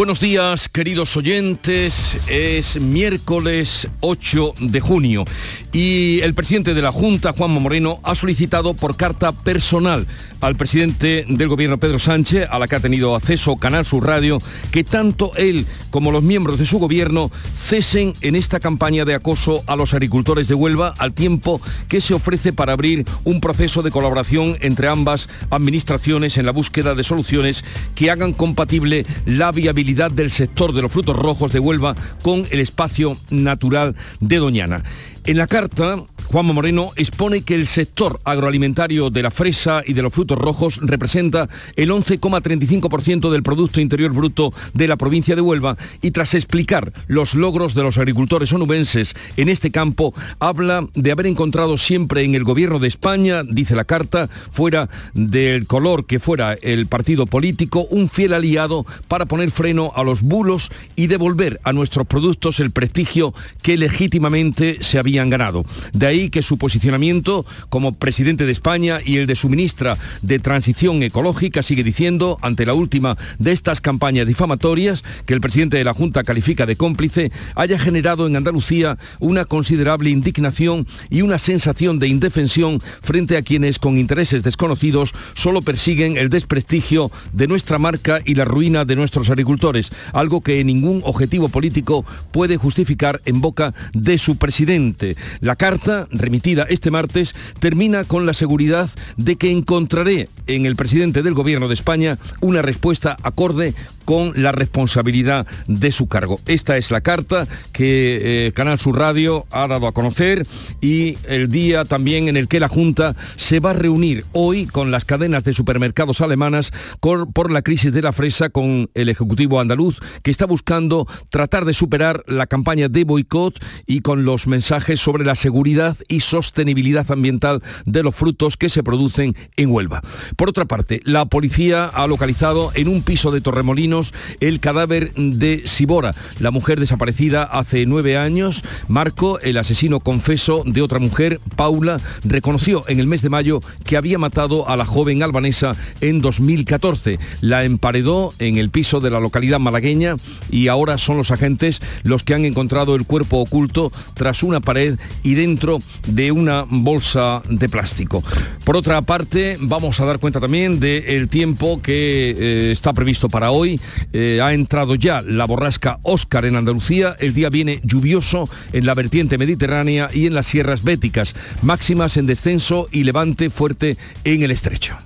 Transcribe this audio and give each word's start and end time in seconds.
Buenos 0.00 0.18
días, 0.18 0.70
queridos 0.70 1.14
oyentes. 1.18 2.16
Es 2.26 2.80
miércoles 2.80 3.86
8 4.00 4.54
de 4.58 4.80
junio 4.80 5.26
y 5.72 6.20
el 6.22 6.32
presidente 6.32 6.72
de 6.72 6.80
la 6.80 6.90
Junta, 6.90 7.34
Juanma 7.34 7.60
Moreno, 7.60 8.00
ha 8.02 8.14
solicitado 8.14 8.72
por 8.72 8.96
carta 8.96 9.32
personal 9.32 10.06
al 10.40 10.56
presidente 10.56 11.26
del 11.28 11.48
gobierno 11.48 11.76
Pedro 11.76 11.98
Sánchez, 11.98 12.48
a 12.50 12.58
la 12.58 12.66
que 12.66 12.76
ha 12.76 12.80
tenido 12.80 13.14
acceso 13.14 13.56
Canal 13.56 13.84
Sur 13.84 14.06
Radio, 14.06 14.38
que 14.72 14.84
tanto 14.84 15.32
él 15.36 15.66
como 15.90 16.12
los 16.12 16.22
miembros 16.22 16.58
de 16.58 16.64
su 16.64 16.78
gobierno 16.78 17.30
cesen 17.68 18.14
en 18.22 18.36
esta 18.36 18.58
campaña 18.58 19.04
de 19.04 19.14
acoso 19.14 19.62
a 19.66 19.76
los 19.76 19.92
agricultores 19.92 20.48
de 20.48 20.54
Huelva 20.54 20.94
al 20.96 21.12
tiempo 21.12 21.60
que 21.88 22.00
se 22.00 22.14
ofrece 22.14 22.54
para 22.54 22.72
abrir 22.72 23.04
un 23.24 23.42
proceso 23.42 23.82
de 23.82 23.90
colaboración 23.90 24.56
entre 24.62 24.88
ambas 24.88 25.28
administraciones 25.50 26.38
en 26.38 26.46
la 26.46 26.52
búsqueda 26.52 26.94
de 26.94 27.04
soluciones 27.04 27.66
que 27.94 28.10
hagan 28.10 28.32
compatible 28.32 29.04
la 29.26 29.52
viabilidad 29.52 29.89
del 29.94 30.30
sector 30.30 30.72
de 30.72 30.82
los 30.82 30.92
frutos 30.92 31.16
rojos 31.16 31.52
de 31.52 31.58
Huelva 31.58 31.96
con 32.22 32.46
el 32.50 32.60
espacio 32.60 33.16
natural 33.30 33.96
de 34.20 34.36
Doñana. 34.36 34.84
En 35.24 35.36
la 35.36 35.46
carta, 35.46 35.96
Juanma 36.30 36.52
Moreno 36.52 36.90
expone 36.94 37.42
que 37.42 37.56
el 37.56 37.66
sector 37.66 38.20
agroalimentario 38.22 39.10
de 39.10 39.20
la 39.20 39.32
fresa 39.32 39.82
y 39.84 39.94
de 39.94 40.02
los 40.02 40.14
frutos 40.14 40.38
rojos 40.38 40.78
representa 40.80 41.48
el 41.74 41.90
11,35% 41.90 43.32
del 43.32 43.42
Producto 43.42 43.80
Interior 43.80 44.12
Bruto 44.12 44.54
de 44.72 44.86
la 44.86 44.94
provincia 44.94 45.34
de 45.34 45.40
Huelva 45.40 45.76
y 46.00 46.12
tras 46.12 46.34
explicar 46.34 46.92
los 47.08 47.34
logros 47.34 47.74
de 47.74 47.82
los 47.82 47.98
agricultores 47.98 48.52
onubenses 48.52 49.16
en 49.36 49.48
este 49.48 49.72
campo, 49.72 50.14
habla 50.38 50.86
de 50.94 51.10
haber 51.10 51.26
encontrado 51.26 51.76
siempre 51.76 52.22
en 52.22 52.36
el 52.36 52.44
gobierno 52.44 52.78
de 52.78 52.86
España, 52.86 53.42
dice 53.42 53.74
la 53.74 53.84
carta, 53.84 54.28
fuera 54.52 54.88
del 55.14 55.66
color 55.66 56.06
que 56.06 56.20
fuera 56.20 56.54
el 56.62 56.86
partido 56.86 57.26
político, 57.26 57.88
un 57.90 58.08
fiel 58.08 58.34
aliado 58.34 58.86
para 59.08 59.26
poner 59.26 59.50
freno 59.50 59.90
a 59.96 60.04
los 60.04 60.22
bulos 60.22 60.70
y 60.94 61.08
devolver 61.08 61.58
a 61.64 61.72
nuestros 61.72 62.06
productos 62.06 62.60
el 62.60 62.70
prestigio 62.70 63.34
que 63.62 63.76
legítimamente 63.76 64.78
se 64.80 65.00
habían 65.00 65.28
ganado. 65.28 65.64
De 65.92 66.06
ahí 66.06 66.19
que 66.28 66.42
su 66.42 66.58
posicionamiento 66.58 67.46
como 67.68 67.92
presidente 67.92 68.44
de 68.46 68.52
España 68.52 68.98
y 69.04 69.16
el 69.16 69.26
de 69.26 69.36
su 69.36 69.48
ministra 69.48 69.96
de 70.22 70.38
Transición 70.38 71.02
Ecológica 71.02 71.62
sigue 71.62 71.82
diciendo, 71.82 72.38
ante 72.42 72.66
la 72.66 72.74
última 72.74 73.16
de 73.38 73.52
estas 73.52 73.80
campañas 73.80 74.26
difamatorias, 74.26 75.02
que 75.24 75.34
el 75.34 75.40
presidente 75.40 75.78
de 75.78 75.84
la 75.84 75.94
Junta 75.94 76.22
califica 76.22 76.66
de 76.66 76.76
cómplice, 76.76 77.32
haya 77.54 77.78
generado 77.78 78.26
en 78.26 78.36
Andalucía 78.36 78.98
una 79.18 79.44
considerable 79.44 80.10
indignación 80.10 80.86
y 81.08 81.22
una 81.22 81.38
sensación 81.38 81.98
de 81.98 82.08
indefensión 82.08 82.80
frente 83.00 83.36
a 83.36 83.42
quienes 83.42 83.78
con 83.78 83.96
intereses 83.96 84.42
desconocidos 84.42 85.12
solo 85.34 85.62
persiguen 85.62 86.16
el 86.16 86.28
desprestigio 86.28 87.10
de 87.32 87.46
nuestra 87.46 87.78
marca 87.78 88.20
y 88.24 88.34
la 88.34 88.44
ruina 88.44 88.84
de 88.84 88.96
nuestros 88.96 89.30
agricultores, 89.30 89.92
algo 90.12 90.40
que 90.40 90.64
ningún 90.64 91.02
objetivo 91.04 91.48
político 91.48 92.04
puede 92.32 92.56
justificar 92.56 93.20
en 93.24 93.40
boca 93.40 93.74
de 93.92 94.18
su 94.18 94.36
presidente. 94.36 95.16
La 95.40 95.56
carta 95.56 96.08
remitida 96.10 96.66
este 96.68 96.90
martes, 96.90 97.34
termina 97.58 98.04
con 98.04 98.26
la 98.26 98.34
seguridad 98.34 98.90
de 99.16 99.36
que 99.36 99.50
encontraré 99.50 100.28
en 100.46 100.66
el 100.66 100.76
presidente 100.76 101.22
del 101.22 101.34
Gobierno 101.34 101.68
de 101.68 101.74
España 101.74 102.18
una 102.40 102.62
respuesta 102.62 103.16
acorde 103.22 103.74
con 104.10 104.32
la 104.34 104.50
responsabilidad 104.50 105.46
de 105.68 105.92
su 105.92 106.08
cargo. 106.08 106.40
Esta 106.46 106.76
es 106.76 106.90
la 106.90 107.00
carta 107.00 107.46
que 107.70 108.48
eh, 108.48 108.52
Canal 108.52 108.80
Sur 108.80 108.98
Radio 108.98 109.46
ha 109.52 109.68
dado 109.68 109.86
a 109.86 109.92
conocer 109.92 110.48
y 110.80 111.16
el 111.28 111.48
día 111.48 111.84
también 111.84 112.26
en 112.26 112.36
el 112.36 112.48
que 112.48 112.58
la 112.58 112.66
Junta 112.66 113.14
se 113.36 113.60
va 113.60 113.70
a 113.70 113.74
reunir 113.74 114.24
hoy 114.32 114.66
con 114.66 114.90
las 114.90 115.04
cadenas 115.04 115.44
de 115.44 115.52
supermercados 115.52 116.20
alemanas 116.22 116.72
por 116.98 117.52
la 117.52 117.62
crisis 117.62 117.92
de 117.92 118.02
la 118.02 118.12
fresa 118.12 118.48
con 118.48 118.90
el 118.94 119.10
Ejecutivo 119.10 119.60
andaluz 119.60 120.00
que 120.24 120.32
está 120.32 120.44
buscando 120.44 121.06
tratar 121.28 121.64
de 121.64 121.72
superar 121.72 122.24
la 122.26 122.48
campaña 122.48 122.88
de 122.88 123.04
boicot 123.04 123.64
y 123.86 124.00
con 124.00 124.24
los 124.24 124.48
mensajes 124.48 124.98
sobre 124.98 125.24
la 125.24 125.36
seguridad 125.36 125.96
y 126.08 126.18
sostenibilidad 126.18 127.08
ambiental 127.12 127.62
de 127.86 128.02
los 128.02 128.16
frutos 128.16 128.56
que 128.56 128.70
se 128.70 128.82
producen 128.82 129.36
en 129.54 129.70
Huelva. 129.70 130.02
Por 130.34 130.48
otra 130.48 130.64
parte, 130.64 131.00
la 131.04 131.26
policía 131.26 131.84
ha 131.84 132.08
localizado 132.08 132.72
en 132.74 132.88
un 132.88 133.02
piso 133.02 133.30
de 133.30 133.40
Torremolinos 133.40 133.99
el 134.40 134.60
cadáver 134.60 135.12
de 135.14 135.62
Sibora, 135.66 136.14
la 136.38 136.50
mujer 136.50 136.80
desaparecida 136.80 137.44
hace 137.44 137.86
nueve 137.86 138.16
años. 138.16 138.64
Marco, 138.88 139.38
el 139.40 139.58
asesino 139.58 140.00
confeso 140.00 140.62
de 140.66 140.82
otra 140.82 140.98
mujer, 140.98 141.40
Paula, 141.56 142.00
reconoció 142.24 142.84
en 142.88 143.00
el 143.00 143.06
mes 143.06 143.22
de 143.22 143.30
mayo 143.30 143.60
que 143.84 143.96
había 143.96 144.18
matado 144.18 144.68
a 144.68 144.76
la 144.76 144.84
joven 144.84 145.22
albanesa 145.22 145.76
en 146.00 146.20
2014. 146.20 147.18
La 147.40 147.64
emparedó 147.64 148.32
en 148.38 148.58
el 148.58 148.70
piso 148.70 149.00
de 149.00 149.10
la 149.10 149.20
localidad 149.20 149.60
malagueña 149.60 150.16
y 150.50 150.68
ahora 150.68 150.98
son 150.98 151.16
los 151.16 151.30
agentes 151.30 151.80
los 152.02 152.24
que 152.24 152.34
han 152.34 152.44
encontrado 152.44 152.94
el 152.94 153.06
cuerpo 153.06 153.38
oculto 153.38 153.92
tras 154.14 154.42
una 154.42 154.60
pared 154.60 154.98
y 155.22 155.34
dentro 155.34 155.78
de 156.06 156.32
una 156.32 156.64
bolsa 156.68 157.42
de 157.48 157.68
plástico. 157.68 158.22
Por 158.64 158.76
otra 158.76 159.02
parte, 159.02 159.56
vamos 159.60 160.00
a 160.00 160.04
dar 160.04 160.18
cuenta 160.18 160.40
también 160.40 160.80
del 160.80 161.28
tiempo 161.28 161.80
que 161.82 162.34
eh, 162.36 162.72
está 162.72 162.92
previsto 162.92 163.28
para 163.28 163.50
hoy. 163.50 163.79
Eh, 164.12 164.40
ha 164.42 164.52
entrado 164.52 164.94
ya 164.94 165.22
la 165.22 165.44
borrasca 165.44 165.98
Óscar 166.02 166.44
en 166.44 166.56
Andalucía. 166.56 167.16
El 167.18 167.34
día 167.34 167.50
viene 167.50 167.80
lluvioso 167.84 168.48
en 168.72 168.86
la 168.86 168.94
vertiente 168.94 169.38
mediterránea 169.38 170.08
y 170.12 170.26
en 170.26 170.34
las 170.34 170.46
sierras 170.46 170.82
béticas. 170.82 171.34
Máximas 171.62 172.16
en 172.16 172.26
descenso 172.26 172.88
y 172.90 173.04
levante 173.04 173.50
fuerte 173.50 173.96
en 174.24 174.42
el 174.42 174.50
estrecho. 174.50 174.96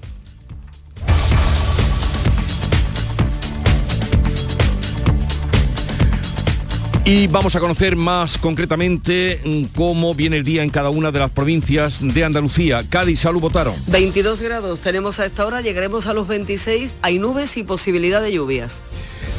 Y 7.06 7.26
vamos 7.26 7.54
a 7.54 7.60
conocer 7.60 7.96
más 7.96 8.38
concretamente 8.38 9.38
mm, 9.44 9.64
cómo 9.76 10.14
viene 10.14 10.38
el 10.38 10.44
día 10.44 10.62
en 10.62 10.70
cada 10.70 10.88
una 10.88 11.12
de 11.12 11.18
las 11.18 11.30
provincias 11.30 12.00
de 12.00 12.24
Andalucía. 12.24 12.82
Cádiz, 12.88 13.20
salud, 13.20 13.42
votaron. 13.42 13.74
22 13.88 14.40
grados 14.40 14.80
tenemos 14.80 15.20
a 15.20 15.26
esta 15.26 15.44
hora, 15.44 15.60
llegaremos 15.60 16.06
a 16.06 16.14
los 16.14 16.26
26, 16.26 16.96
hay 17.02 17.18
nubes 17.18 17.58
y 17.58 17.62
posibilidad 17.62 18.22
de 18.22 18.32
lluvias 18.32 18.84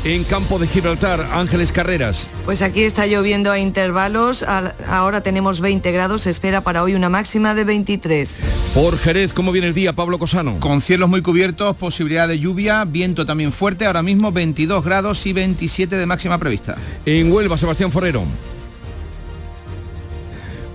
en 0.05 0.23
Campo 0.23 0.59
de 0.59 0.67
Gibraltar. 0.67 1.27
Ángeles 1.33 1.71
Carreras. 1.71 2.29
Pues 2.45 2.61
aquí 2.61 2.83
está 2.83 3.07
lloviendo 3.07 3.51
a 3.51 3.59
intervalos. 3.59 4.45
Ahora 4.87 5.21
tenemos 5.21 5.59
20 5.59 5.91
grados. 5.91 6.21
Se 6.21 6.29
espera 6.29 6.61
para 6.61 6.83
hoy 6.83 6.93
una 6.93 7.09
máxima 7.09 7.55
de 7.55 7.63
23. 7.63 8.39
Por 8.75 8.97
Jerez, 8.99 9.33
¿cómo 9.33 9.51
viene 9.51 9.67
el 9.67 9.73
día, 9.73 9.93
Pablo 9.93 10.19
Cosano? 10.19 10.59
Con 10.59 10.81
cielos 10.81 11.09
muy 11.09 11.21
cubiertos, 11.21 11.75
posibilidad 11.75 12.27
de 12.27 12.37
lluvia, 12.39 12.85
viento 12.85 13.25
también 13.25 13.51
fuerte. 13.51 13.85
Ahora 13.85 14.03
mismo 14.03 14.31
22 14.31 14.85
grados 14.85 15.25
y 15.25 15.33
27 15.33 15.97
de 15.97 16.05
máxima 16.05 16.37
prevista. 16.37 16.77
En 17.05 17.31
Huelva, 17.31 17.57
Sebastián 17.57 17.91
Forero. 17.91 18.23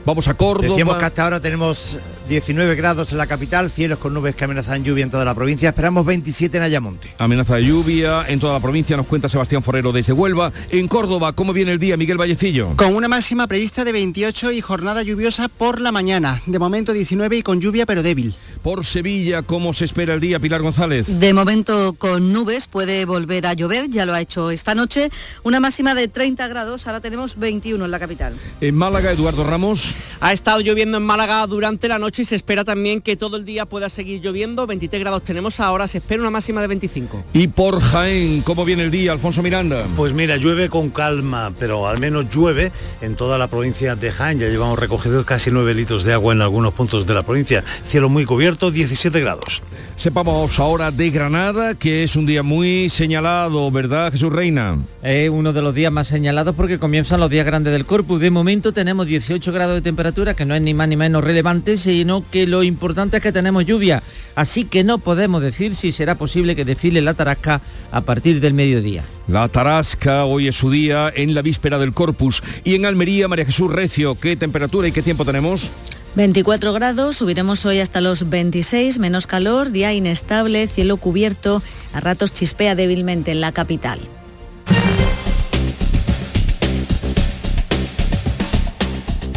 Vamos 0.04 0.26
a 0.26 0.34
Córdoba. 0.34 0.68
Decíamos 0.68 0.96
que 0.96 1.04
hasta 1.04 1.22
ahora 1.22 1.40
tenemos 1.40 1.98
19 2.30 2.76
grados 2.76 3.10
en 3.10 3.18
la 3.18 3.26
capital, 3.26 3.72
cielos 3.72 3.98
con 3.98 4.14
nubes 4.14 4.36
que 4.36 4.44
amenazan 4.44 4.84
lluvia 4.84 5.02
en 5.02 5.10
toda 5.10 5.24
la 5.24 5.34
provincia. 5.34 5.70
Esperamos 5.70 6.06
27 6.06 6.58
en 6.58 6.62
Ayamonte. 6.62 7.12
Amenaza 7.18 7.56
de 7.56 7.64
lluvia 7.64 8.24
en 8.28 8.38
toda 8.38 8.52
la 8.52 8.60
provincia, 8.60 8.96
nos 8.96 9.08
cuenta 9.08 9.28
Sebastián 9.28 9.64
Forero 9.64 9.90
desde 9.90 10.12
Huelva. 10.12 10.52
En 10.70 10.86
Córdoba, 10.86 11.32
¿cómo 11.32 11.52
viene 11.52 11.72
el 11.72 11.80
día, 11.80 11.96
Miguel 11.96 12.18
Vallecillo? 12.18 12.76
Con 12.76 12.94
una 12.94 13.08
máxima 13.08 13.48
prevista 13.48 13.84
de 13.84 13.90
28 13.90 14.52
y 14.52 14.60
jornada 14.60 15.02
lluviosa 15.02 15.48
por 15.48 15.80
la 15.80 15.90
mañana. 15.90 16.40
De 16.46 16.60
momento 16.60 16.92
19 16.92 17.38
y 17.38 17.42
con 17.42 17.60
lluvia 17.60 17.84
pero 17.84 18.04
débil. 18.04 18.36
Por 18.62 18.84
Sevilla, 18.84 19.42
¿cómo 19.42 19.74
se 19.74 19.86
espera 19.86 20.14
el 20.14 20.20
día, 20.20 20.38
Pilar 20.38 20.62
González? 20.62 21.18
De 21.18 21.34
momento 21.34 21.94
con 21.94 22.32
nubes, 22.32 22.68
puede 22.68 23.06
volver 23.06 23.44
a 23.48 23.54
llover, 23.54 23.90
ya 23.90 24.06
lo 24.06 24.14
ha 24.14 24.20
hecho 24.20 24.52
esta 24.52 24.76
noche. 24.76 25.10
Una 25.42 25.58
máxima 25.58 25.96
de 25.96 26.06
30 26.06 26.46
grados, 26.46 26.86
ahora 26.86 27.00
tenemos 27.00 27.40
21 27.40 27.84
en 27.84 27.90
la 27.90 27.98
capital. 27.98 28.34
En 28.60 28.76
Málaga, 28.76 29.10
Eduardo 29.10 29.42
Ramos. 29.42 29.96
Ha 30.20 30.32
estado 30.32 30.60
lloviendo 30.60 30.98
en 30.98 31.02
Málaga 31.02 31.44
durante 31.48 31.88
la 31.88 31.98
noche 31.98 32.19
y 32.20 32.24
se 32.24 32.36
espera 32.36 32.64
también 32.64 33.00
que 33.00 33.16
todo 33.16 33.36
el 33.36 33.44
día 33.44 33.66
pueda 33.66 33.88
seguir 33.88 34.20
lloviendo. 34.20 34.66
23 34.66 35.00
grados 35.00 35.24
tenemos 35.24 35.58
ahora, 35.60 35.88
se 35.88 35.98
espera 35.98 36.20
una 36.20 36.30
máxima 36.30 36.60
de 36.60 36.66
25. 36.66 37.24
Y 37.32 37.48
por 37.48 37.80
Jaén, 37.80 38.42
¿cómo 38.42 38.64
viene 38.64 38.84
el 38.84 38.90
día, 38.90 39.12
Alfonso 39.12 39.42
Miranda? 39.42 39.86
Pues 39.96 40.12
mira, 40.12 40.36
llueve 40.36 40.68
con 40.68 40.90
calma, 40.90 41.52
pero 41.58 41.88
al 41.88 41.98
menos 41.98 42.28
llueve 42.30 42.70
en 43.00 43.16
toda 43.16 43.38
la 43.38 43.48
provincia 43.48 43.96
de 43.96 44.12
Jaén. 44.12 44.38
Ya 44.38 44.48
llevamos 44.48 44.78
recogido 44.78 45.24
casi 45.24 45.50
9 45.50 45.74
litros 45.74 46.04
de 46.04 46.12
agua 46.12 46.34
en 46.34 46.42
algunos 46.42 46.74
puntos 46.74 47.06
de 47.06 47.14
la 47.14 47.22
provincia. 47.22 47.64
Cielo 47.84 48.08
muy 48.08 48.24
cubierto, 48.24 48.70
17 48.70 49.18
grados. 49.20 49.62
Sepamos 49.96 50.58
ahora 50.58 50.90
de 50.90 51.10
Granada, 51.10 51.74
que 51.74 52.02
es 52.02 52.16
un 52.16 52.26
día 52.26 52.42
muy 52.42 52.88
señalado, 52.88 53.70
¿verdad, 53.70 54.12
Jesús 54.12 54.32
Reina? 54.32 54.78
Es 55.02 55.30
uno 55.30 55.52
de 55.52 55.62
los 55.62 55.74
días 55.74 55.92
más 55.92 56.06
señalados 56.06 56.54
porque 56.54 56.78
comienzan 56.78 57.20
los 57.20 57.30
días 57.30 57.46
grandes 57.46 57.72
del 57.72 57.86
Corpus. 57.86 58.20
De 58.20 58.30
momento 58.30 58.72
tenemos 58.72 59.06
18 59.06 59.52
grados 59.52 59.74
de 59.74 59.82
temperatura, 59.82 60.34
que 60.34 60.44
no 60.44 60.54
es 60.54 60.62
ni 60.62 60.74
más 60.74 60.88
ni 60.88 60.96
menos 60.96 61.22
relevante, 61.22 61.76
si 61.76 62.04
sino 62.10 62.28
que 62.28 62.48
lo 62.48 62.64
importante 62.64 63.18
es 63.18 63.22
que 63.22 63.30
tenemos 63.30 63.64
lluvia, 63.64 64.02
así 64.34 64.64
que 64.64 64.82
no 64.82 64.98
podemos 64.98 65.40
decir 65.42 65.76
si 65.76 65.92
será 65.92 66.16
posible 66.16 66.56
que 66.56 66.64
desfile 66.64 67.00
la 67.02 67.14
tarasca 67.14 67.60
a 67.92 68.00
partir 68.00 68.40
del 68.40 68.52
mediodía. 68.52 69.04
La 69.28 69.46
Tarasca, 69.46 70.24
hoy 70.24 70.48
es 70.48 70.56
su 70.56 70.72
día 70.72 71.12
en 71.14 71.36
la 71.36 71.42
víspera 71.42 71.78
del 71.78 71.92
Corpus. 71.92 72.42
Y 72.64 72.74
en 72.74 72.84
Almería, 72.84 73.28
María 73.28 73.44
Jesús 73.44 73.70
Recio, 73.70 74.16
¿qué 74.18 74.34
temperatura 74.34 74.88
y 74.88 74.92
qué 74.92 75.02
tiempo 75.02 75.24
tenemos? 75.24 75.70
24 76.16 76.72
grados, 76.72 77.14
subiremos 77.14 77.64
hoy 77.64 77.78
hasta 77.78 78.00
los 78.00 78.28
26, 78.28 78.98
menos 78.98 79.28
calor, 79.28 79.70
día 79.70 79.92
inestable, 79.92 80.66
cielo 80.66 80.96
cubierto, 80.96 81.62
a 81.92 82.00
ratos 82.00 82.32
chispea 82.32 82.74
débilmente 82.74 83.30
en 83.30 83.40
la 83.40 83.52
capital. 83.52 84.00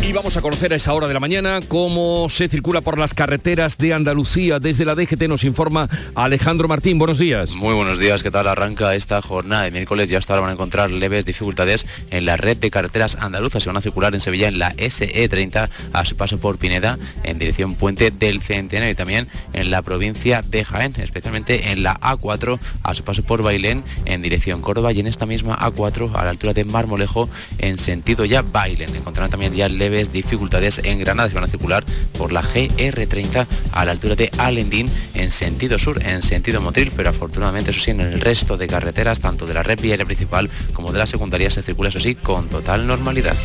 Y 0.05 0.11
vamos 0.11 0.35
a 0.35 0.41
conocer 0.41 0.73
a 0.73 0.75
esa 0.75 0.93
hora 0.93 1.07
de 1.07 1.13
la 1.13 1.21
mañana 1.21 1.61
cómo 1.65 2.27
se 2.29 2.49
circula 2.49 2.81
por 2.81 2.99
las 2.99 3.13
carreteras 3.13 3.77
de 3.77 3.93
Andalucía. 3.93 4.59
Desde 4.59 4.83
la 4.83 4.95
DGT 4.95 5.29
nos 5.29 5.45
informa 5.45 5.87
Alejandro 6.13 6.67
Martín. 6.67 6.99
Buenos 6.99 7.19
días. 7.19 7.51
Muy 7.51 7.73
buenos 7.73 7.99
días. 7.99 8.21
¿Qué 8.21 8.29
tal 8.29 8.49
arranca 8.49 8.95
esta 8.95 9.21
jornada 9.21 9.63
de 9.63 9.71
miércoles? 9.71 10.09
Ya 10.09 10.17
hasta 10.17 10.33
ahora 10.33 10.41
van 10.41 10.49
a 10.49 10.53
encontrar 10.55 10.91
leves 10.91 11.23
dificultades 11.23 11.85
en 12.11 12.25
la 12.25 12.35
red 12.35 12.57
de 12.57 12.69
carreteras 12.69 13.15
andaluzas. 13.15 13.63
Se 13.63 13.69
van 13.69 13.77
a 13.77 13.81
circular 13.81 14.13
en 14.13 14.19
Sevilla 14.19 14.49
en 14.49 14.59
la 14.59 14.73
SE30 14.75 15.69
a 15.93 16.03
su 16.03 16.17
paso 16.17 16.37
por 16.37 16.57
Pineda 16.57 16.99
en 17.23 17.39
dirección 17.39 17.75
Puente 17.75 18.11
del 18.11 18.41
Centenario 18.41 18.91
y 18.91 18.95
también 18.95 19.29
en 19.53 19.71
la 19.71 19.83
provincia 19.83 20.41
de 20.41 20.65
Jaén, 20.65 20.93
especialmente 20.97 21.71
en 21.71 21.81
la 21.81 21.97
A4 22.01 22.59
a 22.83 22.93
su 22.93 23.05
paso 23.05 23.23
por 23.23 23.41
Bailén 23.41 23.85
en 24.03 24.21
dirección 24.21 24.59
Córdoba 24.59 24.91
y 24.91 24.99
en 24.99 25.07
esta 25.07 25.25
misma 25.25 25.57
A4 25.57 26.13
a 26.13 26.25
la 26.25 26.31
altura 26.31 26.51
de 26.51 26.65
Marmolejo 26.65 27.29
en 27.59 27.77
sentido 27.77 28.25
ya 28.25 28.41
Bailén. 28.41 28.93
Encontrarán 28.93 29.31
también 29.31 29.55
ya 29.55 29.69
leves 29.69 29.92
dificultades 30.11 30.81
en 30.83 30.99
Granada. 30.99 31.29
Se 31.29 31.35
van 31.35 31.43
a 31.43 31.47
circular 31.47 31.83
por 32.17 32.31
la 32.31 32.41
GR30 32.41 33.45
a 33.71 33.85
la 33.85 33.91
altura 33.91 34.15
de 34.15 34.31
Alendín 34.37 34.89
en 35.13 35.31
sentido 35.31 35.79
sur, 35.79 36.03
en 36.05 36.21
sentido 36.21 36.61
Motril, 36.61 36.91
pero 36.95 37.09
afortunadamente 37.09 37.71
eso 37.71 37.79
sí, 37.79 37.91
en 37.91 38.01
el 38.01 38.19
resto 38.19 38.57
de 38.57 38.67
carreteras, 38.67 39.19
tanto 39.19 39.45
de 39.45 39.53
la 39.53 39.63
red 39.63 39.79
viaria 39.79 40.05
principal 40.05 40.49
como 40.73 40.91
de 40.91 40.99
la 40.99 41.07
secundaria, 41.07 41.49
se 41.49 41.63
circula 41.63 41.89
eso 41.89 41.99
sí 41.99 42.15
con 42.15 42.49
total 42.49 42.87
normalidad. 42.87 43.35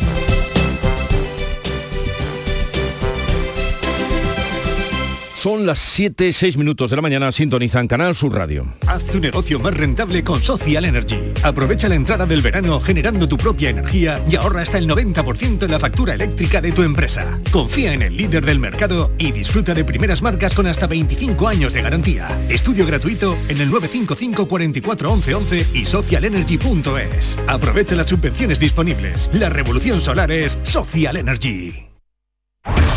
Son 5.39 5.65
las 5.65 5.79
7, 5.79 6.33
6 6.33 6.57
minutos 6.57 6.89
de 6.89 6.97
la 6.97 7.01
mañana, 7.01 7.31
sintonizan 7.31 7.87
Canal 7.87 8.13
Sur 8.13 8.35
Radio. 8.35 8.73
Haz 8.85 9.05
tu 9.05 9.21
negocio 9.21 9.57
más 9.57 9.73
rentable 9.73 10.21
con 10.21 10.43
Social 10.43 10.83
Energy. 10.83 11.31
Aprovecha 11.43 11.87
la 11.87 11.95
entrada 11.95 12.25
del 12.25 12.41
verano 12.41 12.77
generando 12.81 13.25
tu 13.25 13.37
propia 13.37 13.69
energía 13.69 14.21
y 14.29 14.35
ahorra 14.35 14.63
hasta 14.63 14.77
el 14.79 14.89
90% 14.89 15.63
en 15.63 15.71
la 15.71 15.79
factura 15.79 16.13
eléctrica 16.13 16.59
de 16.59 16.73
tu 16.73 16.83
empresa. 16.83 17.39
Confía 17.53 17.93
en 17.93 18.01
el 18.01 18.17
líder 18.17 18.45
del 18.45 18.59
mercado 18.59 19.13
y 19.17 19.31
disfruta 19.31 19.73
de 19.73 19.85
primeras 19.85 20.21
marcas 20.21 20.53
con 20.53 20.67
hasta 20.67 20.87
25 20.87 21.47
años 21.47 21.71
de 21.71 21.83
garantía. 21.83 22.27
Estudio 22.49 22.85
gratuito 22.85 23.37
en 23.47 23.61
el 23.61 23.69
955 23.69 24.45
44 24.45 25.09
11 25.09 25.35
11 25.35 25.67
y 25.73 25.85
socialenergy.es. 25.85 27.39
Aprovecha 27.47 27.95
las 27.95 28.07
subvenciones 28.07 28.59
disponibles. 28.59 29.29
La 29.31 29.47
revolución 29.47 30.01
solar 30.01 30.33
es 30.33 30.59
Social 30.63 31.15
Energy. 31.15 31.88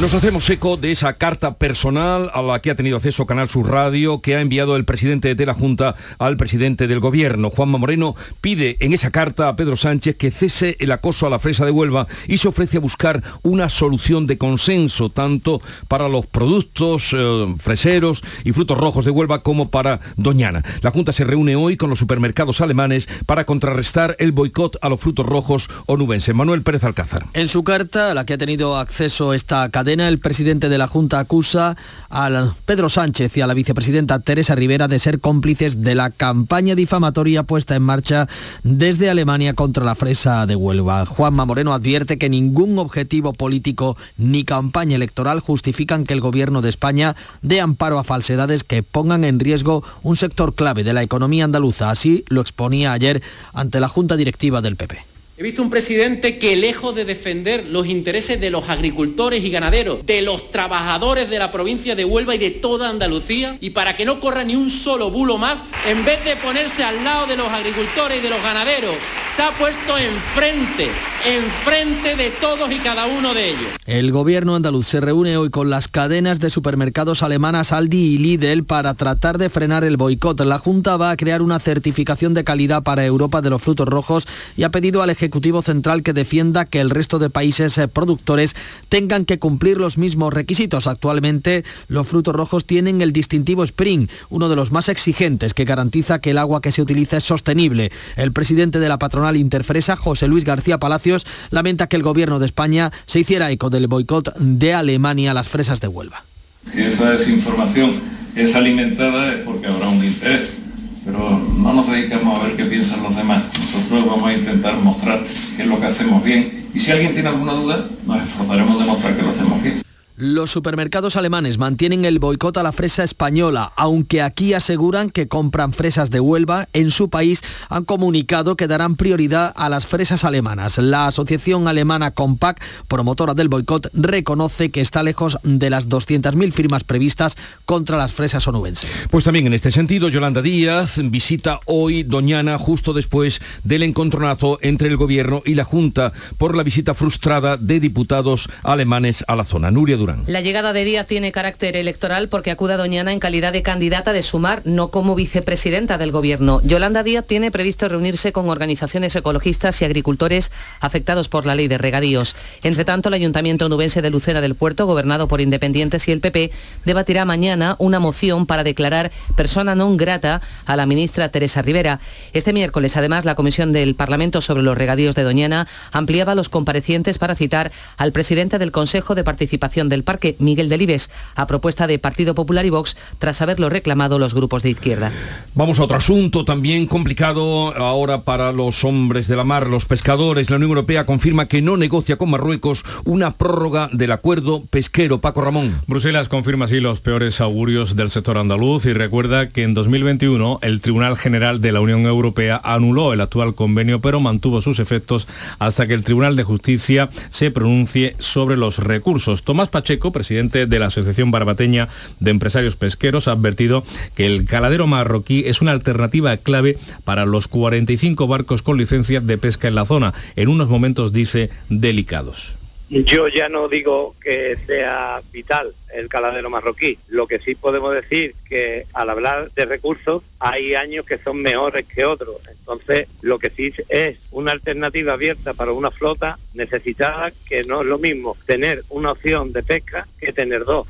Nos 0.00 0.14
hacemos 0.14 0.48
eco 0.48 0.78
de 0.78 0.92
esa 0.92 1.12
carta 1.12 1.56
personal 1.58 2.30
a 2.32 2.40
la 2.40 2.60
que 2.60 2.70
ha 2.70 2.74
tenido 2.74 2.96
acceso 2.96 3.26
Canal 3.26 3.50
Sur 3.50 3.70
Radio 3.70 4.22
que 4.22 4.34
ha 4.34 4.40
enviado 4.40 4.74
el 4.76 4.86
presidente 4.86 5.34
de 5.34 5.44
la 5.44 5.52
Junta 5.52 5.94
al 6.18 6.38
presidente 6.38 6.86
del 6.86 7.00
Gobierno. 7.00 7.50
Juanma 7.50 7.76
Moreno 7.76 8.16
pide 8.40 8.78
en 8.80 8.94
esa 8.94 9.10
carta 9.10 9.46
a 9.50 9.56
Pedro 9.56 9.76
Sánchez 9.76 10.16
que 10.16 10.30
cese 10.30 10.78
el 10.80 10.90
acoso 10.92 11.26
a 11.26 11.30
la 11.30 11.38
fresa 11.38 11.66
de 11.66 11.70
Huelva 11.70 12.06
y 12.26 12.38
se 12.38 12.48
ofrece 12.48 12.78
a 12.78 12.80
buscar 12.80 13.22
una 13.42 13.68
solución 13.68 14.26
de 14.26 14.38
consenso 14.38 15.10
tanto 15.10 15.60
para 15.86 16.08
los 16.08 16.24
productos 16.24 17.10
eh, 17.12 17.54
freseros 17.58 18.22
y 18.42 18.52
frutos 18.52 18.78
rojos 18.78 19.04
de 19.04 19.10
Huelva 19.10 19.42
como 19.42 19.68
para 19.68 20.00
Doñana. 20.16 20.64
La 20.80 20.92
Junta 20.92 21.12
se 21.12 21.24
reúne 21.24 21.56
hoy 21.56 21.76
con 21.76 21.90
los 21.90 21.98
supermercados 21.98 22.62
alemanes 22.62 23.06
para 23.26 23.44
contrarrestar 23.44 24.16
el 24.18 24.32
boicot 24.32 24.78
a 24.80 24.88
los 24.88 24.98
frutos 24.98 25.26
rojos 25.26 25.68
onubenses. 25.84 26.34
Manuel 26.34 26.62
Pérez 26.62 26.84
Alcázar. 26.84 27.26
En 27.34 27.48
su 27.48 27.64
carta, 27.64 28.12
a 28.12 28.14
la 28.14 28.24
que 28.24 28.32
ha 28.32 28.38
tenido 28.38 28.78
acceso 28.78 29.34
esta 29.34 29.68
cadena, 29.68 29.89
el 29.98 30.20
presidente 30.20 30.68
de 30.68 30.78
la 30.78 30.86
Junta 30.86 31.18
acusa 31.18 31.76
a 32.10 32.54
Pedro 32.64 32.88
Sánchez 32.88 33.36
y 33.36 33.40
a 33.40 33.48
la 33.48 33.54
vicepresidenta 33.54 34.20
Teresa 34.20 34.54
Rivera 34.54 34.86
de 34.86 35.00
ser 35.00 35.18
cómplices 35.18 35.82
de 35.82 35.96
la 35.96 36.10
campaña 36.10 36.76
difamatoria 36.76 37.42
puesta 37.42 37.74
en 37.74 37.82
marcha 37.82 38.28
desde 38.62 39.10
Alemania 39.10 39.54
contra 39.54 39.84
la 39.84 39.96
fresa 39.96 40.46
de 40.46 40.54
Huelva. 40.54 41.06
Juanma 41.06 41.44
Moreno 41.44 41.72
advierte 41.72 42.18
que 42.18 42.28
ningún 42.28 42.78
objetivo 42.78 43.32
político 43.32 43.96
ni 44.16 44.44
campaña 44.44 44.94
electoral 44.94 45.40
justifican 45.40 46.04
que 46.04 46.14
el 46.14 46.20
gobierno 46.20 46.62
de 46.62 46.68
España 46.68 47.16
dé 47.42 47.60
amparo 47.60 47.98
a 47.98 48.04
falsedades 48.04 48.62
que 48.62 48.84
pongan 48.84 49.24
en 49.24 49.40
riesgo 49.40 49.82
un 50.04 50.16
sector 50.16 50.54
clave 50.54 50.84
de 50.84 50.92
la 50.92 51.02
economía 51.02 51.44
andaluza. 51.44 51.90
Así 51.90 52.24
lo 52.28 52.40
exponía 52.40 52.92
ayer 52.92 53.22
ante 53.52 53.80
la 53.80 53.88
Junta 53.88 54.16
Directiva 54.16 54.60
del 54.60 54.76
PP. 54.76 55.09
He 55.40 55.42
visto 55.42 55.62
un 55.62 55.70
presidente 55.70 56.38
que 56.38 56.54
lejos 56.54 56.94
de 56.94 57.06
defender 57.06 57.64
los 57.66 57.86
intereses 57.86 58.38
de 58.42 58.50
los 58.50 58.68
agricultores 58.68 59.42
y 59.42 59.48
ganaderos, 59.48 60.04
de 60.04 60.20
los 60.20 60.50
trabajadores 60.50 61.30
de 61.30 61.38
la 61.38 61.50
provincia 61.50 61.96
de 61.96 62.04
Huelva 62.04 62.34
y 62.34 62.38
de 62.38 62.50
toda 62.50 62.90
Andalucía, 62.90 63.56
y 63.58 63.70
para 63.70 63.96
que 63.96 64.04
no 64.04 64.20
corra 64.20 64.44
ni 64.44 64.54
un 64.54 64.68
solo 64.68 65.10
bulo 65.10 65.38
más, 65.38 65.62
en 65.88 66.04
vez 66.04 66.22
de 66.26 66.36
ponerse 66.36 66.84
al 66.84 67.02
lado 67.02 67.26
de 67.26 67.38
los 67.38 67.48
agricultores 67.48 68.18
y 68.18 68.20
de 68.20 68.28
los 68.28 68.42
ganaderos, 68.42 68.94
se 69.34 69.42
ha 69.42 69.50
puesto 69.52 69.96
enfrente, 69.96 70.90
enfrente 71.24 72.16
de 72.16 72.28
todos 72.32 72.70
y 72.70 72.76
cada 72.76 73.06
uno 73.06 73.32
de 73.32 73.48
ellos. 73.48 73.68
El 73.86 74.12
gobierno 74.12 74.56
andaluz 74.56 74.88
se 74.88 75.00
reúne 75.00 75.38
hoy 75.38 75.48
con 75.48 75.70
las 75.70 75.88
cadenas 75.88 76.38
de 76.40 76.50
supermercados 76.50 77.22
alemanas 77.22 77.72
Aldi 77.72 77.96
y 77.96 78.18
Lidl 78.18 78.64
para 78.64 78.92
tratar 78.92 79.38
de 79.38 79.48
frenar 79.48 79.84
el 79.84 79.96
boicot. 79.96 80.38
La 80.40 80.58
Junta 80.58 80.98
va 80.98 81.12
a 81.12 81.16
crear 81.16 81.40
una 81.40 81.60
certificación 81.60 82.34
de 82.34 82.44
calidad 82.44 82.82
para 82.82 83.06
Europa 83.06 83.40
de 83.40 83.48
los 83.48 83.62
frutos 83.62 83.88
rojos 83.88 84.28
y 84.54 84.64
ha 84.64 84.70
pedido 84.70 85.00
al 85.02 85.08
Ejecutivo 85.08 85.29
Central 85.62 86.02
que 86.02 86.12
defienda 86.12 86.64
que 86.64 86.80
el 86.80 86.90
resto 86.90 87.18
de 87.18 87.30
países 87.30 87.78
eh, 87.78 87.88
productores 87.88 88.54
tengan 88.88 89.24
que 89.24 89.38
cumplir 89.38 89.78
los 89.78 89.98
mismos 89.98 90.32
requisitos. 90.32 90.86
Actualmente 90.86 91.64
los 91.88 92.06
frutos 92.06 92.34
rojos 92.34 92.64
tienen 92.64 93.02
el 93.02 93.12
distintivo 93.12 93.64
Spring, 93.64 94.08
uno 94.28 94.48
de 94.48 94.56
los 94.56 94.72
más 94.72 94.88
exigentes 94.88 95.54
que 95.54 95.64
garantiza 95.64 96.20
que 96.20 96.30
el 96.30 96.38
agua 96.38 96.60
que 96.60 96.72
se 96.72 96.82
utiliza 96.82 97.16
es 97.16 97.24
sostenible. 97.24 97.90
El 98.16 98.32
presidente 98.32 98.78
de 98.78 98.88
la 98.88 98.98
patronal 98.98 99.36
Interfresa, 99.36 99.96
José 99.96 100.28
Luis 100.28 100.44
García 100.44 100.78
Palacios, 100.78 101.26
lamenta 101.50 101.86
que 101.86 101.96
el 101.96 102.02
gobierno 102.02 102.38
de 102.38 102.46
España 102.46 102.92
se 103.06 103.20
hiciera 103.20 103.50
eco 103.50 103.70
del 103.70 103.86
boicot 103.86 104.36
de 104.36 104.74
Alemania 104.74 105.30
a 105.30 105.34
las 105.34 105.48
fresas 105.48 105.80
de 105.80 105.88
Huelva. 105.88 106.24
Si 106.64 106.80
esa 106.80 107.10
desinformación 107.10 107.92
es 108.36 108.54
alimentada 108.54 109.32
es 109.32 109.42
porque 109.42 109.66
habrá 109.66 109.88
un 109.88 110.04
interés 110.04 110.60
pero 111.04 111.40
no 111.58 111.72
nos 111.72 111.90
dedicamos 111.90 112.40
a 112.40 112.46
ver 112.46 112.56
qué 112.56 112.64
piensan 112.64 113.02
los 113.02 113.16
demás. 113.16 113.44
Nosotros 113.58 114.06
vamos 114.06 114.28
a 114.28 114.34
intentar 114.34 114.76
mostrar 114.76 115.22
qué 115.56 115.62
es 115.62 115.68
lo 115.68 115.80
que 115.80 115.86
hacemos 115.86 116.22
bien 116.22 116.68
y 116.74 116.78
si 116.78 116.90
alguien 116.90 117.12
tiene 117.12 117.28
alguna 117.28 117.52
duda, 117.52 117.86
nos 118.06 118.22
esforzaremos 118.22 118.78
de 118.78 118.84
mostrar 118.84 119.16
que 119.16 119.22
lo 119.22 119.30
hacemos 119.30 119.62
bien. 119.62 119.89
Los 120.20 120.50
supermercados 120.50 121.16
alemanes 121.16 121.56
mantienen 121.56 122.04
el 122.04 122.18
boicot 122.18 122.58
a 122.58 122.62
la 122.62 122.72
fresa 122.72 123.02
española, 123.02 123.72
aunque 123.74 124.20
aquí 124.20 124.52
aseguran 124.52 125.08
que 125.08 125.28
compran 125.28 125.72
fresas 125.72 126.10
de 126.10 126.20
Huelva. 126.20 126.68
En 126.74 126.90
su 126.90 127.08
país 127.08 127.42
han 127.70 127.86
comunicado 127.86 128.54
que 128.54 128.66
darán 128.66 128.96
prioridad 128.96 129.50
a 129.56 129.70
las 129.70 129.86
fresas 129.86 130.26
alemanas. 130.26 130.76
La 130.76 131.06
asociación 131.06 131.68
alemana 131.68 132.10
Compact, 132.10 132.62
promotora 132.86 133.32
del 133.32 133.48
boicot, 133.48 133.88
reconoce 133.94 134.70
que 134.70 134.82
está 134.82 135.02
lejos 135.02 135.38
de 135.42 135.70
las 135.70 135.88
200.000 135.88 136.52
firmas 136.52 136.84
previstas 136.84 137.38
contra 137.64 137.96
las 137.96 138.12
fresas 138.12 138.46
onubenses. 138.46 139.08
Pues 139.10 139.24
también 139.24 139.46
en 139.46 139.54
este 139.54 139.72
sentido, 139.72 140.10
Yolanda 140.10 140.42
Díaz 140.42 141.00
visita 141.02 141.60
hoy 141.64 142.02
Doñana 142.02 142.58
justo 142.58 142.92
después 142.92 143.40
del 143.64 143.84
encontronazo 143.84 144.58
entre 144.60 144.88
el 144.88 144.98
gobierno 144.98 145.40
y 145.46 145.54
la 145.54 145.64
Junta 145.64 146.12
por 146.36 146.54
la 146.54 146.62
visita 146.62 146.92
frustrada 146.92 147.56
de 147.56 147.80
diputados 147.80 148.50
alemanes 148.62 149.24
a 149.26 149.34
la 149.34 149.46
zona. 149.46 149.70
Nuria 149.70 149.96
Durán. 149.96 150.09
La 150.26 150.40
llegada 150.40 150.72
de 150.72 150.84
Díaz 150.84 151.06
tiene 151.06 151.32
carácter 151.32 151.76
electoral 151.76 152.28
porque 152.28 152.50
acuda 152.50 152.74
a 152.74 152.76
Doñana 152.76 153.12
en 153.12 153.20
calidad 153.20 153.52
de 153.52 153.62
candidata 153.62 154.12
de 154.12 154.22
Sumar, 154.22 154.62
no 154.64 154.90
como 154.90 155.14
vicepresidenta 155.14 155.98
del 155.98 156.12
Gobierno. 156.12 156.60
Yolanda 156.62 157.02
Díaz 157.02 157.26
tiene 157.26 157.50
previsto 157.50 157.88
reunirse 157.88 158.32
con 158.32 158.48
organizaciones 158.48 159.14
ecologistas 159.16 159.80
y 159.80 159.84
agricultores 159.84 160.50
afectados 160.80 161.28
por 161.28 161.46
la 161.46 161.54
ley 161.54 161.68
de 161.68 161.78
regadíos. 161.78 162.36
Entre 162.62 162.84
tanto, 162.84 163.08
el 163.08 163.14
Ayuntamiento 163.14 163.68
Nubense 163.68 164.02
de 164.02 164.10
Lucena 164.10 164.40
del 164.40 164.54
Puerto, 164.54 164.86
gobernado 164.86 165.28
por 165.28 165.40
Independientes 165.40 166.08
y 166.08 166.12
el 166.12 166.20
PP, 166.20 166.50
debatirá 166.84 167.24
mañana 167.24 167.76
una 167.78 168.00
moción 168.00 168.46
para 168.46 168.64
declarar 168.64 169.10
persona 169.36 169.74
non 169.74 169.96
grata 169.96 170.40
a 170.66 170.76
la 170.76 170.86
ministra 170.86 171.28
Teresa 171.30 171.62
Rivera. 171.62 172.00
Este 172.32 172.52
miércoles, 172.52 172.96
además, 172.96 173.24
la 173.24 173.34
Comisión 173.34 173.72
del 173.72 173.94
Parlamento 173.94 174.40
sobre 174.40 174.62
los 174.62 174.76
regadíos 174.76 175.14
de 175.14 175.22
Doñana 175.22 175.66
ampliaba 175.92 176.34
los 176.34 176.48
comparecientes 176.48 177.18
para 177.18 177.34
citar 177.34 177.72
al 177.96 178.12
presidente 178.12 178.58
del 178.58 178.72
Consejo 178.72 179.14
de 179.14 179.24
Participación 179.24 179.88
del 179.88 179.99
el 180.00 180.04
parque 180.04 180.34
Miguel 180.38 180.70
Delibes, 180.70 181.10
a 181.34 181.46
propuesta 181.46 181.86
de 181.86 181.98
Partido 181.98 182.34
Popular 182.34 182.64
y 182.64 182.70
Vox, 182.70 182.96
tras 183.18 183.42
haberlo 183.42 183.68
reclamado 183.68 184.18
los 184.18 184.32
grupos 184.32 184.62
de 184.62 184.70
izquierda. 184.70 185.12
Vamos 185.54 185.78
a 185.78 185.84
otro 185.84 185.98
asunto 185.98 186.46
también 186.46 186.86
complicado 186.86 187.76
ahora 187.76 188.22
para 188.22 188.50
los 188.50 188.82
hombres 188.84 189.28
de 189.28 189.36
la 189.36 189.44
mar, 189.44 189.66
los 189.66 189.84
pescadores. 189.84 190.48
La 190.48 190.56
Unión 190.56 190.70
Europea 190.70 191.04
confirma 191.04 191.48
que 191.48 191.60
no 191.60 191.76
negocia 191.76 192.16
con 192.16 192.30
Marruecos 192.30 192.82
una 193.04 193.30
prórroga 193.32 193.90
del 193.92 194.12
acuerdo 194.12 194.62
pesquero. 194.70 195.20
Paco 195.20 195.42
Ramón. 195.42 195.82
Bruselas 195.86 196.28
confirma 196.28 196.64
así 196.64 196.80
los 196.80 197.00
peores 197.00 197.42
augurios 197.42 197.94
del 197.94 198.10
sector 198.10 198.38
andaluz 198.38 198.86
y 198.86 198.94
recuerda 198.94 199.50
que 199.50 199.64
en 199.64 199.74
2021 199.74 200.60
el 200.62 200.80
Tribunal 200.80 201.18
General 201.18 201.60
de 201.60 201.72
la 201.72 201.80
Unión 201.80 202.06
Europea 202.06 202.58
anuló 202.64 203.12
el 203.12 203.20
actual 203.20 203.54
convenio 203.54 204.00
pero 204.00 204.20
mantuvo 204.20 204.62
sus 204.62 204.78
efectos 204.78 205.28
hasta 205.58 205.86
que 205.86 205.94
el 205.94 206.04
Tribunal 206.04 206.36
de 206.36 206.44
Justicia 206.44 207.10
se 207.28 207.50
pronuncie 207.50 208.14
sobre 208.18 208.56
los 208.56 208.78
recursos. 208.78 209.42
Tomás 209.42 209.68
Pacheco, 209.68 209.79
presidente 210.12 210.66
de 210.66 210.78
la 210.78 210.86
Asociación 210.86 211.30
Barbateña 211.30 211.88
de 212.20 212.30
Empresarios 212.30 212.76
Pesqueros, 212.76 213.28
ha 213.28 213.32
advertido 213.32 213.84
que 214.14 214.26
el 214.26 214.44
caladero 214.44 214.86
marroquí 214.86 215.44
es 215.46 215.60
una 215.60 215.72
alternativa 215.72 216.36
clave 216.36 216.78
para 217.04 217.26
los 217.26 217.48
45 217.48 218.26
barcos 218.26 218.62
con 218.62 218.78
licencia 218.78 219.20
de 219.20 219.38
pesca 219.38 219.68
en 219.68 219.74
la 219.74 219.86
zona, 219.86 220.14
en 220.36 220.48
unos 220.48 220.68
momentos, 220.68 221.12
dice, 221.12 221.50
delicados. 221.68 222.59
Yo 222.90 223.28
ya 223.28 223.48
no 223.48 223.68
digo 223.68 224.16
que 224.20 224.58
sea 224.66 225.22
vital 225.30 225.72
el 225.94 226.08
caladero 226.08 226.50
marroquí. 226.50 226.98
Lo 227.06 227.28
que 227.28 227.38
sí 227.38 227.54
podemos 227.54 227.94
decir 227.94 228.34
que 228.48 228.84
al 228.92 229.10
hablar 229.10 229.52
de 229.52 229.64
recursos 229.64 230.24
hay 230.40 230.74
años 230.74 231.06
que 231.06 231.18
son 231.18 231.40
mejores 231.40 231.86
que 231.86 232.04
otros. 232.04 232.38
Entonces, 232.50 233.06
lo 233.20 233.38
que 233.38 233.50
sí 233.50 233.72
es 233.88 234.18
una 234.32 234.50
alternativa 234.50 235.12
abierta 235.12 235.54
para 235.54 235.70
una 235.70 235.92
flota 235.92 236.40
necesitada, 236.52 237.32
que 237.46 237.62
no 237.62 237.82
es 237.82 237.86
lo 237.86 237.98
mismo 237.98 238.36
tener 238.44 238.82
una 238.88 239.12
opción 239.12 239.52
de 239.52 239.62
pesca 239.62 240.08
que 240.18 240.32
tener 240.32 240.64
dos. 240.64 240.88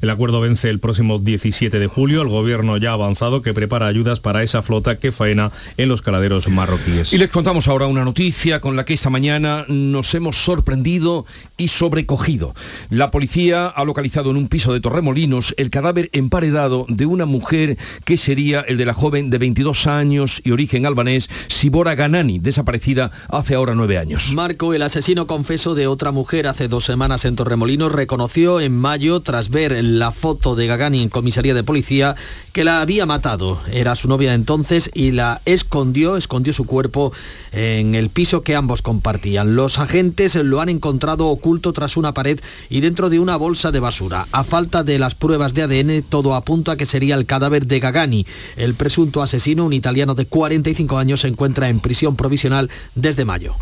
El 0.00 0.08
acuerdo 0.08 0.40
vence 0.40 0.70
el 0.70 0.78
próximo 0.78 1.18
17 1.18 1.78
de 1.78 1.86
julio. 1.86 2.22
El 2.22 2.28
gobierno 2.28 2.78
ya 2.78 2.90
ha 2.90 2.94
avanzado 2.94 3.42
que 3.42 3.52
prepara 3.52 3.86
ayudas 3.86 4.18
para 4.18 4.42
esa 4.42 4.62
flota 4.62 4.98
que 4.98 5.12
faena 5.12 5.52
en 5.76 5.90
los 5.90 6.00
caladeros 6.00 6.48
marroquíes. 6.48 7.12
Y 7.12 7.18
les 7.18 7.28
contamos 7.28 7.68
ahora 7.68 7.86
una 7.86 8.04
noticia 8.04 8.60
con 8.60 8.76
la 8.76 8.84
que 8.86 8.94
esta 8.94 9.10
mañana 9.10 9.66
nos 9.68 10.14
hemos 10.14 10.42
sorprendido 10.42 11.26
y 11.58 11.68
sobrecogido. 11.68 12.54
La 12.88 13.10
policía 13.10 13.66
ha 13.66 13.84
localizado 13.84 14.30
en 14.30 14.36
un 14.36 14.48
piso 14.48 14.72
de 14.72 14.80
Torremolinos 14.80 15.54
el 15.58 15.68
cadáver 15.68 16.08
emparedado 16.12 16.86
de 16.88 17.04
una 17.04 17.26
mujer 17.26 17.76
que 18.04 18.16
sería 18.16 18.60
el 18.60 18.78
de 18.78 18.86
la 18.86 18.94
joven 18.94 19.28
de 19.28 19.36
22 19.36 19.86
años 19.86 20.40
y 20.44 20.52
origen 20.52 20.86
albanés, 20.86 21.28
Sibora 21.48 21.94
Ganani, 21.94 22.38
desaparecida 22.38 23.10
hace 23.28 23.54
ahora 23.54 23.74
nueve 23.74 23.98
años. 23.98 24.32
Marco, 24.34 24.72
el 24.72 24.82
asesino 24.82 25.26
confeso 25.26 25.74
de 25.74 25.86
otra 25.86 26.10
mujer 26.10 26.46
hace 26.46 26.68
dos 26.68 26.86
semanas 26.86 27.26
en 27.26 27.36
Torremolinos, 27.36 27.92
reconoció 27.92 28.60
en 28.60 28.76
mayo, 28.76 29.20
tras 29.20 29.50
ver 29.50 29.72
la 29.98 30.12
foto 30.12 30.54
de 30.54 30.66
Gagani 30.66 31.02
en 31.02 31.08
comisaría 31.08 31.54
de 31.54 31.64
policía 31.64 32.16
que 32.52 32.64
la 32.64 32.80
había 32.80 33.06
matado. 33.06 33.60
Era 33.72 33.96
su 33.96 34.08
novia 34.08 34.34
entonces 34.34 34.90
y 34.94 35.12
la 35.12 35.40
escondió, 35.44 36.16
escondió 36.16 36.52
su 36.52 36.64
cuerpo 36.64 37.12
en 37.52 37.94
el 37.94 38.10
piso 38.10 38.42
que 38.42 38.56
ambos 38.56 38.82
compartían. 38.82 39.54
Los 39.56 39.78
agentes 39.78 40.34
lo 40.34 40.60
han 40.60 40.68
encontrado 40.68 41.26
oculto 41.26 41.72
tras 41.72 41.96
una 41.96 42.14
pared 42.14 42.40
y 42.68 42.80
dentro 42.80 43.10
de 43.10 43.18
una 43.18 43.36
bolsa 43.36 43.72
de 43.72 43.80
basura. 43.80 44.26
A 44.32 44.44
falta 44.44 44.84
de 44.84 44.98
las 44.98 45.14
pruebas 45.14 45.54
de 45.54 45.62
ADN, 45.62 46.02
todo 46.02 46.34
apunta 46.34 46.72
a 46.72 46.76
que 46.76 46.86
sería 46.86 47.14
el 47.14 47.26
cadáver 47.26 47.66
de 47.66 47.80
Gagani. 47.80 48.26
El 48.56 48.74
presunto 48.74 49.22
asesino, 49.22 49.64
un 49.64 49.72
italiano 49.72 50.14
de 50.14 50.26
45 50.26 50.98
años, 50.98 51.20
se 51.20 51.28
encuentra 51.28 51.68
en 51.68 51.80
prisión 51.80 52.16
provisional 52.16 52.70
desde 52.94 53.24
mayo. 53.24 53.54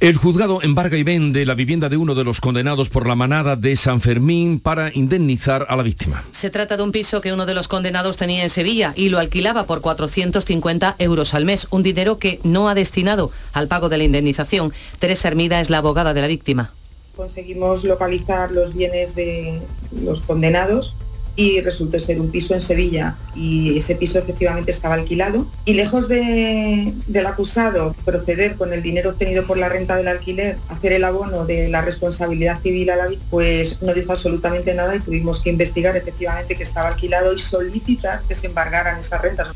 El 0.00 0.16
juzgado 0.16 0.60
embarga 0.62 0.98
y 0.98 1.02
vende 1.02 1.46
la 1.46 1.54
vivienda 1.54 1.88
de 1.88 1.96
uno 1.96 2.14
de 2.14 2.24
los 2.24 2.40
condenados 2.40 2.90
por 2.90 3.06
la 3.06 3.16
manada 3.16 3.56
de 3.56 3.76
San 3.76 4.00
Fermín 4.00 4.60
para 4.60 4.90
indemnizar 4.94 5.55
a 5.62 5.76
la 5.76 5.82
víctima. 5.82 6.24
Se 6.32 6.50
trata 6.50 6.76
de 6.76 6.82
un 6.82 6.92
piso 6.92 7.20
que 7.20 7.32
uno 7.32 7.46
de 7.46 7.54
los 7.54 7.68
condenados 7.68 8.16
tenía 8.16 8.42
en 8.42 8.50
Sevilla 8.50 8.92
y 8.96 9.08
lo 9.08 9.18
alquilaba 9.18 9.64
por 9.64 9.80
450 9.80 10.96
euros 10.98 11.34
al 11.34 11.44
mes, 11.44 11.66
un 11.70 11.82
dinero 11.82 12.18
que 12.18 12.40
no 12.42 12.68
ha 12.68 12.74
destinado 12.74 13.30
al 13.52 13.68
pago 13.68 13.88
de 13.88 13.98
la 13.98 14.04
indemnización. 14.04 14.72
Teresa 14.98 15.28
Hermida 15.28 15.60
es 15.60 15.70
la 15.70 15.78
abogada 15.78 16.14
de 16.14 16.20
la 16.20 16.26
víctima. 16.26 16.72
Conseguimos 17.16 17.84
localizar 17.84 18.52
los 18.52 18.74
bienes 18.74 19.14
de 19.14 19.62
los 19.92 20.20
condenados 20.20 20.94
y 21.36 21.60
resultó 21.60 22.00
ser 22.00 22.20
un 22.20 22.30
piso 22.30 22.54
en 22.54 22.62
Sevilla 22.62 23.16
y 23.34 23.76
ese 23.76 23.94
piso 23.94 24.18
efectivamente 24.18 24.70
estaba 24.70 24.94
alquilado 24.94 25.46
y 25.66 25.74
lejos 25.74 26.08
de, 26.08 26.94
del 27.06 27.26
acusado 27.26 27.94
proceder 28.04 28.56
con 28.56 28.72
el 28.72 28.82
dinero 28.82 29.10
obtenido 29.10 29.46
por 29.46 29.58
la 29.58 29.68
renta 29.68 29.96
del 29.96 30.08
alquiler, 30.08 30.56
hacer 30.68 30.94
el 30.94 31.04
abono 31.04 31.44
de 31.44 31.68
la 31.68 31.82
responsabilidad 31.82 32.60
civil 32.62 32.90
a 32.90 32.96
la 32.96 33.06
víctima, 33.06 33.30
pues 33.30 33.82
no 33.82 33.92
dijo 33.92 34.12
absolutamente 34.12 34.74
nada 34.74 34.96
y 34.96 35.00
tuvimos 35.00 35.40
que 35.40 35.50
investigar 35.50 35.96
efectivamente 35.96 36.56
que 36.56 36.62
estaba 36.62 36.88
alquilado 36.88 37.34
y 37.34 37.38
solicitar 37.38 38.22
que 38.26 38.34
se 38.34 38.46
embargaran 38.46 38.98
esas 38.98 39.20
rentas. 39.20 39.48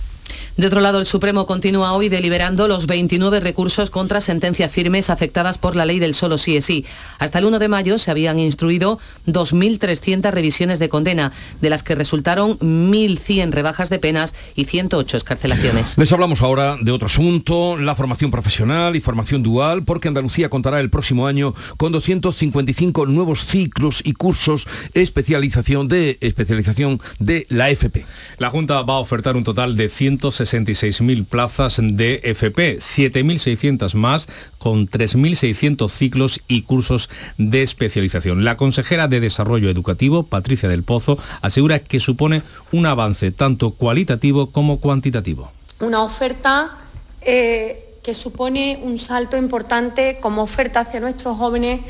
De 0.60 0.66
otro 0.66 0.82
lado, 0.82 0.98
el 0.98 1.06
Supremo 1.06 1.46
continúa 1.46 1.94
hoy 1.94 2.10
deliberando 2.10 2.68
los 2.68 2.86
29 2.86 3.40
recursos 3.40 3.88
contra 3.88 4.20
sentencias 4.20 4.70
firmes 4.70 5.08
afectadas 5.08 5.56
por 5.56 5.74
la 5.74 5.86
ley 5.86 5.98
del 6.00 6.12
solo 6.12 6.36
sí 6.36 6.58
es 6.58 6.66
sí. 6.66 6.84
Hasta 7.18 7.38
el 7.38 7.46
1 7.46 7.58
de 7.58 7.68
mayo 7.68 7.96
se 7.96 8.10
habían 8.10 8.38
instruido 8.38 8.98
2.300 9.26 10.30
revisiones 10.30 10.78
de 10.78 10.90
condena, 10.90 11.32
de 11.62 11.70
las 11.70 11.82
que 11.82 11.94
resultaron 11.94 12.58
1.100 12.58 13.52
rebajas 13.52 13.88
de 13.88 14.00
penas 14.00 14.34
y 14.54 14.64
108 14.66 15.16
escarcelaciones. 15.16 15.96
Les 15.96 16.12
hablamos 16.12 16.42
ahora 16.42 16.76
de 16.78 16.92
otro 16.92 17.06
asunto, 17.06 17.78
la 17.78 17.94
formación 17.94 18.30
profesional 18.30 18.96
y 18.96 19.00
formación 19.00 19.42
dual, 19.42 19.84
porque 19.84 20.08
Andalucía 20.08 20.50
contará 20.50 20.80
el 20.80 20.90
próximo 20.90 21.26
año 21.26 21.54
con 21.78 21.90
255 21.90 23.06
nuevos 23.06 23.46
ciclos 23.46 24.02
y 24.04 24.12
cursos 24.12 24.68
especialización 24.92 25.88
de, 25.88 26.18
especialización 26.20 27.00
de 27.18 27.46
la 27.48 27.70
FP. 27.70 28.04
La 28.36 28.50
Junta 28.50 28.82
va 28.82 28.96
a 28.96 28.98
ofertar 28.98 29.38
un 29.38 29.44
total 29.44 29.74
de 29.74 29.88
160 29.88 30.49
66.000 30.50 31.26
plazas 31.26 31.78
de 31.80 32.20
FP, 32.24 32.78
7.600 32.78 33.94
más 33.94 34.28
con 34.58 34.88
3.600 34.88 35.90
ciclos 35.90 36.40
y 36.48 36.62
cursos 36.62 37.08
de 37.38 37.62
especialización. 37.62 38.44
La 38.44 38.56
consejera 38.56 39.08
de 39.08 39.20
Desarrollo 39.20 39.70
Educativo, 39.70 40.24
Patricia 40.24 40.68
del 40.68 40.82
Pozo, 40.82 41.18
asegura 41.42 41.78
que 41.78 42.00
supone 42.00 42.42
un 42.72 42.86
avance 42.86 43.30
tanto 43.30 43.72
cualitativo 43.72 44.50
como 44.50 44.80
cuantitativo. 44.80 45.52
Una 45.80 46.02
oferta 46.02 46.76
eh, 47.22 47.96
que 48.02 48.14
supone 48.14 48.80
un 48.82 48.98
salto 48.98 49.36
importante 49.36 50.18
como 50.20 50.42
oferta 50.42 50.80
hacia 50.80 51.00
nuestros 51.00 51.36
jóvenes 51.36 51.80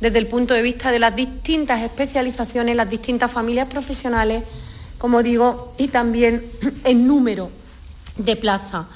desde 0.00 0.18
el 0.18 0.26
punto 0.26 0.54
de 0.54 0.62
vista 0.62 0.92
de 0.92 0.98
las 0.98 1.16
distintas 1.16 1.82
especializaciones, 1.82 2.76
las 2.76 2.90
distintas 2.90 3.30
familias 3.30 3.68
profesionales, 3.68 4.42
como 4.98 5.22
digo, 5.22 5.74
y 5.78 5.88
también 5.88 6.44
en 6.84 7.06
número 7.06 7.50
de 8.16 8.36
plaza. 8.36 8.86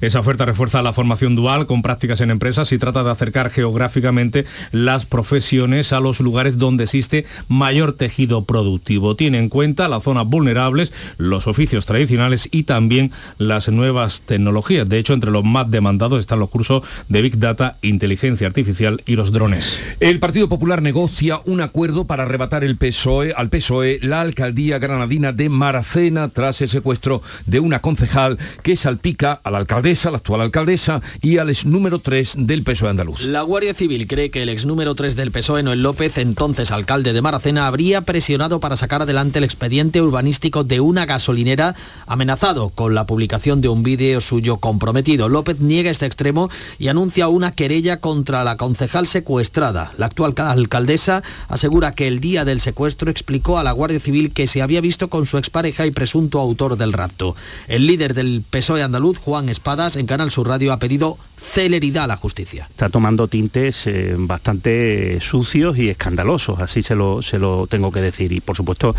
Esa 0.00 0.20
oferta 0.20 0.46
refuerza 0.46 0.82
la 0.82 0.94
formación 0.94 1.36
dual 1.36 1.66
con 1.66 1.82
prácticas 1.82 2.22
en 2.22 2.30
empresas 2.30 2.72
y 2.72 2.78
trata 2.78 3.04
de 3.04 3.10
acercar 3.10 3.50
geográficamente 3.50 4.46
las 4.72 5.04
profesiones 5.04 5.92
a 5.92 6.00
los 6.00 6.20
lugares 6.20 6.56
donde 6.56 6.84
existe 6.84 7.26
mayor 7.48 7.92
tejido 7.92 8.44
productivo. 8.44 9.14
Tiene 9.14 9.38
en 9.38 9.50
cuenta 9.50 9.88
las 9.88 10.04
zonas 10.04 10.26
vulnerables, 10.26 10.92
los 11.18 11.46
oficios 11.46 11.84
tradicionales 11.84 12.48
y 12.50 12.62
también 12.62 13.12
las 13.36 13.68
nuevas 13.68 14.22
tecnologías. 14.22 14.88
De 14.88 14.98
hecho, 14.98 15.12
entre 15.12 15.30
los 15.30 15.44
más 15.44 15.70
demandados 15.70 16.18
están 16.18 16.38
los 16.38 16.48
cursos 16.48 16.82
de 17.08 17.20
Big 17.20 17.38
Data, 17.38 17.76
inteligencia 17.82 18.46
artificial 18.46 19.02
y 19.04 19.16
los 19.16 19.32
drones. 19.32 19.80
El 20.00 20.18
Partido 20.18 20.48
Popular 20.48 20.80
negocia 20.80 21.42
un 21.44 21.60
acuerdo 21.60 22.06
para 22.06 22.22
arrebatar 22.22 22.64
el 22.64 22.78
PSOE, 22.78 23.34
al 23.36 23.50
PSOE 23.50 23.98
la 24.00 24.22
alcaldía 24.22 24.78
granadina 24.78 25.32
de 25.32 25.50
Maracena 25.50 26.28
tras 26.28 26.62
el 26.62 26.70
secuestro 26.70 27.20
de 27.44 27.60
una 27.60 27.80
concejal 27.80 28.38
que 28.62 28.76
salpica 28.76 29.40
al 29.44 29.56
alcalde 29.56 29.89
la 29.90 30.16
actual 30.18 30.40
alcaldesa, 30.40 31.02
y 31.20 31.38
al 31.38 31.50
ex 31.50 31.66
número 31.66 31.98
3 31.98 32.34
del 32.38 32.62
PSOE 32.62 32.90
andaluz. 32.90 33.22
La 33.22 33.42
Guardia 33.42 33.74
Civil 33.74 34.06
cree 34.06 34.30
que 34.30 34.42
el 34.42 34.48
ex 34.48 34.66
número 34.66 34.94
3 34.94 35.16
del 35.16 35.32
PSOE, 35.32 35.64
Noel 35.64 35.82
López, 35.82 36.16
entonces 36.18 36.70
alcalde 36.70 37.12
de 37.12 37.22
Maracena, 37.22 37.66
habría 37.66 38.02
presionado 38.02 38.60
para 38.60 38.76
sacar 38.76 39.02
adelante 39.02 39.38
el 39.38 39.44
expediente 39.44 40.00
urbanístico 40.00 40.62
de 40.62 40.80
una 40.80 41.06
gasolinera 41.06 41.74
amenazado 42.06 42.70
con 42.70 42.94
la 42.94 43.06
publicación 43.06 43.60
de 43.60 43.68
un 43.68 43.82
vídeo 43.82 44.20
suyo 44.20 44.58
comprometido. 44.58 45.28
López 45.28 45.60
niega 45.60 45.90
este 45.90 46.06
extremo 46.06 46.50
y 46.78 46.88
anuncia 46.88 47.28
una 47.28 47.50
querella 47.50 48.00
contra 48.00 48.44
la 48.44 48.56
concejal 48.56 49.08
secuestrada. 49.08 49.92
La 49.98 50.06
actual 50.06 50.34
alcaldesa 50.36 51.22
asegura 51.48 51.92
que 51.92 52.06
el 52.06 52.20
día 52.20 52.44
del 52.44 52.60
secuestro 52.60 53.10
explicó 53.10 53.58
a 53.58 53.64
la 53.64 53.72
Guardia 53.72 53.98
Civil 53.98 54.32
que 54.32 54.46
se 54.46 54.62
había 54.62 54.80
visto 54.80 55.08
con 55.08 55.26
su 55.26 55.36
expareja 55.36 55.86
y 55.86 55.90
presunto 55.90 56.38
autor 56.38 56.76
del 56.76 56.92
rapto. 56.92 57.34
El 57.66 57.86
líder 57.86 58.14
del 58.14 58.44
PSOE 58.48 58.82
andaluz, 58.82 59.18
Juan 59.18 59.48
Espada, 59.48 59.79
en 59.80 60.06
Canal 60.06 60.30
Sur 60.30 60.46
Radio 60.46 60.74
ha 60.74 60.78
pedido 60.78 61.16
celeridad 61.40 62.04
a 62.04 62.06
la 62.06 62.16
justicia. 62.16 62.66
Está 62.70 62.88
tomando 62.88 63.28
tintes 63.28 63.86
eh, 63.86 64.14
bastante 64.16 65.18
sucios 65.20 65.78
y 65.78 65.88
escandalosos, 65.88 66.60
así 66.60 66.82
se 66.82 66.94
lo, 66.94 67.22
se 67.22 67.38
lo 67.38 67.66
tengo 67.66 67.90
que 67.92 68.00
decir. 68.00 68.32
Y 68.32 68.40
por 68.40 68.56
supuesto 68.56 68.94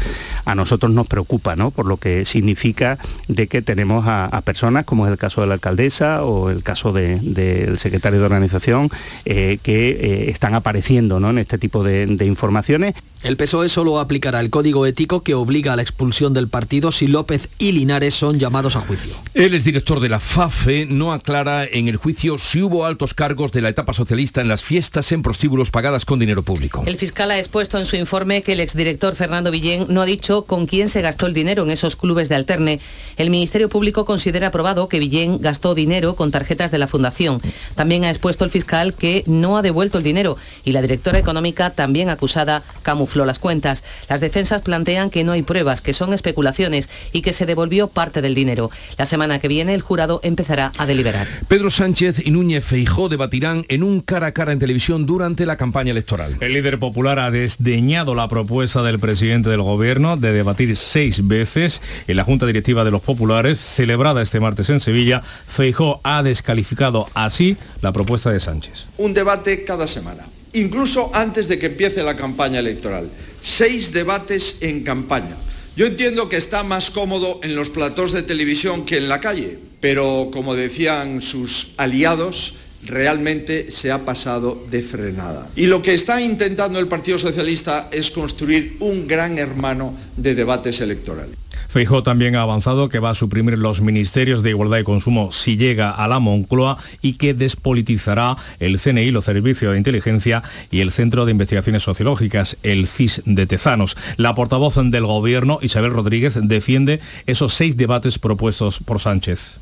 a 0.45 0.55
nosotros 0.55 0.91
nos 0.91 1.07
preocupa, 1.07 1.55
¿no? 1.55 1.71
Por 1.71 1.85
lo 1.85 1.97
que 1.97 2.25
significa 2.25 2.97
de 3.27 3.47
que 3.47 3.61
tenemos 3.61 4.05
a, 4.07 4.41
personas, 4.41 4.85
como 4.85 5.05
es 5.05 5.11
el 5.11 5.17
caso 5.17 5.41
de 5.41 5.47
la 5.47 5.53
alcaldesa 5.53 6.23
o 6.23 6.49
el 6.49 6.63
caso 6.63 6.91
del 6.91 7.77
secretario 7.77 8.19
de 8.19 8.25
organización, 8.25 8.89
eh, 9.25 9.59
que 9.61 9.89
eh, 9.89 10.31
están 10.31 10.55
apareciendo 10.55 11.19
¿no? 11.19 11.29
en 11.29 11.37
este 11.37 11.57
tipo 11.57 11.83
de, 11.83 12.07
de 12.07 12.25
informaciones. 12.25 12.95
El 13.23 13.37
PSOE 13.37 13.69
solo 13.69 13.99
aplicará 13.99 14.39
el 14.39 14.49
código 14.49 14.87
ético 14.87 15.21
que 15.21 15.35
obliga 15.35 15.73
a 15.73 15.75
la 15.75 15.83
expulsión 15.83 16.33
del 16.33 16.47
partido 16.47 16.91
si 16.91 17.05
López 17.05 17.49
y 17.59 17.71
Linares 17.71 18.15
son 18.15 18.39
llamados 18.39 18.75
a 18.75 18.81
juicio. 18.81 19.13
El 19.35 19.53
exdirector 19.53 19.99
de 19.99 20.09
la 20.09 20.19
FAFE 20.19 20.87
no 20.87 21.13
aclara 21.13 21.65
en 21.65 21.87
el 21.87 21.97
juicio 21.97 22.30
si 22.37 22.61
hubo 22.61 22.85
altos 22.85 23.13
cargos 23.13 23.51
de 23.51 23.61
la 23.61 23.69
etapa 23.69 23.93
socialista 23.93 24.41
en 24.41 24.47
las 24.47 24.63
fiestas 24.63 25.11
en 25.11 25.23
prostíbulos 25.23 25.71
pagadas 25.71 26.05
con 26.05 26.19
dinero 26.19 26.43
público. 26.43 26.83
El 26.85 26.97
fiscal 26.97 27.31
ha 27.31 27.39
expuesto 27.39 27.77
en 27.77 27.85
su 27.85 27.95
informe 27.95 28.41
que 28.41 28.53
el 28.53 28.59
exdirector 28.59 29.15
Fernando 29.15 29.51
Villén 29.51 29.85
no 29.89 30.01
ha 30.01 30.05
dicho 30.05 30.45
con 30.45 30.65
quién 30.65 30.89
se 30.89 31.01
gastó 31.01 31.27
el 31.27 31.33
dinero 31.33 31.63
en 31.63 31.71
esos 31.71 31.95
clubes 31.95 32.29
de 32.29 32.35
alterne. 32.35 32.79
El 33.17 33.29
Ministerio 33.29 33.69
Público 33.69 34.05
considera 34.05 34.47
aprobado 34.47 34.87
que 34.89 34.99
Villén 34.99 35.39
gastó 35.41 35.75
dinero 35.75 36.15
con 36.15 36.31
tarjetas 36.31 36.71
de 36.71 36.77
la 36.77 36.87
Fundación. 36.87 37.41
También 37.75 38.03
ha 38.05 38.09
expuesto 38.09 38.45
el 38.45 38.51
fiscal 38.51 38.93
que 38.93 39.23
no 39.27 39.57
ha 39.57 39.61
devuelto 39.61 39.97
el 39.97 40.03
dinero 40.03 40.37
y 40.63 40.71
la 40.71 40.81
directora 40.81 41.19
económica, 41.19 41.71
también 41.71 42.09
acusada, 42.09 42.63
camufló 42.83 43.25
las 43.25 43.39
cuentas. 43.39 43.83
Las 44.09 44.21
defensas 44.21 44.61
plantean 44.61 45.09
que 45.09 45.23
no 45.23 45.31
hay 45.31 45.41
pruebas, 45.41 45.81
que 45.81 45.93
son 45.93 46.13
especulaciones 46.13 46.89
y 47.11 47.21
que 47.21 47.33
se 47.33 47.45
devolvió 47.45 47.87
parte 47.87 48.21
del 48.21 48.35
dinero. 48.35 48.71
La 48.97 49.05
semana 49.05 49.39
que 49.39 49.47
viene 49.47 49.73
el 49.73 49.81
jurado 49.81 50.19
empezará 50.23 50.71
a 50.77 50.85
deliberar. 50.85 51.27
Pedro 51.47 51.71
Sánchez 51.71 52.20
y 52.25 52.31
Núñez 52.31 52.65
Feijó 52.65 53.09
debatirán 53.09 53.65
en 53.67 53.83
un 53.83 54.01
cara 54.01 54.27
a 54.27 54.31
cara 54.31 54.51
en 54.51 54.59
televisión 54.59 55.05
durante 55.05 55.45
la 55.45 55.57
campaña 55.57 55.91
electoral. 55.91 56.37
El 56.39 56.53
líder 56.53 56.79
popular 56.79 57.19
ha 57.19 57.31
desdeñado 57.31 58.15
la 58.15 58.27
propuesta 58.27 58.83
del 58.83 58.99
presidente 58.99 59.49
del 59.49 59.61
gobierno 59.61 60.17
de 60.17 60.33
debatir 60.33 60.75
seis 60.77 61.27
veces 61.27 61.81
en 62.07 62.17
la 62.17 62.23
Junta 62.23 62.45
Directiva 62.45 62.83
de 62.83 62.91
los 62.91 63.01
Populares, 63.01 63.59
celebrada 63.59 64.21
este 64.21 64.39
martes 64.39 64.69
en 64.69 64.79
Sevilla. 64.79 65.21
Feijó 65.47 66.01
ha 66.03 66.23
descalificado 66.23 67.07
así 67.13 67.57
la 67.81 67.91
propuesta 67.91 68.31
de 68.31 68.39
Sánchez. 68.39 68.85
Un 68.97 69.13
debate 69.13 69.63
cada 69.63 69.87
semana 69.87 70.25
incluso 70.53 71.11
antes 71.13 71.47
de 71.47 71.57
que 71.59 71.67
empiece 71.67 72.03
la 72.03 72.15
campaña 72.15 72.59
electoral. 72.59 73.09
Seis 73.43 73.91
debates 73.91 74.57
en 74.61 74.83
campaña. 74.83 75.37
Yo 75.75 75.85
entiendo 75.85 76.27
que 76.27 76.37
está 76.37 76.63
más 76.63 76.91
cómodo 76.91 77.39
en 77.43 77.55
los 77.55 77.69
platós 77.69 78.11
de 78.11 78.23
televisión 78.23 78.85
que 78.85 78.97
en 78.97 79.07
la 79.07 79.21
calle, 79.21 79.59
pero 79.81 80.29
como 80.31 80.55
decían 80.55 81.21
sus 81.21 81.73
aliados, 81.75 82.53
realmente 82.85 83.71
se 83.71 83.91
ha 83.91 84.05
pasado 84.05 84.63
de 84.69 84.81
frenada. 84.81 85.49
Y 85.55 85.65
lo 85.65 85.81
que 85.81 85.93
está 85.93 86.21
intentando 86.21 86.79
el 86.79 86.87
Partido 86.87 87.17
Socialista 87.17 87.89
es 87.91 88.11
construir 88.11 88.77
un 88.79 89.07
gran 89.07 89.37
hermano 89.37 89.93
de 90.17 90.35
debates 90.35 90.79
electorales. 90.81 91.35
Feijó 91.71 92.03
también 92.03 92.35
ha 92.35 92.41
avanzado 92.41 92.89
que 92.89 92.99
va 92.99 93.11
a 93.11 93.15
suprimir 93.15 93.57
los 93.57 93.79
ministerios 93.79 94.43
de 94.43 94.49
Igualdad 94.49 94.79
y 94.79 94.83
Consumo 94.83 95.31
si 95.31 95.55
llega 95.55 95.89
a 95.89 96.05
la 96.09 96.19
Moncloa 96.19 96.77
y 97.01 97.13
que 97.13 97.33
despolitizará 97.33 98.35
el 98.59 98.77
CNI, 98.77 99.11
los 99.11 99.23
servicios 99.23 99.71
de 99.71 99.77
inteligencia 99.77 100.43
y 100.69 100.81
el 100.81 100.91
Centro 100.91 101.25
de 101.25 101.31
Investigaciones 101.31 101.83
Sociológicas, 101.83 102.57
el 102.63 102.89
CIS 102.89 103.21
de 103.23 103.45
Tezanos. 103.45 103.95
La 104.17 104.35
portavoz 104.35 104.75
del 104.75 105.05
Gobierno, 105.05 105.59
Isabel 105.61 105.93
Rodríguez, 105.93 106.37
defiende 106.41 106.99
esos 107.25 107.53
seis 107.53 107.77
debates 107.77 108.19
propuestos 108.19 108.79
por 108.83 108.99
Sánchez. 108.99 109.60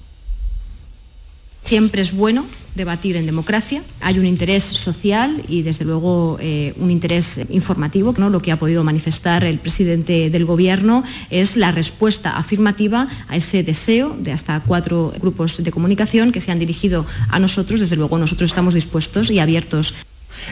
Siempre 1.70 2.02
es 2.02 2.14
bueno 2.14 2.48
debatir 2.74 3.16
en 3.16 3.28
democracia. 3.28 3.84
Hay 4.02 4.18
un 4.18 4.26
interés 4.26 4.64
social 4.64 5.44
y, 5.48 5.62
desde 5.62 5.86
luego, 5.86 6.40
eh, 6.42 6.74
un 6.78 6.90
interés 6.90 7.42
informativo. 7.52 8.16
¿no? 8.18 8.32
Lo 8.32 8.42
que 8.42 8.52
ha 8.52 8.58
podido 8.58 8.84
manifestar 8.84 9.44
el 9.44 9.60
presidente 9.60 10.32
del 10.32 10.46
Gobierno 10.46 11.04
es 11.30 11.58
la 11.58 11.72
respuesta 11.72 12.38
afirmativa 12.38 13.08
a 13.28 13.36
ese 13.36 13.62
deseo 13.62 14.18
de 14.20 14.32
hasta 14.32 14.60
cuatro 14.62 15.14
grupos 15.22 15.64
de 15.64 15.72
comunicación 15.72 16.32
que 16.32 16.42
se 16.42 16.52
han 16.52 16.58
dirigido 16.58 17.06
a 17.30 17.38
nosotros. 17.38 17.82
Desde 17.82 17.98
luego, 17.98 18.18
nosotros 18.18 18.50
estamos 18.50 18.74
dispuestos 18.74 19.30
y 19.30 19.38
abiertos 19.38 19.94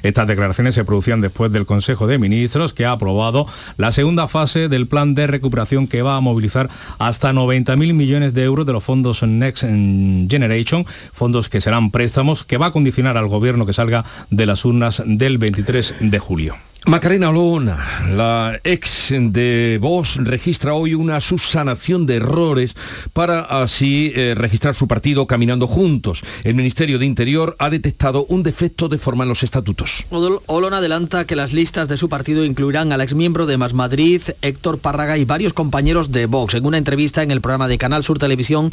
estas 0.04 0.28
declaraciones 0.28 0.76
se 0.76 0.84
producían 0.84 1.22
después 1.22 1.52
del 1.52 1.66
Consejo 1.66 2.08
de 2.08 2.18
Ministros 2.18 2.74
que 2.74 2.86
ha 2.86 2.92
aprobado 2.92 3.46
la 3.78 3.92
segunda 3.92 4.28
fase 4.28 4.70
del 4.70 4.88
plan 4.88 5.16
de 5.16 5.28
recuperación 5.28 5.88
que 5.88 6.02
va 6.02 6.16
a 6.16 6.22
movilizar 6.22 6.70
hasta 7.00 7.32
90.000 7.34 7.94
millones 7.94 8.34
de 8.34 8.44
euros 8.44 8.66
de 8.66 8.74
los 8.74 8.84
fondos 8.84 9.24
Next 9.24 9.64
Generation, 9.64 10.86
fondos 11.14 11.50
que 11.50 11.62
serán 11.62 11.92
préstamos 11.92 12.44
que 12.44 12.58
va 12.58 12.68
a 12.68 12.72
condicionar 12.72 13.18
al 13.18 13.28
gobierno 13.28 13.66
que 13.66 13.74
salga 13.74 14.06
de 14.30 14.46
las 14.46 14.66
urnas 14.66 15.04
del 15.06 15.38
23 15.38 15.96
de 16.00 16.20
julio. 16.20 16.56
Macarena 16.88 17.32
Olona, 17.32 18.06
la 18.16 18.62
ex 18.64 19.10
de 19.12 19.78
Vox, 19.82 20.16
registra 20.24 20.74
hoy 20.74 20.94
una 20.94 21.20
subsanación 21.20 22.06
de 22.06 22.16
errores 22.16 22.78
para 23.12 23.42
así 23.42 24.14
eh, 24.16 24.36
registrar 24.38 24.74
su 24.74 24.88
partido 24.88 25.28
caminando 25.28 25.68
juntos. 25.68 26.22
El 26.46 26.56
Ministerio 26.56 26.98
de 26.98 27.06
Interior 27.06 27.58
ha 27.60 27.70
detectado 27.70 28.26
un 28.30 28.42
defecto 28.42 28.88
de 28.88 28.98
forma 28.98 29.26
en 29.26 29.30
los 29.30 29.44
estatutos. 29.44 30.06
Olona 30.46 30.78
adelanta 30.78 31.26
que 31.26 31.36
las 31.36 31.52
listas 31.52 31.90
de 31.90 31.98
su 31.98 32.08
partido 32.08 32.46
incluirán 32.46 32.94
al 32.94 33.02
exmiembro 33.02 33.46
de 33.46 33.58
Más 33.58 33.74
Madrid, 33.74 34.22
Héctor 34.42 34.80
Párraga 34.80 35.18
y 35.18 35.26
varios 35.26 35.52
compañeros 35.52 36.14
de 36.14 36.26
Vox. 36.26 36.54
En 36.54 36.66
una 36.66 36.78
entrevista 36.78 37.22
en 37.22 37.32
el 37.32 37.42
programa 37.42 37.68
de 37.68 37.78
Canal 37.78 38.06
Sur 38.06 38.18
Televisión, 38.18 38.70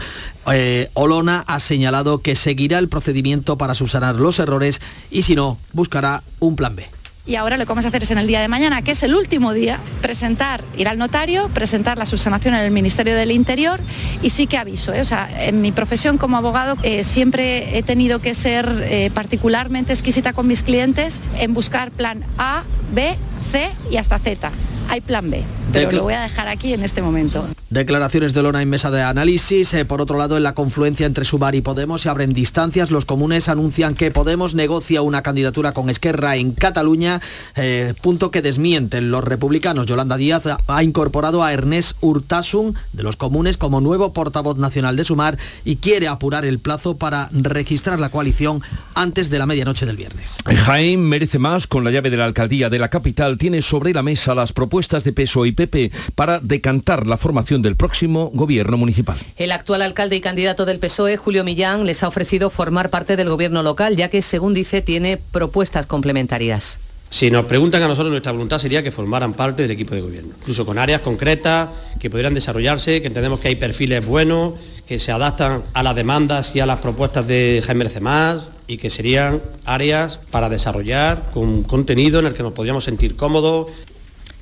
eh, 0.52 0.88
Olona 0.94 1.42
ha 1.48 1.58
señalado 1.58 2.18
que 2.18 2.36
seguirá 2.36 2.78
el 2.78 2.88
procedimiento 2.88 3.58
para 3.58 3.74
subsanar 3.74 4.14
los 4.14 4.38
errores 4.38 4.80
y 5.10 5.22
si 5.22 5.34
no, 5.34 5.58
buscará 5.72 6.22
un 6.38 6.54
plan 6.54 6.76
B 6.76 6.86
y 7.26 7.36
ahora 7.36 7.56
lo 7.56 7.64
que 7.64 7.70
vamos 7.70 7.84
a 7.84 7.88
hacer 7.88 8.02
es 8.02 8.10
en 8.10 8.18
el 8.18 8.26
día 8.26 8.40
de 8.40 8.48
mañana, 8.48 8.82
que 8.82 8.92
es 8.92 9.02
el 9.02 9.14
último 9.14 9.52
día, 9.52 9.80
presentar, 10.02 10.62
ir 10.76 10.88
al 10.88 10.98
notario, 10.98 11.48
presentar 11.48 11.96
la 11.96 12.06
subsanación 12.06 12.54
en 12.54 12.60
el 12.60 12.70
Ministerio 12.70 13.14
del 13.14 13.30
Interior 13.30 13.80
y 14.22 14.30
sí 14.30 14.46
que 14.46 14.58
aviso, 14.58 14.92
¿eh? 14.92 15.00
o 15.00 15.04
sea, 15.04 15.28
en 15.46 15.60
mi 15.60 15.72
profesión 15.72 16.18
como 16.18 16.36
abogado 16.36 16.76
eh, 16.82 17.02
siempre 17.02 17.78
he 17.78 17.82
tenido 17.82 18.20
que 18.20 18.34
ser 18.34 18.84
eh, 18.84 19.10
particularmente 19.14 19.92
exquisita 19.92 20.32
con 20.32 20.46
mis 20.46 20.62
clientes 20.62 21.22
en 21.38 21.54
buscar 21.54 21.90
plan 21.90 22.24
A, 22.36 22.64
B, 22.92 23.16
C 23.50 23.70
y 23.90 23.96
hasta 23.96 24.18
Z. 24.18 24.50
Hay 24.90 25.00
plan 25.00 25.30
B, 25.30 25.42
pero 25.72 25.90
lo 25.92 26.02
voy 26.02 26.12
a 26.12 26.20
dejar 26.20 26.46
aquí 26.48 26.74
en 26.74 26.82
este 26.82 27.00
momento. 27.00 27.46
Declaraciones 27.70 28.34
de 28.34 28.42
Lona 28.42 28.60
en 28.60 28.68
mesa 28.68 28.90
de 28.90 29.02
análisis. 29.02 29.74
por 29.88 30.00
otro 30.00 30.18
lado, 30.18 30.36
en 30.36 30.42
la 30.42 30.54
confluencia 30.54 31.06
entre 31.06 31.24
Sumar 31.24 31.54
y 31.54 31.62
Podemos 31.62 32.02
se 32.02 32.10
abren 32.10 32.34
distancias. 32.34 32.90
Los 32.90 33.06
comunes 33.06 33.48
anuncian 33.48 33.94
que 33.94 34.10
Podemos 34.10 34.54
negocia 34.54 35.02
una 35.02 35.22
candidatura 35.22 35.72
con 35.72 35.88
Esquerra 35.88 36.36
en 36.36 36.52
Cataluña 36.52 37.13
eh, 37.56 37.94
punto 38.02 38.30
que 38.30 38.42
desmienten 38.42 39.10
los 39.10 39.24
republicanos. 39.24 39.86
Yolanda 39.86 40.16
Díaz 40.16 40.44
ha 40.66 40.82
incorporado 40.82 41.42
a 41.42 41.52
Ernest 41.52 41.96
Urtasun 42.00 42.74
de 42.92 43.02
los 43.02 43.16
comunes 43.16 43.56
como 43.56 43.80
nuevo 43.80 44.12
portavoz 44.12 44.56
nacional 44.56 44.96
de 44.96 45.04
Sumar 45.04 45.38
y 45.64 45.76
quiere 45.76 46.08
apurar 46.08 46.44
el 46.44 46.58
plazo 46.58 46.96
para 46.96 47.28
registrar 47.32 48.00
la 48.00 48.08
coalición 48.08 48.62
antes 48.94 49.30
de 49.30 49.38
la 49.38 49.46
medianoche 49.46 49.86
del 49.86 49.96
viernes. 49.96 50.38
Jaén 50.44 51.00
merece 51.00 51.38
más 51.38 51.66
con 51.66 51.84
la 51.84 51.90
llave 51.90 52.10
de 52.10 52.16
la 52.16 52.24
alcaldía 52.24 52.70
de 52.70 52.78
la 52.78 52.88
capital. 52.88 53.38
Tiene 53.38 53.62
sobre 53.62 53.92
la 53.92 54.02
mesa 54.02 54.34
las 54.34 54.52
propuestas 54.52 55.04
de 55.04 55.12
PSOE 55.12 55.48
y 55.48 55.52
PP 55.52 55.92
para 56.14 56.40
decantar 56.40 57.06
la 57.06 57.16
formación 57.16 57.62
del 57.62 57.76
próximo 57.76 58.30
gobierno 58.32 58.76
municipal. 58.76 59.18
El 59.36 59.52
actual 59.52 59.82
alcalde 59.82 60.16
y 60.16 60.20
candidato 60.20 60.64
del 60.64 60.78
PSOE, 60.78 61.16
Julio 61.16 61.44
Millán, 61.44 61.86
les 61.86 62.02
ha 62.02 62.08
ofrecido 62.08 62.50
formar 62.50 62.90
parte 62.90 63.16
del 63.16 63.28
gobierno 63.28 63.62
local, 63.62 63.96
ya 63.96 64.08
que, 64.08 64.22
según 64.22 64.54
dice, 64.54 64.82
tiene 64.82 65.18
propuestas 65.32 65.86
complementarias. 65.86 66.78
Si 67.14 67.30
nos 67.30 67.44
preguntan 67.44 67.80
a 67.80 67.86
nosotros, 67.86 68.10
nuestra 68.10 68.32
voluntad 68.32 68.58
sería 68.58 68.82
que 68.82 68.90
formaran 68.90 69.34
parte 69.34 69.62
del 69.62 69.70
equipo 69.70 69.94
de 69.94 70.00
gobierno, 70.00 70.34
incluso 70.40 70.66
con 70.66 70.80
áreas 70.80 71.00
concretas 71.00 71.68
que 72.00 72.10
pudieran 72.10 72.34
desarrollarse, 72.34 73.00
que 73.00 73.06
entendemos 73.06 73.38
que 73.38 73.46
hay 73.46 73.54
perfiles 73.54 74.04
buenos, 74.04 74.54
que 74.84 74.98
se 74.98 75.12
adaptan 75.12 75.62
a 75.74 75.84
las 75.84 75.94
demandas 75.94 76.56
y 76.56 76.60
a 76.60 76.66
las 76.66 76.80
propuestas 76.80 77.24
de 77.28 77.62
Jaime 77.64 77.88
Más 78.00 78.40
y 78.66 78.78
que 78.78 78.90
serían 78.90 79.40
áreas 79.64 80.18
para 80.32 80.48
desarrollar 80.48 81.30
con 81.32 81.62
contenido 81.62 82.18
en 82.18 82.26
el 82.26 82.34
que 82.34 82.42
nos 82.42 82.52
podríamos 82.52 82.82
sentir 82.82 83.14
cómodos. 83.14 83.70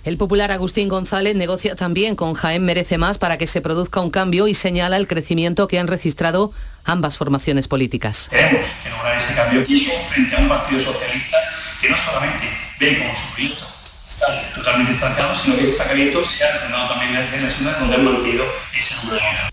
El 0.04 0.16
popular 0.16 0.50
Agustín 0.50 0.88
González 0.88 1.36
negocia 1.36 1.76
también 1.76 2.16
con 2.16 2.32
Jaén 2.32 2.64
Merece 2.64 2.96
Más 2.96 3.18
para 3.18 3.36
que 3.36 3.46
se 3.46 3.60
produzca 3.60 4.00
un 4.00 4.10
cambio 4.10 4.48
y 4.48 4.54
señala 4.54 4.96
el 4.96 5.06
crecimiento 5.06 5.68
que 5.68 5.78
han 5.78 5.88
registrado 5.88 6.52
ambas 6.84 7.18
formaciones 7.18 7.68
políticas. 7.68 8.30
Queremos 8.30 8.64
que 8.82 8.88
lograr 8.88 9.18
ese 9.18 9.34
cambio 9.34 9.62
y 9.68 9.74
eso 9.74 9.90
frente 10.08 10.36
a 10.36 10.38
un 10.38 10.48
partido 10.48 10.80
socialista 10.80 11.36
que 11.82 11.90
no 11.90 11.96
solamente 11.98 12.48
ve 12.78 12.98
como 13.00 13.14
su 13.14 13.26
proyecto 13.32 13.66
está 14.08 14.52
totalmente 14.54 14.92
estancado, 14.92 15.34
sino 15.34 15.56
que 15.56 15.62
ese 15.62 15.72
estancamiento 15.72 16.24
se 16.24 16.44
ha 16.44 16.52
refrendado 16.52 16.90
también 16.90 17.16
en 17.16 17.42
las 17.42 17.52
zonas 17.54 17.80
donde 17.80 17.96
han 17.96 18.04
mantenido 18.04 18.46
ese 18.72 18.94
número 19.04 19.51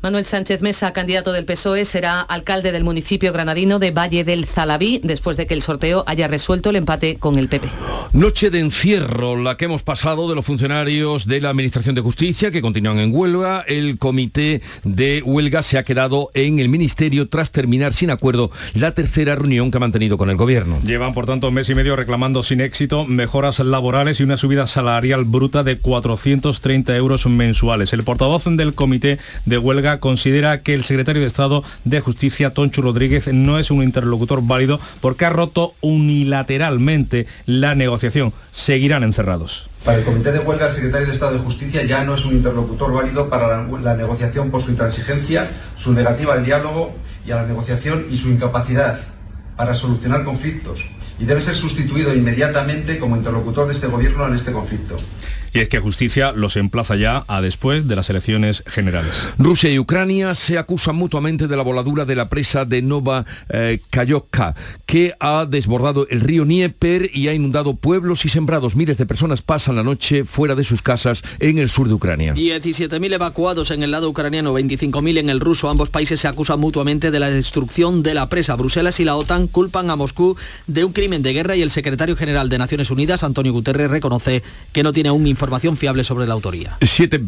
Manuel 0.00 0.24
Sánchez 0.24 0.62
Mesa, 0.62 0.92
candidato 0.92 1.32
del 1.32 1.44
PSOE, 1.44 1.84
será 1.84 2.20
alcalde 2.20 2.70
del 2.70 2.84
municipio 2.84 3.32
granadino 3.32 3.80
de 3.80 3.90
Valle 3.90 4.22
del 4.22 4.46
Zalabí 4.46 5.00
después 5.02 5.36
de 5.36 5.48
que 5.48 5.54
el 5.54 5.62
sorteo 5.62 6.04
haya 6.06 6.28
resuelto 6.28 6.70
el 6.70 6.76
empate 6.76 7.16
con 7.16 7.36
el 7.36 7.48
PP. 7.48 7.68
Noche 8.12 8.50
de 8.50 8.60
encierro, 8.60 9.36
la 9.36 9.56
que 9.56 9.64
hemos 9.64 9.82
pasado 9.82 10.28
de 10.28 10.36
los 10.36 10.46
funcionarios 10.46 11.26
de 11.26 11.40
la 11.40 11.50
Administración 11.50 11.96
de 11.96 12.00
Justicia 12.00 12.52
que 12.52 12.62
continúan 12.62 13.00
en 13.00 13.12
huelga. 13.12 13.64
El 13.66 13.98
comité 13.98 14.62
de 14.84 15.20
huelga 15.24 15.64
se 15.64 15.78
ha 15.78 15.82
quedado 15.82 16.30
en 16.34 16.60
el 16.60 16.68
Ministerio 16.68 17.28
tras 17.28 17.50
terminar 17.50 17.92
sin 17.92 18.10
acuerdo 18.10 18.52
la 18.74 18.92
tercera 18.92 19.34
reunión 19.34 19.72
que 19.72 19.78
ha 19.78 19.80
mantenido 19.80 20.16
con 20.16 20.30
el 20.30 20.36
Gobierno. 20.36 20.78
Llevan, 20.84 21.12
por 21.12 21.26
tanto, 21.26 21.48
un 21.48 21.54
mes 21.54 21.68
y 21.70 21.74
medio 21.74 21.96
reclamando 21.96 22.44
sin 22.44 22.60
éxito 22.60 23.04
mejoras 23.04 23.58
laborales 23.58 24.20
y 24.20 24.22
una 24.22 24.36
subida 24.36 24.68
salarial 24.68 25.24
bruta 25.24 25.64
de 25.64 25.76
430 25.76 26.96
euros 26.96 27.26
mensuales. 27.26 27.92
El 27.92 28.04
portavoz 28.04 28.44
del 28.44 28.74
comité 28.74 29.18
de 29.44 29.58
huelga 29.58 29.87
considera 29.96 30.60
que 30.60 30.74
el 30.74 30.84
secretario 30.84 31.22
de 31.22 31.28
Estado 31.28 31.64
de 31.84 32.00
Justicia, 32.00 32.50
Toncho 32.50 32.82
Rodríguez, 32.82 33.32
no 33.32 33.58
es 33.58 33.70
un 33.70 33.82
interlocutor 33.82 34.42
válido 34.42 34.78
porque 35.00 35.24
ha 35.24 35.30
roto 35.30 35.72
unilateralmente 35.80 37.26
la 37.46 37.74
negociación 37.74 38.34
seguirán 38.52 39.02
encerrados. 39.02 39.68
Para 39.84 39.98
el 39.98 40.04
Comité 40.04 40.32
de 40.32 40.40
Huelga, 40.40 40.66
el 40.66 40.72
secretario 40.72 41.06
de 41.06 41.12
Estado 41.12 41.32
de 41.32 41.38
Justicia 41.38 41.84
ya 41.84 42.04
no 42.04 42.14
es 42.14 42.24
un 42.24 42.34
interlocutor 42.34 42.92
válido 42.92 43.30
para 43.30 43.66
la, 43.66 43.94
negociación 43.94 44.50
por 44.50 44.62
su 44.62 44.70
intransigencia, 44.70 45.50
su 45.76 45.92
negativa 45.92 46.34
al 46.34 46.44
diálogo 46.44 46.94
y 47.24 47.30
a 47.30 47.36
la 47.36 47.46
negociación 47.46 48.06
y 48.10 48.16
su 48.16 48.28
incapacidad 48.28 48.98
para 49.56 49.74
solucionar 49.74 50.24
conflictos. 50.24 50.84
Y 51.18 51.24
debe 51.24 51.40
ser 51.40 51.54
sustituido 51.54 52.14
inmediatamente 52.14 52.98
como 52.98 53.16
interlocutor 53.16 53.66
de 53.66 53.72
este 53.72 53.86
Gobierno 53.86 54.26
en 54.26 54.34
este 54.34 54.52
conflicto. 54.52 54.96
Y 55.52 55.60
es 55.60 55.68
que 55.68 55.78
justicia 55.78 56.32
los 56.32 56.56
emplaza 56.56 56.96
ya 56.96 57.24
a 57.28 57.40
después 57.40 57.88
de 57.88 57.96
las 57.96 58.10
elecciones 58.10 58.62
generales. 58.66 59.28
Rusia 59.38 59.70
y 59.70 59.78
Ucrania 59.78 60.34
se 60.34 60.58
acusan 60.58 60.96
mutuamente 60.96 61.48
de 61.48 61.56
la 61.56 61.62
voladura 61.62 62.04
de 62.04 62.14
la 62.14 62.28
presa 62.28 62.64
de 62.64 62.82
Nova 62.82 63.24
eh, 63.48 63.80
Kayovka, 63.90 64.54
que 64.86 65.14
ha 65.20 65.46
desbordado 65.48 66.06
el 66.10 66.20
río 66.20 66.44
Dnieper 66.44 67.10
y 67.12 67.28
ha 67.28 67.34
inundado 67.34 67.74
pueblos 67.74 68.24
y 68.24 68.28
sembrados. 68.28 68.76
Miles 68.76 68.98
de 68.98 69.06
personas 69.06 69.42
pasan 69.42 69.76
la 69.76 69.82
noche 69.82 70.24
fuera 70.24 70.54
de 70.54 70.64
sus 70.64 70.82
casas 70.82 71.22
en 71.38 71.58
el 71.58 71.68
sur 71.68 71.88
de 71.88 71.94
Ucrania. 71.94 72.34
17.000 72.34 73.14
evacuados 73.14 73.70
en 73.70 73.82
el 73.82 73.90
lado 73.90 74.08
ucraniano, 74.08 74.54
25.000 74.54 75.18
en 75.18 75.30
el 75.30 75.40
ruso. 75.40 75.68
Ambos 75.68 75.90
países 75.90 76.20
se 76.20 76.28
acusan 76.28 76.60
mutuamente 76.60 77.10
de 77.10 77.20
la 77.20 77.30
destrucción 77.30 78.02
de 78.02 78.14
la 78.14 78.28
presa. 78.28 78.56
Bruselas 78.56 79.00
y 79.00 79.04
la 79.04 79.16
OTAN 79.16 79.46
culpan 79.46 79.90
a 79.90 79.96
Moscú 79.96 80.36
de 80.66 80.84
un 80.84 80.92
crimen 80.92 81.22
de 81.22 81.32
guerra 81.32 81.56
y 81.56 81.62
el 81.62 81.70
secretario 81.70 82.16
general 82.16 82.48
de 82.48 82.58
Naciones 82.58 82.90
Unidas, 82.90 83.22
Antonio 83.22 83.52
Guterres, 83.52 83.90
reconoce 83.90 84.42
que 84.72 84.82
no 84.82 84.92
tiene 84.92 85.10
un 85.10 85.26
información 85.38 85.76
fiable 85.76 86.02
sobre 86.02 86.26
la 86.26 86.34
autoría. 86.34 86.76
Siete... 86.82 87.20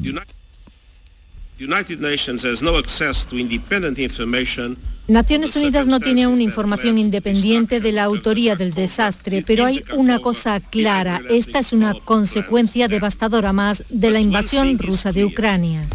Naciones 5.06 5.56
Unidas 5.56 5.86
no 5.86 6.00
tiene 6.00 6.26
una 6.26 6.42
información 6.42 6.98
independiente 6.98 7.80
de 7.80 7.92
la 7.92 8.04
autoría 8.04 8.56
del 8.56 8.72
desastre, 8.72 9.44
pero 9.46 9.66
hay 9.66 9.84
una 9.94 10.18
cosa 10.20 10.58
clara. 10.60 11.20
Esta 11.28 11.58
es 11.60 11.72
una 11.72 11.94
consecuencia 11.94 12.88
devastadora 12.88 13.52
más 13.52 13.84
de 13.88 14.10
la 14.10 14.20
invasión 14.20 14.78
rusa 14.78 15.12
de 15.12 15.24
Ucrania. 15.24 15.86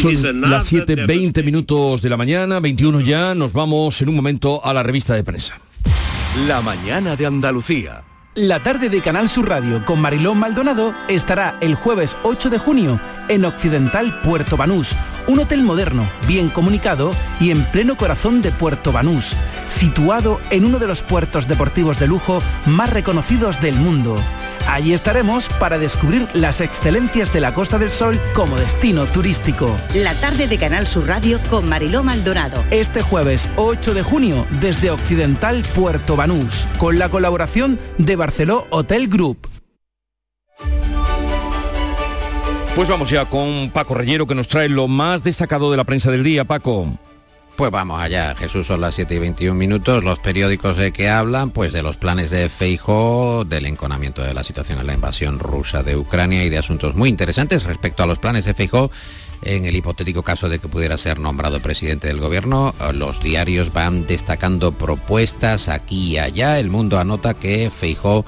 Son 0.00 0.40
las 0.40 0.72
7.20 0.72 1.44
minutos 1.44 2.02
de 2.02 2.08
la 2.08 2.16
mañana, 2.16 2.58
21 2.58 3.00
ya, 3.00 3.34
nos 3.34 3.52
vamos 3.52 4.00
en 4.00 4.08
un 4.08 4.16
momento 4.16 4.64
a 4.64 4.72
la 4.72 4.82
revista 4.82 5.14
de 5.14 5.22
prensa. 5.22 5.60
La 6.48 6.60
mañana 6.60 7.14
de 7.14 7.26
Andalucía. 7.26 8.04
La 8.36 8.62
tarde 8.62 8.88
de 8.90 9.00
Canal 9.00 9.28
Sur 9.28 9.48
Radio 9.48 9.84
con 9.84 10.00
Marilón 10.00 10.38
Maldonado 10.38 10.94
estará 11.08 11.58
el 11.60 11.74
jueves 11.74 12.16
8 12.22 12.48
de 12.48 12.58
junio 12.58 13.00
en 13.30 13.44
Occidental 13.44 14.20
Puerto 14.22 14.56
Banús, 14.56 14.94
un 15.28 15.38
hotel 15.38 15.62
moderno, 15.62 16.10
bien 16.26 16.48
comunicado 16.48 17.12
y 17.38 17.50
en 17.50 17.64
pleno 17.66 17.96
corazón 17.96 18.42
de 18.42 18.50
Puerto 18.50 18.90
Banús, 18.90 19.36
situado 19.68 20.40
en 20.50 20.64
uno 20.64 20.80
de 20.80 20.88
los 20.88 21.02
puertos 21.02 21.46
deportivos 21.46 21.98
de 22.00 22.08
lujo 22.08 22.42
más 22.66 22.90
reconocidos 22.90 23.60
del 23.60 23.76
mundo. 23.76 24.16
Allí 24.68 24.92
estaremos 24.92 25.48
para 25.60 25.78
descubrir 25.78 26.28
las 26.34 26.60
excelencias 26.60 27.32
de 27.32 27.40
la 27.40 27.54
Costa 27.54 27.78
del 27.78 27.90
Sol 27.90 28.20
como 28.34 28.56
destino 28.56 29.04
turístico. 29.06 29.76
La 29.94 30.14
tarde 30.14 30.48
de 30.48 30.58
Canal 30.58 30.88
Sur 30.88 31.06
Radio 31.06 31.38
con 31.48 31.68
Mariló 31.68 32.02
Maldonado. 32.02 32.64
Este 32.72 33.00
jueves 33.00 33.48
8 33.56 33.94
de 33.94 34.02
junio 34.02 34.46
desde 34.60 34.90
Occidental 34.90 35.62
Puerto 35.74 36.16
Banús, 36.16 36.66
con 36.78 36.98
la 36.98 37.08
colaboración 37.08 37.78
de 37.96 38.16
Barceló 38.16 38.66
Hotel 38.70 39.08
Group. 39.08 39.59
Pues 42.76 42.88
vamos 42.88 43.10
ya 43.10 43.26
con 43.26 43.70
Paco 43.70 43.94
Reyero 43.94 44.26
que 44.26 44.34
nos 44.34 44.48
trae 44.48 44.68
lo 44.68 44.88
más 44.88 45.22
destacado 45.22 45.70
de 45.70 45.76
la 45.76 45.84
prensa 45.84 46.10
del 46.10 46.24
día. 46.24 46.44
Paco. 46.44 46.98
Pues 47.56 47.70
vamos 47.70 48.00
allá, 48.00 48.34
Jesús, 48.36 48.68
son 48.68 48.80
las 48.80 48.94
7 48.94 49.16
y 49.16 49.18
21 49.18 49.54
minutos. 49.54 50.02
Los 50.02 50.18
periódicos 50.18 50.78
de 50.78 50.92
que 50.92 51.10
hablan, 51.10 51.50
pues 51.50 51.74
de 51.74 51.82
los 51.82 51.98
planes 51.98 52.30
de 52.30 52.48
Feijo, 52.48 53.44
del 53.44 53.66
enconamiento 53.66 54.22
de 54.22 54.32
la 54.32 54.44
situación 54.44 54.78
en 54.80 54.86
la 54.86 54.94
invasión 54.94 55.38
rusa 55.38 55.82
de 55.82 55.94
Ucrania 55.96 56.42
y 56.44 56.48
de 56.48 56.56
asuntos 56.56 56.94
muy 56.94 57.10
interesantes 57.10 57.64
respecto 57.64 58.02
a 58.02 58.06
los 58.06 58.18
planes 58.18 58.46
de 58.46 58.54
Feijo. 58.54 58.90
En 59.42 59.66
el 59.66 59.76
hipotético 59.76 60.22
caso 60.22 60.48
de 60.48 60.58
que 60.58 60.68
pudiera 60.68 60.96
ser 60.96 61.18
nombrado 61.18 61.60
presidente 61.60 62.08
del 62.08 62.20
gobierno, 62.20 62.74
los 62.94 63.22
diarios 63.22 63.72
van 63.72 64.06
destacando 64.06 64.72
propuestas 64.72 65.68
aquí 65.68 66.12
y 66.12 66.18
allá. 66.18 66.58
El 66.58 66.70
mundo 66.70 66.98
anota 66.98 67.34
que 67.34 67.70
Feijó 67.70 68.24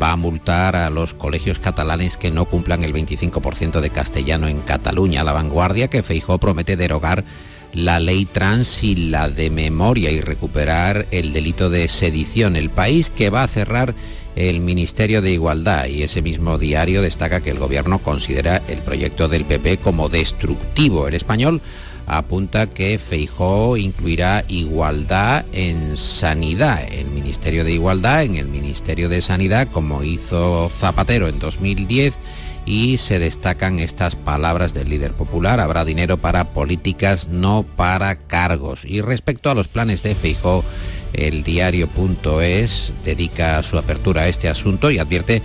va 0.00 0.12
a 0.12 0.16
multar 0.16 0.76
a 0.76 0.90
los 0.90 1.14
colegios 1.14 1.58
catalanes 1.58 2.16
que 2.16 2.30
no 2.30 2.44
cumplan 2.46 2.84
el 2.84 2.94
25% 2.94 3.80
de 3.80 3.90
castellano 3.90 4.48
en 4.48 4.60
Cataluña. 4.60 5.24
La 5.24 5.32
vanguardia 5.32 5.88
que 5.88 6.02
Feijó 6.02 6.38
promete 6.38 6.76
derogar 6.76 7.24
la 7.72 8.00
ley 8.00 8.26
trans 8.26 8.82
y 8.82 8.94
la 8.94 9.28
de 9.28 9.50
memoria 9.50 10.10
y 10.10 10.20
recuperar 10.20 11.06
el 11.10 11.32
delito 11.32 11.70
de 11.70 11.88
sedición. 11.88 12.56
El 12.56 12.70
país 12.70 13.10
que 13.10 13.30
va 13.30 13.42
a 13.42 13.48
cerrar 13.48 13.94
el 14.36 14.60
Ministerio 14.60 15.20
de 15.20 15.32
Igualdad 15.32 15.86
y 15.86 16.02
ese 16.02 16.22
mismo 16.22 16.58
diario 16.58 17.02
destaca 17.02 17.40
que 17.40 17.50
el 17.50 17.58
gobierno 17.58 17.98
considera 17.98 18.62
el 18.68 18.78
proyecto 18.78 19.28
del 19.28 19.44
PP 19.44 19.78
como 19.78 20.08
destructivo. 20.08 21.08
El 21.08 21.14
español 21.14 21.60
apunta 22.06 22.68
que 22.68 22.98
Feijó 22.98 23.76
incluirá 23.76 24.44
igualdad 24.48 25.44
en 25.52 25.96
sanidad, 25.96 26.82
el 26.92 27.06
Ministerio 27.06 27.64
de 27.64 27.72
Igualdad 27.72 28.24
en 28.24 28.36
el 28.36 28.48
Ministerio 28.48 29.08
de 29.08 29.22
Sanidad, 29.22 29.68
como 29.72 30.02
hizo 30.02 30.68
Zapatero 30.68 31.28
en 31.28 31.38
2010 31.38 32.18
y 32.64 32.98
se 32.98 33.18
destacan 33.18 33.80
estas 33.80 34.14
palabras 34.14 34.72
del 34.72 34.88
líder 34.88 35.12
popular, 35.12 35.60
habrá 35.60 35.84
dinero 35.84 36.18
para 36.18 36.50
políticas, 36.50 37.28
no 37.28 37.64
para 37.76 38.14
cargos. 38.16 38.84
Y 38.84 39.00
respecto 39.00 39.50
a 39.50 39.54
los 39.54 39.68
planes 39.68 40.02
de 40.02 40.14
Feijó, 40.14 40.64
el 41.12 41.42
diario.es 41.42 42.92
dedica 43.04 43.62
su 43.62 43.78
apertura 43.78 44.22
a 44.22 44.28
este 44.28 44.48
asunto 44.48 44.90
y 44.90 44.98
advierte 44.98 45.42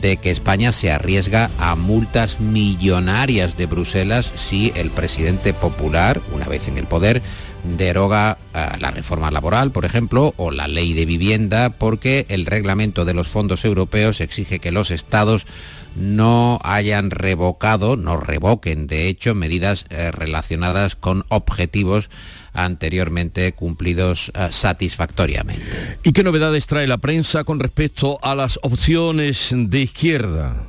de 0.00 0.16
que 0.16 0.30
España 0.30 0.72
se 0.72 0.90
arriesga 0.90 1.50
a 1.58 1.74
multas 1.74 2.40
millonarias 2.40 3.56
de 3.56 3.66
Bruselas 3.66 4.32
si 4.36 4.72
el 4.76 4.90
presidente 4.90 5.54
popular, 5.54 6.20
una 6.32 6.46
vez 6.46 6.68
en 6.68 6.78
el 6.78 6.86
poder, 6.86 7.22
deroga 7.64 8.38
eh, 8.54 8.66
la 8.80 8.90
reforma 8.90 9.30
laboral, 9.30 9.70
por 9.70 9.84
ejemplo, 9.84 10.34
o 10.36 10.50
la 10.50 10.68
ley 10.68 10.94
de 10.94 11.06
vivienda, 11.06 11.70
porque 11.70 12.26
el 12.28 12.46
reglamento 12.46 13.04
de 13.04 13.14
los 13.14 13.28
fondos 13.28 13.64
europeos 13.64 14.20
exige 14.20 14.58
que 14.58 14.72
los 14.72 14.90
estados 14.90 15.46
no 15.94 16.58
hayan 16.62 17.10
revocado, 17.10 17.96
no 17.96 18.16
revoquen 18.16 18.86
de 18.86 19.08
hecho 19.08 19.34
medidas 19.34 19.84
eh, 19.90 20.10
relacionadas 20.10 20.96
con 20.96 21.24
objetivos 21.28 22.08
anteriormente 22.52 23.52
cumplidos 23.52 24.30
uh, 24.30 24.52
satisfactoriamente. 24.52 25.98
¿Y 26.02 26.12
qué 26.12 26.22
novedades 26.22 26.66
trae 26.66 26.86
la 26.86 26.98
prensa 26.98 27.44
con 27.44 27.60
respecto 27.60 28.18
a 28.22 28.34
las 28.34 28.58
opciones 28.62 29.50
de 29.52 29.80
izquierda? 29.80 30.68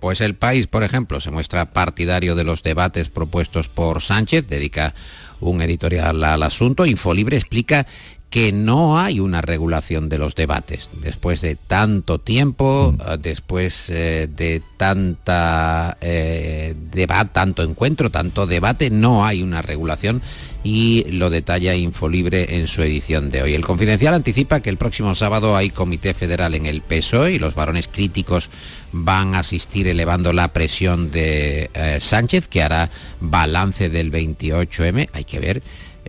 Pues 0.00 0.20
el 0.20 0.34
país, 0.34 0.66
por 0.66 0.82
ejemplo, 0.82 1.20
se 1.20 1.30
muestra 1.30 1.72
partidario 1.72 2.34
de 2.34 2.44
los 2.44 2.62
debates 2.62 3.08
propuestos 3.08 3.68
por 3.68 4.02
Sánchez, 4.02 4.48
dedica 4.48 4.94
un 5.40 5.62
editorial 5.62 6.24
al 6.24 6.42
asunto. 6.42 6.86
Infolibre 6.86 7.36
explica 7.36 7.86
que 8.32 8.50
no 8.50 8.98
hay 8.98 9.20
una 9.20 9.42
regulación 9.42 10.08
de 10.08 10.16
los 10.16 10.34
debates. 10.34 10.88
Después 11.02 11.42
de 11.42 11.54
tanto 11.54 12.18
tiempo, 12.18 12.94
mm. 12.96 13.20
después 13.20 13.90
eh, 13.90 14.26
de 14.34 14.62
tanta 14.78 15.98
eh, 16.00 16.74
debate, 16.90 17.30
tanto 17.34 17.62
encuentro, 17.62 18.10
tanto 18.10 18.46
debate, 18.46 18.88
no 18.88 19.26
hay 19.26 19.42
una 19.42 19.60
regulación 19.60 20.22
y 20.64 21.04
lo 21.10 21.28
detalla 21.28 21.74
Infolibre 21.74 22.56
en 22.56 22.68
su 22.68 22.80
edición 22.80 23.30
de 23.30 23.42
hoy. 23.42 23.52
El 23.52 23.66
Confidencial 23.66 24.14
anticipa 24.14 24.60
que 24.60 24.70
el 24.70 24.78
próximo 24.78 25.14
sábado 25.14 25.54
hay 25.54 25.68
comité 25.68 26.14
federal 26.14 26.54
en 26.54 26.64
el 26.64 26.80
PSOE 26.80 27.32
y 27.32 27.38
los 27.38 27.54
varones 27.54 27.86
críticos 27.86 28.48
van 28.92 29.34
a 29.34 29.40
asistir 29.40 29.88
elevando 29.88 30.32
la 30.32 30.54
presión 30.54 31.10
de 31.10 31.70
eh, 31.74 31.98
Sánchez, 32.00 32.48
que 32.48 32.62
hará 32.62 32.90
balance 33.20 33.90
del 33.90 34.10
28M. 34.10 35.10
Hay 35.12 35.24
que 35.24 35.38
ver 35.38 35.62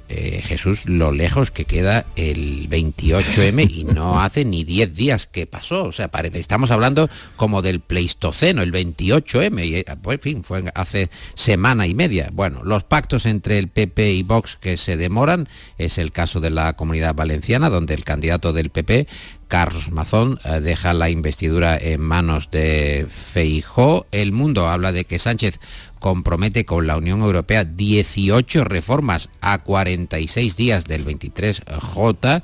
eh, 0.09 0.41
Jesús, 0.43 0.85
lo 0.85 1.11
lejos 1.11 1.49
que 1.49 1.65
queda 1.65 2.05
el 2.15 2.69
28M 2.69 3.71
y 3.71 3.83
no 3.85 4.19
hace 4.21 4.45
ni 4.45 4.63
10 4.63 4.93
días 4.93 5.27
que 5.27 5.47
pasó. 5.47 5.85
O 5.85 5.91
sea, 5.91 6.11
estamos 6.33 6.71
hablando 6.71 7.09
como 7.35 7.61
del 7.61 7.79
Pleistoceno, 7.79 8.61
el 8.61 8.71
28M, 8.71 9.65
y 9.65 9.75
eh, 9.77 9.85
pues, 10.01 10.15
en 10.15 10.21
fin, 10.21 10.43
fue 10.43 10.63
hace 10.75 11.09
semana 11.35 11.87
y 11.87 11.95
media. 11.95 12.29
Bueno, 12.33 12.63
los 12.63 12.83
pactos 12.83 13.25
entre 13.25 13.57
el 13.57 13.69
PP 13.69 14.13
y 14.13 14.23
Vox 14.23 14.57
que 14.57 14.77
se 14.77 14.97
demoran, 14.97 15.47
es 15.77 15.97
el 15.97 16.11
caso 16.11 16.39
de 16.39 16.49
la 16.49 16.73
comunidad 16.73 17.15
valenciana, 17.15 17.69
donde 17.69 17.93
el 17.93 18.03
candidato 18.03 18.53
del 18.53 18.69
PP 18.69 19.07
Carlos 19.53 19.91
Mazón 19.91 20.39
eh, 20.45 20.61
deja 20.61 20.95
la 20.95 21.11
investidura 21.11 21.77
en 21.77 22.01
manos 22.01 22.49
de 22.49 23.05
Feijó. 23.07 24.07
El 24.11 24.31
mundo 24.31 24.67
habla 24.67 24.91
de 24.91 25.05
que 25.05 25.19
Sánchez 25.19 25.59
compromete 25.99 26.65
con 26.65 26.87
la 26.87 26.97
Unión 26.97 27.21
Europea 27.21 27.63
18 27.63 28.63
reformas 28.63 29.29
a 29.41 29.59
46 29.59 30.55
días 30.55 30.85
del 30.85 31.05
23J. 31.05 32.41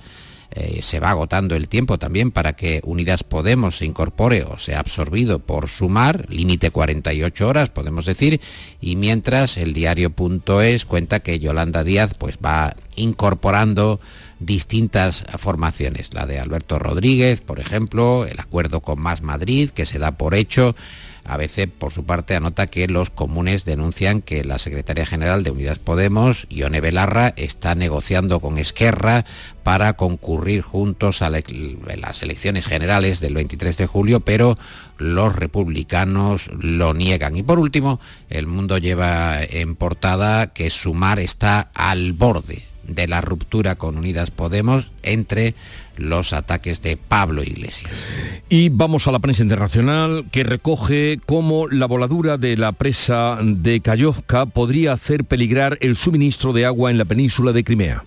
Eh, 0.51 0.81
se 0.83 0.99
va 0.99 1.09
agotando 1.09 1.55
el 1.55 1.67
tiempo 1.67 1.97
también 1.97 2.29
para 2.29 2.53
que 2.53 2.79
Unidas 2.83 3.23
Podemos 3.23 3.77
se 3.77 3.85
incorpore 3.85 4.43
o 4.43 4.59
sea 4.59 4.79
absorbido 4.79 5.39
por 5.39 5.67
Sumar, 5.67 6.27
límite 6.29 6.69
48 6.69 7.47
horas, 7.47 7.69
podemos 7.69 8.05
decir, 8.05 8.39
y 8.81 8.95
mientras 8.97 9.57
el 9.57 9.73
diario.es 9.73 10.85
cuenta 10.85 11.21
que 11.21 11.39
Yolanda 11.39 11.83
Díaz 11.83 12.13
pues 12.15 12.37
va 12.37 12.75
incorporando 12.95 13.99
distintas 14.39 15.25
formaciones, 15.38 16.13
la 16.13 16.25
de 16.25 16.39
Alberto 16.39 16.80
Rodríguez, 16.80 17.41
por 17.41 17.60
ejemplo, 17.60 18.25
el 18.25 18.39
acuerdo 18.39 18.82
con 18.82 18.99
Más 18.99 19.21
Madrid, 19.21 19.69
que 19.69 19.86
se 19.86 19.99
da 19.99 20.12
por 20.12 20.34
hecho, 20.34 20.75
ABC, 21.25 21.69
por 21.69 21.91
su 21.91 22.06
parte, 22.06 22.36
anota 22.36 22.67
que 22.67 22.88
los 22.88 23.10
comunes 23.10 23.65
denuncian 23.65 24.21
que 24.21 24.43
la 24.43 24.58
secretaria 24.58 25.06
general 25.06 25.43
de 25.43 25.52
Unidas 25.52 25.78
Podemos, 25.80 26.47
Ione 26.49 26.82
Belarra, 26.82 27.34
está 27.36 27.75
negociando 27.75 28.39
con 28.39 28.58
Esquerra 28.58 29.25
para 29.63 29.93
concurrir 29.93 30.62
juntos 30.62 31.21
a 31.21 31.30
las 31.30 32.23
elecciones 32.23 32.65
generales 32.65 33.19
del 33.19 33.36
23 33.36 33.78
de 33.78 33.86
julio, 33.86 34.21
pero 34.21 34.58
los 34.97 35.36
republicanos 35.36 36.49
lo 36.60 36.93
niegan. 36.93 37.36
Y 37.36 37.43
por 37.43 37.60
último, 37.60 37.99
el 38.30 38.47
mundo 38.47 38.78
lleva 38.78 39.43
en 39.43 39.75
portada 39.75 40.54
que 40.54 40.69
Sumar 40.69 41.19
está 41.19 41.69
al 41.73 42.13
borde 42.13 42.68
de 42.89 43.08
la 43.08 43.21
ruptura 43.21 43.75
con 43.75 43.97
Unidas 43.97 44.32
Podemos 44.32 44.88
entre 45.04 45.56
los 45.97 46.34
ataques 46.34 46.82
de 46.82 46.97
Pablo 46.97 47.43
Iglesias. 47.43 47.91
Y 48.49 48.69
vamos 48.69 49.08
a 49.08 49.12
la 49.12 49.19
prensa 49.19 49.43
internacional 49.43 50.25
que 50.32 50.43
recoge 50.43 51.19
cómo 51.25 51.67
la 51.67 51.86
voladura 51.86 52.38
de 52.38 52.58
la 52.58 52.71
presa 52.71 53.38
de 53.41 53.82
Kayovka 53.82 54.45
podría 54.45 54.93
hacer 54.93 55.25
peligrar 55.25 55.78
el 55.82 55.95
suministro 55.95 56.54
de 56.54 56.65
agua 56.65 56.91
en 56.91 56.97
la 56.97 57.06
península 57.06 57.52
de 57.52 57.63
Crimea. 57.63 58.04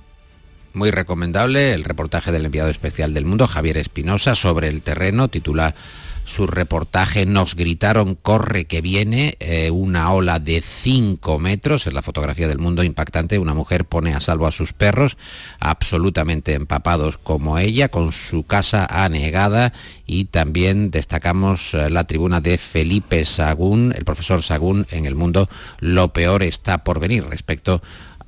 Muy 0.75 0.91
recomendable 0.91 1.75
el 1.75 1.85
reportaje 1.85 2.33
del 2.33 2.47
enviado 2.47 2.71
especial 2.71 3.13
del 3.13 3.27
mundo, 3.27 3.47
Javier 3.47 3.77
Espinosa, 3.77 4.35
sobre 4.35 4.69
el 4.69 4.81
terreno, 4.81 5.29
titula 5.29 5.75
su 6.25 6.47
reportaje 6.47 7.27
Nos 7.27 7.55
gritaron 7.55 8.15
corre 8.15 8.65
que 8.65 8.81
viene, 8.81 9.37
eh, 9.41 9.71
una 9.71 10.13
ola 10.13 10.39
de 10.39 10.61
5 10.61 11.39
metros, 11.39 11.87
en 11.87 11.95
la 11.95 12.03
fotografía 12.03 12.49
del 12.49 12.59
mundo 12.59 12.83
impactante, 12.83 13.39
una 13.39 13.55
mujer 13.55 13.85
pone 13.85 14.15
a 14.15 14.21
salvo 14.21 14.47
a 14.47 14.53
sus 14.53 14.73
perros, 14.73 15.17
absolutamente 15.61 16.55
empapados 16.55 17.19
como 17.19 17.59
ella, 17.59 17.89
con 17.89 18.13
su 18.13 18.45
casa 18.45 18.87
anegada. 18.87 19.73
Y 20.07 20.27
también 20.27 20.91
destacamos 20.91 21.75
eh, 21.75 21.91
la 21.91 22.05
tribuna 22.05 22.41
de 22.41 22.59
Felipe 22.59 23.25
Sagún, 23.25 23.95
el 23.97 24.05
profesor 24.05 24.43
Sagún 24.43 24.87
en 24.91 25.07
el 25.07 25.15
mundo, 25.15 25.49
lo 25.81 26.13
peor 26.13 26.43
está 26.43 26.85
por 26.85 27.01
venir 27.01 27.25
respecto 27.25 27.83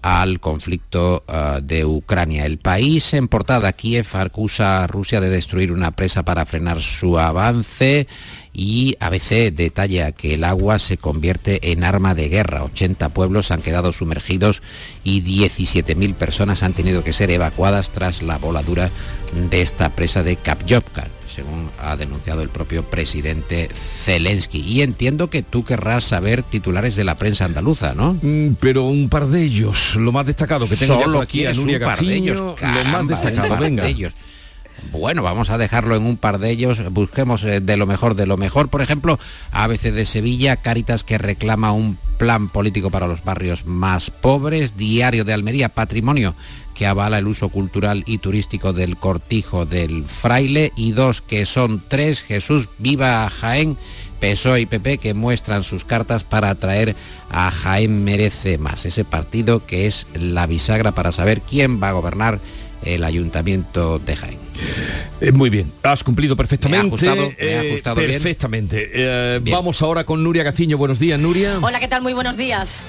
al 0.05 0.39
conflicto 0.39 1.25
eh, 1.27 1.61
de 1.63 1.87
Ucrania. 1.87 2.45
El 2.45 2.59
país 2.59 3.15
en 3.15 3.27
portada, 3.27 3.73
Kiev, 3.73 4.07
acusa 4.13 4.85
a 4.85 4.87
Rusia 4.87 5.19
de 5.19 5.31
destruir 5.31 5.73
una 5.73 5.93
presa 5.93 6.25
para 6.25 6.45
frenar 6.45 6.83
su 6.83 7.19
avance 7.19 8.07
y 8.53 8.99
ABC 9.01 9.51
detalla 9.55 10.13
que 10.13 10.35
el 10.35 10.45
agua 10.45 10.79
se 10.79 10.99
convierte 10.99 11.73
en 11.73 11.85
arma 11.85 12.15
de 12.15 12.29
guerra. 12.29 12.65
80 12.65 13.09
pueblos 13.09 13.51
han 13.51 13.63
quedado 13.63 13.95
sumergidos 13.95 14.61
y 15.05 15.23
17.000 15.23 16.15
personas 16.15 16.63
han 16.63 16.75
tenido 16.75 17.03
que 17.03 17.15
ser 17.15 17.31
evacuadas 17.31 17.89
tras 17.89 18.23
la 18.23 18.37
voladura 18.37 18.91
de 19.51 19.63
esta 19.63 19.89
presa 19.89 20.23
de 20.23 20.37
Kapjovka 20.37 21.14
según 21.35 21.71
ha 21.79 21.97
denunciado 21.97 22.43
el 22.43 22.49
propio 22.49 22.85
presidente 22.85 23.69
Zelensky. 23.75 24.61
Y 24.61 24.83
entiendo 24.83 25.31
que 25.31 25.43
tú 25.43 25.65
querrás 25.65 26.05
saber 26.05 26.43
titulares 26.43 26.95
de 26.95 27.05
la 27.05 27.17
prensa 27.17 27.45
andaluza, 27.45 27.95
¿no? 27.95 28.17
Mm, 28.23 28.57
pero 28.61 28.85
un 28.85 29.09
par 29.09 29.27
de 29.27 29.43
ellos, 29.43 29.97
lo 29.97 30.13
más 30.13 30.27
destacado 30.27 30.69
que 30.69 30.77
tengo 30.77 31.03
Solo 31.03 31.21
aquí 31.21 31.45
a 31.47 31.53
Nuria 31.53 31.79
un 31.79 31.85
par 31.85 31.99
de 31.99 32.15
ellos, 32.15 32.37
lo 32.39 32.85
más 32.91 33.09
destacado, 33.09 33.57
venga. 33.57 33.87
ellos. 33.87 34.13
Bueno, 34.93 35.23
vamos 35.23 35.51
a 35.51 35.59
dejarlo 35.59 35.97
en 35.97 36.05
un 36.05 36.17
par 36.17 36.39
de 36.39 36.51
ellos, 36.51 36.79
busquemos 36.93 37.43
eh, 37.45 37.61
de 37.61 37.77
lo 37.77 37.87
mejor 37.87 38.15
de 38.15 38.27
lo 38.27 38.37
mejor. 38.37 38.69
Por 38.69 38.83
ejemplo, 38.83 39.19
ABC 39.51 39.93
de 39.93 40.07
Sevilla, 40.07 40.57
Cáritas 40.57 41.05
que 41.05 41.19
reclama 41.19 41.73
un 41.73 41.99
plan 42.19 42.49
político 42.49 42.91
para 42.91 43.09
los 43.09 43.25
barrios 43.25 43.67
más 43.67 44.11
pobres, 44.11 44.77
Diario 44.77 45.25
de 45.25 45.33
Almería, 45.33 45.69
Patrimonio 45.69 46.35
que 46.75 46.87
avala 46.87 47.19
el 47.19 47.29
uso 47.29 47.49
cultural 47.49 48.03
y 48.07 48.19
turístico 48.19 48.73
del 48.73 48.97
cortijo 48.97 49.65
del 49.65 50.05
fraile. 50.05 50.73
Y 50.77 50.93
dos 50.93 51.23
que 51.23 51.47
son 51.47 51.83
tres, 51.87 52.21
Jesús 52.21 52.69
Viva 52.79 53.29
Jaén, 53.31 53.79
PSOE 54.21 54.63
y 54.63 54.67
PP 54.67 54.99
que 54.99 55.15
muestran 55.15 55.65
sus 55.65 55.85
cartas 55.85 56.25
para 56.25 56.51
atraer 56.51 56.97
a 57.31 57.51
Jaén 57.51 58.05
Merece 58.05 58.59
Más, 58.59 58.85
ese 58.85 59.05
partido 59.05 59.65
que 59.65 59.87
es 59.87 60.07
la 60.15 60.47
bisagra 60.47 60.93
para 60.93 61.13
saber 61.13 61.41
quién 61.41 61.83
va 61.83 61.91
a 61.91 61.93
gobernar 61.93 62.41
el 62.85 63.05
ayuntamiento 63.05 63.99
de 63.99 64.17
Jaén. 64.17 64.39
Eh, 65.21 65.33
muy 65.33 65.51
bien, 65.51 65.73
has 65.83 66.05
cumplido 66.05 66.37
perfectamente. 66.37 67.07
Eh, 67.39 67.81
perfectamente. 67.83 68.91
Eh, 68.93 69.41
vamos 69.51 69.81
ahora 69.83 70.05
con 70.05 70.23
Nuria 70.23 70.43
Gaciño. 70.43 70.77
Buenos 70.79 70.99
días, 70.99 71.19
Nuria. 71.19 71.59
Hola, 71.61 71.81
¿qué 71.81 71.89
tal? 71.89 72.03
Muy 72.03 72.13
buenos 72.13 72.37
días. 72.37 72.87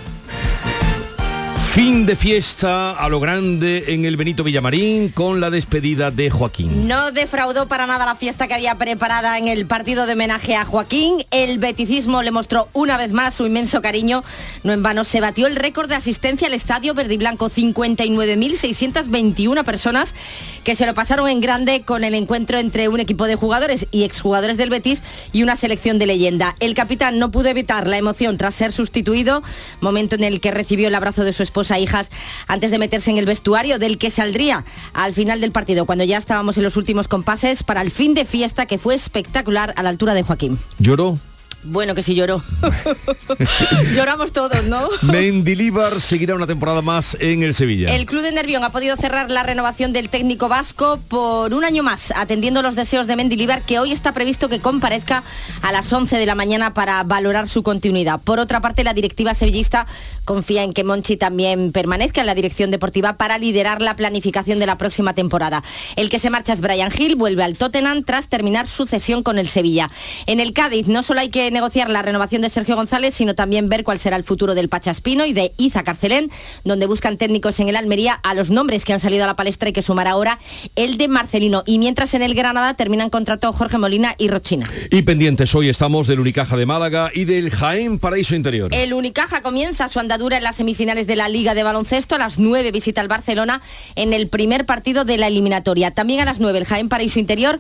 Fin 1.76 2.06
de 2.06 2.16
fiesta 2.16 2.92
a 2.92 3.10
lo 3.10 3.20
grande 3.20 3.84
en 3.90 4.06
el 4.06 4.16
Benito 4.16 4.46
Villamarín 4.46 5.10
con 5.10 5.42
la 5.42 5.50
despedida 5.50 6.10
de 6.10 6.30
Joaquín. 6.30 6.88
No 6.88 7.12
defraudó 7.12 7.68
para 7.68 7.86
nada 7.86 8.06
la 8.06 8.16
fiesta 8.16 8.48
que 8.48 8.54
había 8.54 8.78
preparada 8.78 9.38
en 9.38 9.50
el 9.50 9.66
partido 9.66 10.06
de 10.06 10.14
homenaje 10.14 10.56
a 10.56 10.64
Joaquín. 10.64 11.26
El 11.32 11.60
beticismo 11.60 12.24
le 12.24 12.32
mostró 12.32 12.70
una 12.72 12.96
vez 12.96 13.12
más 13.12 13.34
su 13.34 13.46
inmenso 13.46 13.82
cariño. 13.82 14.24
No 14.64 14.72
en 14.72 14.84
vano 14.84 15.04
se 15.04 15.20
batió 15.20 15.48
el 15.48 15.58
récord 15.58 15.90
de 15.90 15.96
asistencia 15.96 16.48
al 16.48 16.54
estadio 16.54 16.94
verde 16.94 17.16
y 17.16 17.18
blanco, 17.18 17.50
59.621 17.50 19.66
personas 19.66 20.16
que 20.64 20.76
se 20.76 20.86
lo 20.86 20.94
pasaron 20.94 21.28
en 21.28 21.42
grande 21.42 21.82
con 21.82 22.06
el 22.06 22.16
encuentro 22.16 22.58
entre 22.58 22.88
un 22.88 23.02
equipo 23.02 23.28
de 23.28 23.36
jugadores 23.36 23.88
y 23.92 24.06
exjugadores 24.06 24.56
del 24.56 24.70
Betis 24.70 25.04
y 25.34 25.44
una 25.44 25.58
selección 25.58 26.00
de 26.00 26.06
leyenda. 26.06 26.56
El 26.62 26.74
capitán 26.74 27.20
no 27.20 27.32
pudo 27.32 27.50
evitar 27.50 27.86
la 27.86 27.98
emoción 27.98 28.38
tras 28.38 28.56
ser 28.56 28.72
sustituido, 28.72 29.44
momento 29.82 30.16
en 30.16 30.24
el 30.24 30.40
que 30.40 30.52
recibió 30.52 30.88
el 30.88 30.96
abrazo 30.96 31.26
de 31.26 31.34
su 31.34 31.44
esposa 31.44 31.65
a 31.72 31.80
hijas 31.80 32.10
antes 32.48 32.72
de 32.72 32.80
meterse 32.80 33.12
en 33.12 33.18
el 33.18 33.26
vestuario 33.26 33.80
del 33.80 33.98
que 33.98 34.10
saldría 34.10 34.66
al 34.94 35.14
final 35.14 35.42
del 35.42 35.52
partido, 35.52 35.86
cuando 35.86 36.04
ya 36.04 36.18
estábamos 36.18 36.58
en 36.58 36.64
los 36.64 36.78
últimos 36.78 37.08
compases 37.08 37.64
para 37.64 37.82
el 37.82 37.92
fin 37.92 38.14
de 38.14 38.26
fiesta 38.26 38.66
que 38.66 38.78
fue 38.78 38.96
espectacular 38.96 39.74
a 39.78 39.84
la 39.84 39.90
altura 39.90 40.14
de 40.14 40.24
Joaquín. 40.24 40.60
¿Lloró? 40.80 41.20
Bueno, 41.66 41.96
que 41.96 42.04
sí 42.04 42.14
lloró. 42.14 42.44
Lloramos 43.96 44.32
todos, 44.32 44.64
¿no? 44.66 44.88
Mendilíbar 45.02 46.00
seguirá 46.00 46.36
una 46.36 46.46
temporada 46.48 46.82
más 46.82 47.18
en 47.20 47.44
el 47.44 47.54
Sevilla. 47.54 47.96
El 47.96 48.06
club 48.06 48.22
de 48.22 48.32
Nervión 48.32 48.64
ha 48.64 48.72
podido 48.72 48.96
cerrar 48.98 49.32
la 49.32 49.44
renovación 49.44 49.92
del 49.92 50.10
técnico 50.10 50.48
vasco 50.48 51.00
por 51.08 51.54
un 51.54 51.66
año 51.66 51.82
más, 51.82 52.12
atendiendo 52.16 52.62
los 52.62 52.76
deseos 52.76 53.08
de 53.08 53.16
Mendilíbar, 53.16 53.64
que 53.64 53.80
hoy 53.80 53.92
está 53.92 54.14
previsto 54.14 54.48
que 54.48 54.60
comparezca 54.60 55.24
a 55.62 55.72
las 55.72 55.92
11 55.92 56.18
de 56.18 56.26
la 56.26 56.36
mañana 56.36 56.74
para 56.74 57.04
valorar 57.04 57.48
su 57.48 57.64
continuidad. 57.64 58.22
Por 58.22 58.40
otra 58.40 58.62
parte, 58.62 58.84
la 58.84 58.94
directiva 58.94 59.34
sevillista 59.34 59.88
confía 60.24 60.64
en 60.64 60.74
que 60.74 60.84
Monchi 60.84 61.18
también 61.18 61.72
permanezca 61.72 62.22
en 62.22 62.28
la 62.28 62.36
dirección 62.36 62.70
deportiva 62.70 63.18
para 63.18 63.38
liderar 63.38 63.82
la 63.82 63.96
planificación 63.96 64.60
de 64.60 64.68
la 64.68 64.78
próxima 64.78 65.14
temporada. 65.14 65.64
El 65.96 66.10
que 66.10 66.20
se 66.20 66.30
marcha 66.30 66.54
es 66.54 66.62
Brian 66.62 66.92
Hill, 66.96 67.16
vuelve 67.16 67.44
al 67.44 67.58
Tottenham 67.58 68.04
tras 68.04 68.30
terminar 68.30 68.68
su 68.68 68.86
cesión 68.86 69.24
con 69.24 69.40
el 69.40 69.48
Sevilla. 69.48 69.90
En 70.28 70.40
el 70.40 70.54
Cádiz 70.54 70.88
no 70.88 71.02
solo 71.02 71.22
hay 71.22 71.30
que 71.30 71.55
negociar 71.56 71.90
la 71.90 72.02
renovación 72.02 72.42
de 72.42 72.50
Sergio 72.50 72.76
González, 72.76 73.16
sino 73.16 73.34
también 73.34 73.70
ver 73.70 73.84
cuál 73.84 73.98
será 73.98 74.18
el 74.18 74.24
futuro 74.24 74.56
del 74.56 74.70
Pachaspino 74.70 75.26
y 75.26 75.34
de 75.34 75.54
Iza 75.58 75.84
Carcelén, 75.84 76.30
donde 76.66 76.86
buscan 76.86 77.18
técnicos 77.18 77.60
en 77.62 77.70
el 77.70 77.78
Almería 77.78 78.14
a 78.14 78.34
los 78.34 78.52
nombres 78.52 78.84
que 78.84 78.92
han 78.92 79.00
salido 79.00 79.24
a 79.24 79.28
la 79.28 79.36
palestra 79.36 79.70
y 79.70 79.74
que 79.74 79.82
sumar 79.82 80.08
ahora 80.08 80.38
el 80.76 80.98
de 80.98 81.08
Marcelino. 81.08 81.64
Y 81.66 81.80
mientras 81.80 82.14
en 82.14 82.22
el 82.22 82.36
Granada 82.36 82.74
terminan 82.74 83.10
contrato 83.10 83.52
Jorge 83.54 83.78
Molina 83.78 84.16
y 84.18 84.28
Rochina. 84.28 84.70
Y 84.92 85.04
pendientes 85.04 85.56
hoy 85.56 85.70
estamos 85.70 86.08
del 86.08 86.20
Unicaja 86.20 86.58
de 86.58 86.66
Málaga 86.66 87.10
y 87.14 87.24
del 87.24 87.50
Jaén 87.52 88.00
Paraíso 88.00 88.36
Interior. 88.36 88.76
El 88.76 88.94
Unicaja 88.94 89.42
comienza 89.42 89.88
su 89.88 90.00
andadura 90.00 90.38
en 90.38 90.44
las 90.44 90.58
semifinales 90.58 91.08
de 91.08 91.16
la 91.16 91.30
Liga 91.30 91.54
de 91.54 91.64
Baloncesto. 91.64 92.16
A 92.16 92.18
las 92.18 92.38
9 92.38 92.72
visita 92.72 93.00
al 93.00 93.08
Barcelona 93.08 93.62
en 93.96 94.12
el 94.12 94.28
primer 94.28 94.66
partido 94.66 95.06
de 95.06 95.18
la 95.18 95.28
eliminatoria. 95.28 95.92
También 95.92 96.20
a 96.20 96.26
las 96.26 96.42
9 96.42 96.60
el 96.60 96.66
Jaén 96.66 96.90
Paraíso 96.90 97.20
Interior 97.20 97.60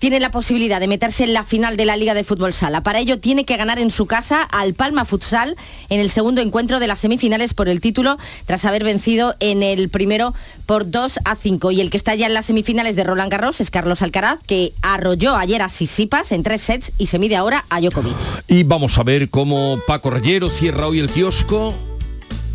tiene 0.00 0.18
la 0.18 0.32
posibilidad 0.32 0.80
de 0.80 0.88
meterse 0.88 1.22
en 1.24 1.34
la 1.34 1.44
final 1.44 1.76
de 1.76 1.84
la 1.84 1.96
Liga 1.96 2.14
de 2.14 2.24
Fútbol 2.24 2.54
Sala. 2.54 2.82
Para 2.82 2.98
ello 2.98 3.20
tiene 3.20 3.44
que 3.44 3.56
ganar 3.56 3.78
en 3.78 3.90
su 3.90 4.06
casa 4.06 4.42
al 4.42 4.74
Palma 4.74 5.04
Futsal 5.04 5.56
en 5.90 6.00
el 6.00 6.10
segundo 6.10 6.40
encuentro 6.40 6.80
de 6.80 6.88
las 6.88 7.00
semifinales 7.00 7.54
por 7.54 7.68
el 7.68 7.80
título, 7.80 8.16
tras 8.46 8.64
haber 8.64 8.82
vencido 8.82 9.36
en 9.40 9.62
el 9.62 9.90
primero 9.90 10.34
por 10.66 10.90
2 10.90 11.20
a 11.24 11.36
5. 11.36 11.70
Y 11.70 11.82
el 11.82 11.90
que 11.90 11.98
está 11.98 12.14
ya 12.14 12.26
en 12.26 12.34
las 12.34 12.46
semifinales 12.46 12.96
de 12.96 13.04
Roland 13.04 13.30
Garros 13.30 13.60
es 13.60 13.70
Carlos 13.70 14.00
Alcaraz, 14.00 14.40
que 14.46 14.72
arrolló 14.80 15.36
ayer 15.36 15.60
a 15.60 15.68
Sisipas 15.68 16.32
en 16.32 16.42
tres 16.42 16.62
sets 16.62 16.92
y 16.96 17.06
se 17.06 17.18
mide 17.18 17.36
ahora 17.36 17.66
a 17.68 17.80
Djokovic. 17.80 18.16
Y 18.48 18.62
vamos 18.62 18.96
a 18.96 19.02
ver 19.02 19.28
cómo 19.28 19.78
Paco 19.86 20.08
Reyero 20.08 20.48
cierra 20.48 20.86
hoy 20.86 20.98
el 20.98 21.10
kiosco 21.10 21.74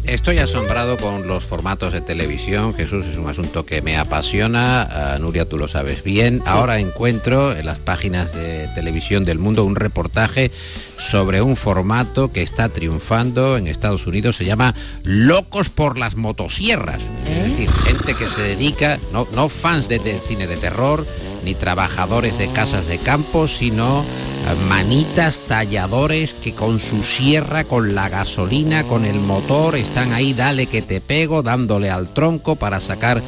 Estoy 0.07 0.37
asombrado 0.37 0.97
con 0.97 1.27
los 1.27 1.43
formatos 1.43 1.91
de 1.91 1.99
televisión, 1.99 2.75
Jesús, 2.75 3.07
es 3.07 3.17
un 3.17 3.27
asunto 3.27 3.65
que 3.65 3.81
me 3.81 3.97
apasiona, 3.97 4.83
ah, 4.83 5.17
Nuria 5.19 5.49
tú 5.49 5.57
lo 5.57 5.67
sabes 5.67 6.03
bien. 6.03 6.43
Ahora 6.45 6.79
encuentro 6.79 7.55
en 7.55 7.65
las 7.65 7.79
páginas 7.79 8.31
de 8.31 8.67
televisión 8.75 9.25
del 9.25 9.39
mundo 9.39 9.65
un 9.65 9.75
reportaje 9.75 10.51
sobre 10.99 11.41
un 11.41 11.55
formato 11.55 12.31
que 12.31 12.43
está 12.43 12.69
triunfando 12.69 13.57
en 13.57 13.65
Estados 13.65 14.05
Unidos, 14.05 14.35
se 14.35 14.45
llama 14.45 14.75
Locos 15.03 15.69
por 15.69 15.97
las 15.97 16.15
motosierras. 16.15 17.01
Es 17.27 17.49
decir, 17.49 17.71
gente 17.71 18.13
que 18.13 18.27
se 18.27 18.41
dedica, 18.41 18.99
no, 19.11 19.27
no 19.33 19.49
fans 19.49 19.89
de, 19.89 19.97
de 19.97 20.19
cine 20.19 20.45
de 20.45 20.57
terror, 20.57 21.07
ni 21.45 21.53
trabajadores 21.55 22.37
de 22.37 22.47
casas 22.47 22.87
de 22.87 22.97
campo, 22.97 23.47
sino 23.47 24.01
eh, 24.01 24.67
manitas 24.67 25.39
talladores 25.47 26.33
que 26.33 26.53
con 26.53 26.79
su 26.79 27.03
sierra, 27.03 27.63
con 27.63 27.95
la 27.95 28.09
gasolina, 28.09 28.83
con 28.83 29.05
el 29.05 29.19
motor, 29.19 29.75
están 29.75 30.11
ahí, 30.11 30.33
dale 30.33 30.65
que 30.65 30.81
te 30.81 30.99
pego, 30.99 31.43
dándole 31.43 31.91
al 31.91 32.13
tronco 32.13 32.55
para 32.55 32.81
sacar 32.81 33.21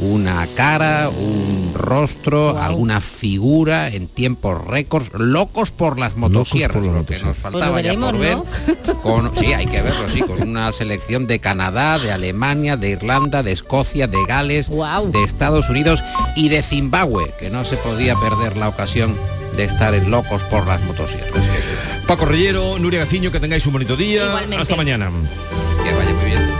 una 0.00 0.46
cara, 0.54 1.10
un 1.10 1.72
rostro, 1.74 2.58
alguna 2.58 3.00
figura 3.00 3.88
en 3.88 4.08
tiempos 4.08 4.64
récords, 4.64 5.10
locos 5.14 5.70
por 5.70 5.98
las 5.98 6.16
motosierras, 6.16 6.82
lo 6.82 7.04
que 7.04 7.18
nos 7.18 7.36
faltaba 7.36 7.72
Pues 7.72 7.84
ya 7.84 7.94
por 7.94 8.18
ver. 8.18 8.38
Con, 9.02 9.36
sí, 9.36 9.52
hay 9.52 9.66
que 9.66 9.82
verlo, 9.82 10.08
sí, 10.08 10.20
con 10.20 10.42
una 10.42 10.72
selección 10.72 11.26
de 11.26 11.38
Canadá, 11.38 11.98
de 11.98 12.12
Alemania, 12.12 12.76
de 12.76 12.90
Irlanda, 12.90 13.42
de 13.42 13.52
Escocia, 13.52 14.06
de 14.06 14.18
Gales, 14.26 14.68
de 14.68 15.24
Estados 15.24 15.68
Unidos 15.68 16.00
y 16.36 16.48
de 16.48 16.62
Zimbabue, 16.62 17.32
que 17.38 17.50
no 17.50 17.64
se 17.64 17.76
podía 17.76 18.14
perder 18.16 18.56
la 18.56 18.68
ocasión 18.68 19.14
de 19.56 19.64
estar 19.64 19.94
en 19.94 20.10
locos 20.10 20.42
por 20.44 20.66
las 20.66 20.82
motosierras. 20.82 21.30
Paco 22.06 22.24
Reyero, 22.24 22.78
Nuria 22.78 23.00
Gaciño, 23.00 23.30
que 23.30 23.40
tengáis 23.40 23.66
un 23.66 23.72
bonito 23.72 23.96
día. 23.96 24.26
Igualmente. 24.26 24.62
Hasta 24.62 24.76
mañana. 24.76 25.10
Que 25.84 25.92
vaya 25.92 26.12
muy 26.12 26.24
bien. 26.24 26.59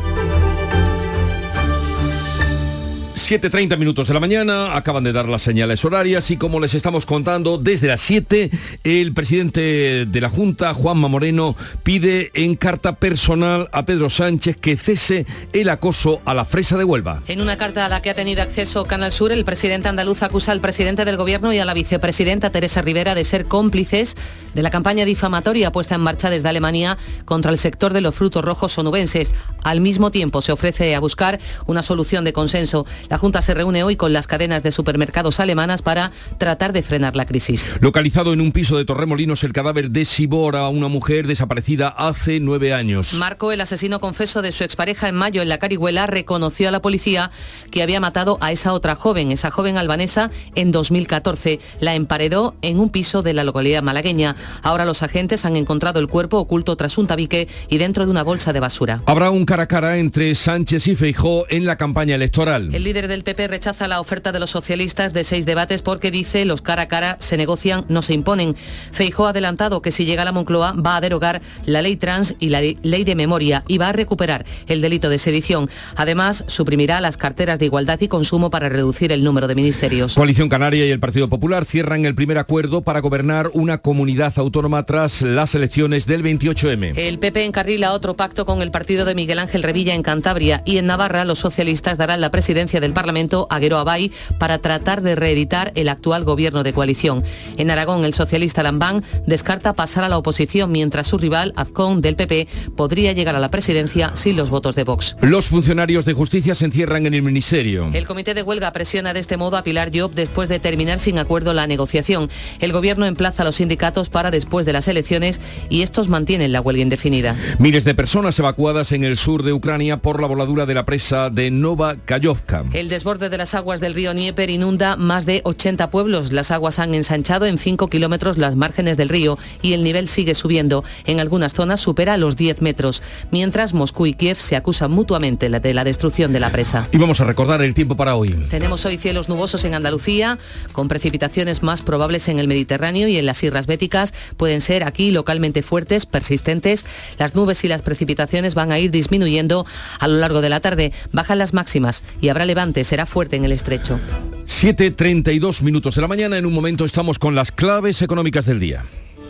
7.30 3.15 3.77
minutos 3.77 4.07
de 4.07 4.13
la 4.13 4.19
mañana, 4.19 4.75
acaban 4.75 5.03
de 5.03 5.11
dar 5.11 5.27
las 5.27 5.41
señales 5.41 5.83
horarias 5.83 6.31
y 6.31 6.37
como 6.37 6.59
les 6.59 6.73
estamos 6.73 7.05
contando, 7.05 7.57
desde 7.57 7.87
las 7.87 8.01
7 8.01 8.49
el 8.83 9.13
presidente 9.13 10.05
de 10.05 10.21
la 10.21 10.29
Junta, 10.29 10.73
Juanma 10.73 11.07
Moreno, 11.07 11.55
pide 11.83 12.31
en 12.33 12.55
carta 12.55 12.95
personal 12.95 13.69
a 13.71 13.85
Pedro 13.85 14.09
Sánchez 14.09 14.57
que 14.57 14.77
cese 14.77 15.25
el 15.53 15.69
acoso 15.69 16.21
a 16.25 16.33
la 16.33 16.45
fresa 16.45 16.77
de 16.77 16.83
Huelva. 16.83 17.21
En 17.27 17.41
una 17.41 17.57
carta 17.57 17.85
a 17.85 17.89
la 17.89 18.01
que 18.01 18.09
ha 18.09 18.15
tenido 18.15 18.41
acceso 18.41 18.85
Canal 18.85 19.11
Sur, 19.11 19.31
el 19.31 19.45
presidente 19.45 19.89
andaluz 19.89 20.23
acusa 20.23 20.51
al 20.51 20.61
presidente 20.61 21.05
del 21.05 21.17
gobierno 21.17 21.51
y 21.53 21.59
a 21.59 21.65
la 21.65 21.73
vicepresidenta 21.73 22.49
Teresa 22.49 22.81
Rivera 22.81 23.13
de 23.13 23.23
ser 23.23 23.45
cómplices 23.45 24.15
de 24.53 24.61
la 24.61 24.69
campaña 24.69 25.05
difamatoria 25.05 25.71
puesta 25.71 25.95
en 25.95 26.01
marcha 26.01 26.29
desde 26.29 26.49
Alemania 26.49 26.97
contra 27.25 27.51
el 27.51 27.57
sector 27.57 27.93
de 27.93 28.01
los 28.01 28.15
frutos 28.15 28.43
rojos 28.43 28.77
onubenses. 28.77 29.31
Al 29.63 29.81
mismo 29.81 30.11
tiempo 30.11 30.41
se 30.41 30.51
ofrece 30.51 30.95
a 30.95 30.99
buscar 30.99 31.39
una 31.65 31.81
solución 31.81 32.23
de 32.23 32.33
consenso. 32.33 32.85
La 33.09 33.17
Junta 33.17 33.41
se 33.41 33.53
reúne 33.53 33.83
hoy 33.83 33.95
con 33.95 34.13
las 34.13 34.27
cadenas 34.27 34.63
de 34.63 34.71
supermercados 34.71 35.39
alemanas 35.39 35.81
para 35.81 36.11
tratar 36.37 36.73
de 36.73 36.83
frenar 36.83 37.15
la 37.15 37.25
crisis. 37.25 37.71
Localizado 37.79 38.33
en 38.33 38.41
un 38.41 38.51
piso 38.51 38.77
de 38.77 38.85
Torremolinos 38.85 39.43
el 39.43 39.53
cadáver 39.53 39.91
de 39.91 40.05
Sibora, 40.05 40.67
una 40.69 40.87
mujer 40.87 41.27
desaparecida 41.27 41.89
hace 41.89 42.39
nueve 42.39 42.73
años. 42.73 43.13
Marco, 43.13 43.51
el 43.51 43.61
asesino 43.61 43.99
confeso 43.99 44.41
de 44.41 44.51
su 44.51 44.63
expareja 44.63 45.09
en 45.09 45.15
mayo 45.15 45.41
en 45.41 45.49
la 45.49 45.57
Carihuela, 45.57 46.07
reconoció 46.07 46.69
a 46.69 46.71
la 46.71 46.81
policía 46.81 47.31
que 47.71 47.83
había 47.83 47.99
matado 47.99 48.37
a 48.41 48.51
esa 48.51 48.73
otra 48.73 48.95
joven, 48.95 49.31
esa 49.31 49.51
joven 49.51 49.77
albanesa, 49.77 50.31
en 50.55 50.71
2014. 50.71 51.59
La 51.79 51.95
emparedó 51.95 52.55
en 52.61 52.79
un 52.79 52.89
piso 52.89 53.21
de 53.21 53.33
la 53.33 53.43
localidad 53.43 53.83
malagueña. 53.83 54.35
Ahora 54.61 54.85
los 54.85 55.03
agentes 55.03 55.45
han 55.45 55.55
encontrado 55.55 55.99
el 55.99 56.07
cuerpo 56.07 56.37
oculto 56.37 56.75
tras 56.75 56.97
un 56.97 57.07
tabique 57.07 57.47
y 57.69 57.77
dentro 57.77 58.05
de 58.05 58.11
una 58.11 58.23
bolsa 58.23 58.53
de 58.53 58.59
basura. 58.59 59.01
Habrá 59.05 59.31
un 59.31 59.45
cara 59.45 59.63
a 59.63 59.67
cara 59.67 59.97
entre 59.97 60.33
Sánchez 60.35 60.87
y 60.87 60.95
Feijó 60.95 61.45
en 61.49 61.65
la 61.65 61.77
campaña 61.77 62.15
electoral. 62.15 62.73
El 62.73 62.83
líder 62.91 63.07
del 63.07 63.23
PP 63.23 63.47
rechaza 63.47 63.87
la 63.87 64.01
oferta 64.01 64.33
de 64.33 64.39
los 64.41 64.49
socialistas 64.49 65.13
de 65.13 65.23
seis 65.23 65.45
debates 65.45 65.81
porque 65.81 66.11
dice 66.11 66.43
los 66.43 66.61
cara 66.61 66.81
a 66.81 66.87
cara 66.89 67.15
se 67.19 67.37
negocian, 67.37 67.85
no 67.87 68.01
se 68.01 68.13
imponen. 68.13 68.57
Feijó 68.91 69.27
ha 69.27 69.29
adelantado 69.29 69.81
que 69.81 69.93
si 69.93 70.03
llega 70.03 70.23
a 70.23 70.25
la 70.25 70.33
Moncloa 70.33 70.73
va 70.73 70.97
a 70.97 71.01
derogar 71.01 71.41
la 71.65 71.81
ley 71.81 71.95
trans 71.95 72.35
y 72.37 72.49
la 72.49 72.59
ley 72.59 73.03
de 73.05 73.15
memoria 73.15 73.63
y 73.69 73.77
va 73.77 73.87
a 73.87 73.93
recuperar 73.93 74.45
el 74.67 74.81
delito 74.81 75.07
de 75.07 75.19
sedición. 75.19 75.69
Además, 75.95 76.43
suprimirá 76.47 76.99
las 76.99 77.15
carteras 77.15 77.59
de 77.59 77.65
igualdad 77.67 77.97
y 78.01 78.09
consumo 78.09 78.49
para 78.49 78.67
reducir 78.67 79.13
el 79.13 79.23
número 79.23 79.47
de 79.47 79.55
ministerios. 79.55 80.15
Coalición 80.15 80.49
Canaria 80.49 80.85
y 80.85 80.91
el 80.91 80.99
Partido 80.99 81.29
Popular 81.29 81.63
cierran 81.63 82.03
el 82.03 82.13
primer 82.13 82.39
acuerdo 82.39 82.81
para 82.81 82.99
gobernar 82.99 83.51
una 83.53 83.77
comunidad 83.77 84.33
autónoma 84.35 84.83
tras 84.85 85.21
las 85.21 85.55
elecciones 85.55 86.07
del 86.07 86.25
28M. 86.25 86.97
El 86.97 87.19
PP 87.19 87.45
encarrila 87.45 87.93
otro 87.93 88.17
pacto 88.17 88.45
con 88.45 88.61
el 88.61 88.69
partido 88.69 89.05
de 89.05 89.15
Miguel 89.15 89.39
Ángel 89.39 89.63
Revilla 89.63 89.93
en 89.93 90.03
Cantabria 90.03 90.61
y 90.65 90.75
en 90.75 90.87
Navarra 90.87 91.23
los 91.23 91.39
socialistas 91.39 91.97
darán 91.97 92.19
la 92.19 92.31
presidencia 92.31 92.80
del 92.81 92.93
Parlamento 92.93 93.47
a 93.49 93.59
Guero 93.59 93.77
Abay 93.77 94.11
para 94.37 94.57
tratar 94.57 95.01
de 95.01 95.15
reeditar 95.15 95.71
el 95.75 95.89
actual 95.89 96.23
gobierno 96.23 96.63
de 96.63 96.73
coalición. 96.73 97.23
En 97.57 97.71
Aragón 97.71 98.03
el 98.03 98.13
socialista 98.13 98.63
Lambán 98.63 99.03
descarta 99.25 99.73
pasar 99.73 100.03
a 100.03 100.09
la 100.09 100.17
oposición 100.17 100.71
mientras 100.71 101.07
su 101.07 101.17
rival 101.17 101.53
Azcón 101.55 102.01
del 102.01 102.15
PP 102.15 102.47
podría 102.75 103.13
llegar 103.13 103.35
a 103.35 103.39
la 103.39 103.49
presidencia 103.49 104.11
sin 104.15 104.35
los 104.35 104.49
votos 104.49 104.75
de 104.75 104.83
Vox. 104.83 105.15
Los 105.21 105.47
funcionarios 105.47 106.05
de 106.05 106.13
justicia 106.13 106.55
se 106.55 106.65
encierran 106.65 107.05
en 107.05 107.13
el 107.13 107.21
ministerio. 107.21 107.89
El 107.93 108.05
comité 108.05 108.33
de 108.33 108.43
huelga 108.43 108.71
presiona 108.71 109.13
de 109.13 109.19
este 109.19 109.37
modo 109.37 109.57
a 109.57 109.63
Pilar 109.63 109.91
Job 109.93 110.11
después 110.13 110.49
de 110.49 110.59
terminar 110.59 110.99
sin 110.99 111.19
acuerdo 111.19 111.53
la 111.53 111.67
negociación. 111.67 112.29
El 112.59 112.73
gobierno 112.73 113.05
emplaza 113.05 113.43
a 113.43 113.45
los 113.45 113.55
sindicatos 113.55 114.09
para 114.09 114.31
después 114.31 114.65
de 114.65 114.73
las 114.73 114.87
elecciones 114.87 115.41
y 115.69 115.81
estos 115.81 116.09
mantienen 116.09 116.51
la 116.51 116.61
huelga 116.61 116.81
indefinida. 116.81 117.35
Miles 117.59 117.83
de 117.83 117.95
personas 117.95 118.37
evacuadas 118.39 118.91
en 118.91 119.03
el 119.03 119.17
sur 119.17 119.43
de 119.43 119.53
Ucrania 119.53 119.97
por 119.97 120.21
la 120.21 120.27
voladura 120.27 120.65
de 120.65 120.73
la 120.73 120.85
presa 120.85 121.29
de 121.29 121.51
Nova 121.51 121.95
Kayovka. 122.05 122.65
El 122.73 122.87
desborde 122.87 123.27
de 123.27 123.37
las 123.37 123.53
aguas 123.53 123.81
del 123.81 123.93
río 123.93 124.13
Dnieper 124.13 124.49
inunda 124.49 124.95
más 124.95 125.25
de 125.25 125.41
80 125.43 125.89
pueblos. 125.89 126.31
Las 126.31 126.51
aguas 126.51 126.79
han 126.79 126.95
ensanchado 126.95 127.45
en 127.45 127.57
5 127.57 127.89
kilómetros 127.89 128.37
las 128.37 128.55
márgenes 128.55 128.95
del 128.95 129.09
río 129.09 129.37
y 129.61 129.73
el 129.73 129.83
nivel 129.83 130.07
sigue 130.07 130.35
subiendo. 130.35 130.85
En 131.05 131.19
algunas 131.19 131.53
zonas 131.53 131.81
supera 131.81 132.15
los 132.15 132.37
10 132.37 132.61
metros. 132.61 133.01
Mientras 133.29 133.73
Moscú 133.73 134.05
y 134.05 134.13
Kiev 134.13 134.37
se 134.37 134.55
acusan 134.55 134.89
mutuamente 134.91 135.49
de 135.49 135.73
la 135.73 135.83
destrucción 135.83 136.31
de 136.31 136.39
la 136.39 136.49
presa. 136.49 136.87
Y 136.93 136.97
vamos 136.97 137.19
a 137.19 137.25
recordar 137.25 137.61
el 137.61 137.73
tiempo 137.73 137.97
para 137.97 138.15
hoy. 138.15 138.29
Tenemos 138.49 138.85
hoy 138.85 138.97
cielos 138.97 139.27
nubosos 139.27 139.65
en 139.65 139.73
Andalucía, 139.73 140.39
con 140.71 140.87
precipitaciones 140.87 141.63
más 141.63 141.81
probables 141.81 142.29
en 142.29 142.39
el 142.39 142.47
Mediterráneo 142.47 143.09
y 143.09 143.17
en 143.17 143.25
las 143.25 143.39
Sierras 143.39 143.67
Béticas. 143.67 144.13
Pueden 144.37 144.61
ser 144.61 144.85
aquí 144.85 145.11
localmente 145.11 145.61
fuertes, 145.61 146.05
persistentes. 146.05 146.85
Las 147.19 147.35
nubes 147.35 147.65
y 147.65 147.67
las 147.67 147.81
precipitaciones 147.81 148.55
van 148.55 148.71
a 148.71 148.79
ir 148.79 148.91
disminuyendo 148.91 149.65
a 149.99 150.07
lo 150.07 150.19
largo 150.19 150.39
de 150.39 150.47
la 150.47 150.61
tarde. 150.61 150.93
Bajan 151.11 151.37
las 151.37 151.53
máximas 151.53 152.01
y 152.21 152.29
habrá 152.29 152.45
levante, 152.61 152.83
será 152.83 153.05
fuerte 153.05 153.35
en 153.35 153.45
el 153.45 153.51
estrecho. 153.51 153.99
7.32 154.45 155.61
minutos 155.61 155.95
de 155.95 156.01
la 156.01 156.07
mañana. 156.07 156.37
En 156.37 156.45
un 156.45 156.53
momento 156.53 156.85
estamos 156.85 157.17
con 157.17 157.33
las 157.33 157.51
claves 157.51 158.01
económicas 158.01 158.45
del 158.45 158.59
día. 158.59 158.83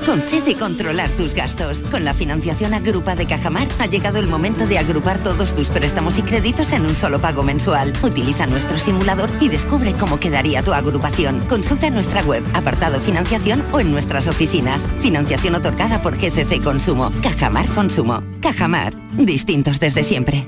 Concede 0.06 0.56
controlar 0.56 1.12
tus 1.12 1.34
gastos. 1.36 1.82
Con 1.92 2.04
la 2.04 2.14
financiación 2.14 2.74
Agrupa 2.74 3.16
de 3.16 3.28
Cajamar 3.28 3.68
ha 3.80 3.86
llegado 3.86 4.18
el 4.18 4.28
momento 4.28 4.66
de 4.68 4.80
agrupar 4.80 5.20
todos 5.20 5.54
tus 5.54 5.70
préstamos 5.70 6.18
y 6.18 6.24
créditos 6.24 6.72
en 6.74 6.86
un 6.88 6.96
solo 6.96 7.22
pago 7.22 7.44
mensual. 7.44 7.94
Utiliza 8.02 8.48
nuestro 8.48 8.78
simulador 8.80 9.30
y 9.40 9.48
descubre 9.48 9.94
cómo 9.94 10.20
quedaría 10.20 10.64
tu 10.64 10.74
agrupación. 10.74 11.40
Consulta 11.48 11.90
nuestra 11.92 12.24
web, 12.24 12.44
apartado 12.54 13.00
financiación 13.00 13.64
o 13.72 13.80
en 13.80 13.92
nuestras 13.92 14.28
oficinas. 14.28 14.84
Financiación 15.00 15.56
otorgada 15.56 16.02
por 16.02 16.18
GCC 16.18 16.62
Consumo. 16.64 17.12
Cajamar 17.22 17.68
Consumo. 17.68 18.24
Cajamar. 18.42 18.94
Distintos 19.14 19.80
desde 19.80 20.04
siempre. 20.04 20.48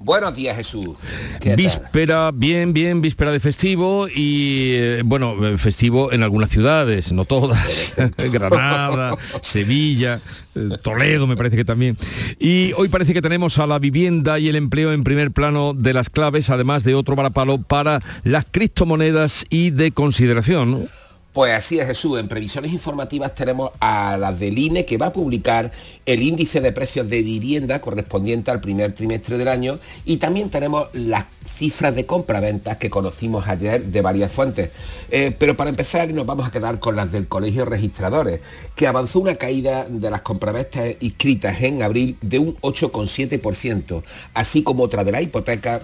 Buenos 0.00 0.36
días, 0.36 0.56
Jesús. 0.56 0.90
Víspera, 1.56 2.30
bien, 2.32 2.72
bien, 2.72 3.02
víspera 3.02 3.32
de 3.32 3.40
festivo 3.40 4.06
y 4.08 4.74
eh, 4.74 5.02
bueno, 5.04 5.34
eh, 5.44 5.58
festivo 5.58 6.12
en 6.12 6.22
algunas 6.22 6.50
ciudades, 6.50 7.12
no 7.12 7.24
todas. 7.24 7.92
Granada, 8.32 9.16
Sevilla, 9.42 10.20
eh, 10.54 10.68
Toledo 10.80 11.26
me 11.26 11.36
parece 11.36 11.56
que 11.56 11.64
también. 11.64 11.96
Y 12.38 12.72
hoy 12.74 12.86
parece 12.88 13.12
que 13.12 13.22
tenemos 13.22 13.58
a 13.58 13.66
la 13.66 13.80
vivienda 13.80 14.38
y 14.38 14.48
el 14.48 14.54
empleo 14.54 14.92
en 14.92 15.02
primer 15.02 15.32
plano 15.32 15.74
de 15.74 15.92
las 15.92 16.10
claves, 16.10 16.48
además 16.48 16.84
de 16.84 16.94
otro 16.94 17.16
varapalo 17.16 17.58
para 17.58 17.98
las 18.22 18.46
criptomonedas 18.48 19.46
y 19.50 19.70
de 19.70 19.90
consideración. 19.90 20.70
¿no? 20.70 21.07
Pues 21.38 21.54
así 21.54 21.78
es 21.78 21.86
Jesús, 21.86 22.18
en 22.18 22.26
previsiones 22.26 22.72
informativas 22.72 23.32
tenemos 23.32 23.70
a 23.78 24.16
las 24.16 24.40
del 24.40 24.58
INE 24.58 24.84
que 24.84 24.98
va 24.98 25.06
a 25.06 25.12
publicar 25.12 25.70
el 26.04 26.20
índice 26.20 26.60
de 26.60 26.72
precios 26.72 27.08
de 27.08 27.22
vivienda 27.22 27.80
correspondiente 27.80 28.50
al 28.50 28.60
primer 28.60 28.92
trimestre 28.92 29.38
del 29.38 29.46
año 29.46 29.78
y 30.04 30.16
también 30.16 30.50
tenemos 30.50 30.88
las 30.94 31.26
cifras 31.46 31.94
de 31.94 32.06
compra-ventas 32.06 32.78
que 32.78 32.90
conocimos 32.90 33.46
ayer 33.46 33.84
de 33.84 34.02
varias 34.02 34.32
fuentes. 34.32 34.70
Eh, 35.12 35.32
pero 35.38 35.56
para 35.56 35.70
empezar 35.70 36.12
nos 36.12 36.26
vamos 36.26 36.48
a 36.48 36.50
quedar 36.50 36.80
con 36.80 36.96
las 36.96 37.12
del 37.12 37.28
Colegio 37.28 37.64
Registradores, 37.64 38.40
que 38.74 38.88
avanzó 38.88 39.20
una 39.20 39.36
caída 39.36 39.86
de 39.88 40.10
las 40.10 40.22
compraventas 40.22 40.96
inscritas 40.98 41.62
en 41.62 41.84
abril 41.84 42.18
de 42.20 42.40
un 42.40 42.56
8,7%, 42.62 44.02
así 44.34 44.64
como 44.64 44.82
otra 44.82 45.04
de 45.04 45.12
la 45.12 45.22
hipoteca 45.22 45.82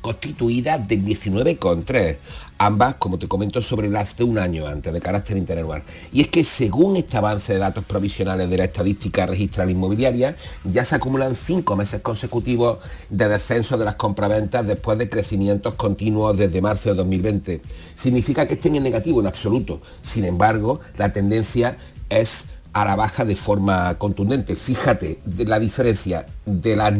constituida 0.00 0.78
del 0.78 1.04
19,3 1.04 2.16
ambas, 2.58 2.96
como 2.96 3.18
te 3.18 3.28
comento, 3.28 3.62
sobre 3.62 3.88
las 3.88 4.16
de 4.16 4.24
un 4.24 4.38
año 4.38 4.66
antes, 4.66 4.92
de 4.92 5.00
carácter 5.00 5.36
interanual. 5.36 5.82
Y 6.12 6.20
es 6.20 6.28
que 6.28 6.44
según 6.44 6.96
este 6.96 7.16
avance 7.16 7.52
de 7.52 7.58
datos 7.58 7.84
provisionales 7.84 8.50
de 8.50 8.58
la 8.58 8.64
estadística 8.64 9.26
registral 9.26 9.70
inmobiliaria, 9.70 10.36
ya 10.64 10.84
se 10.84 10.96
acumulan 10.96 11.34
cinco 11.34 11.76
meses 11.76 12.00
consecutivos 12.00 12.78
de 13.08 13.28
descenso 13.28 13.78
de 13.78 13.84
las 13.84 13.94
compraventas 13.94 14.66
después 14.66 14.98
de 14.98 15.08
crecimientos 15.08 15.74
continuos 15.74 16.36
desde 16.36 16.60
marzo 16.60 16.90
de 16.90 16.96
2020. 16.96 17.62
Significa 17.94 18.46
que 18.46 18.54
estén 18.54 18.76
en 18.76 18.82
negativo 18.82 19.20
en 19.20 19.26
absoluto. 19.26 19.80
Sin 20.02 20.24
embargo, 20.24 20.80
la 20.96 21.12
tendencia 21.12 21.76
es 22.08 22.46
a 22.72 22.84
la 22.84 22.96
baja 22.96 23.24
de 23.24 23.36
forma 23.36 23.96
contundente. 23.98 24.54
Fíjate 24.54 25.18
de 25.24 25.44
la 25.44 25.58
diferencia 25.58 26.26
de 26.44 26.76
las 26.76 26.92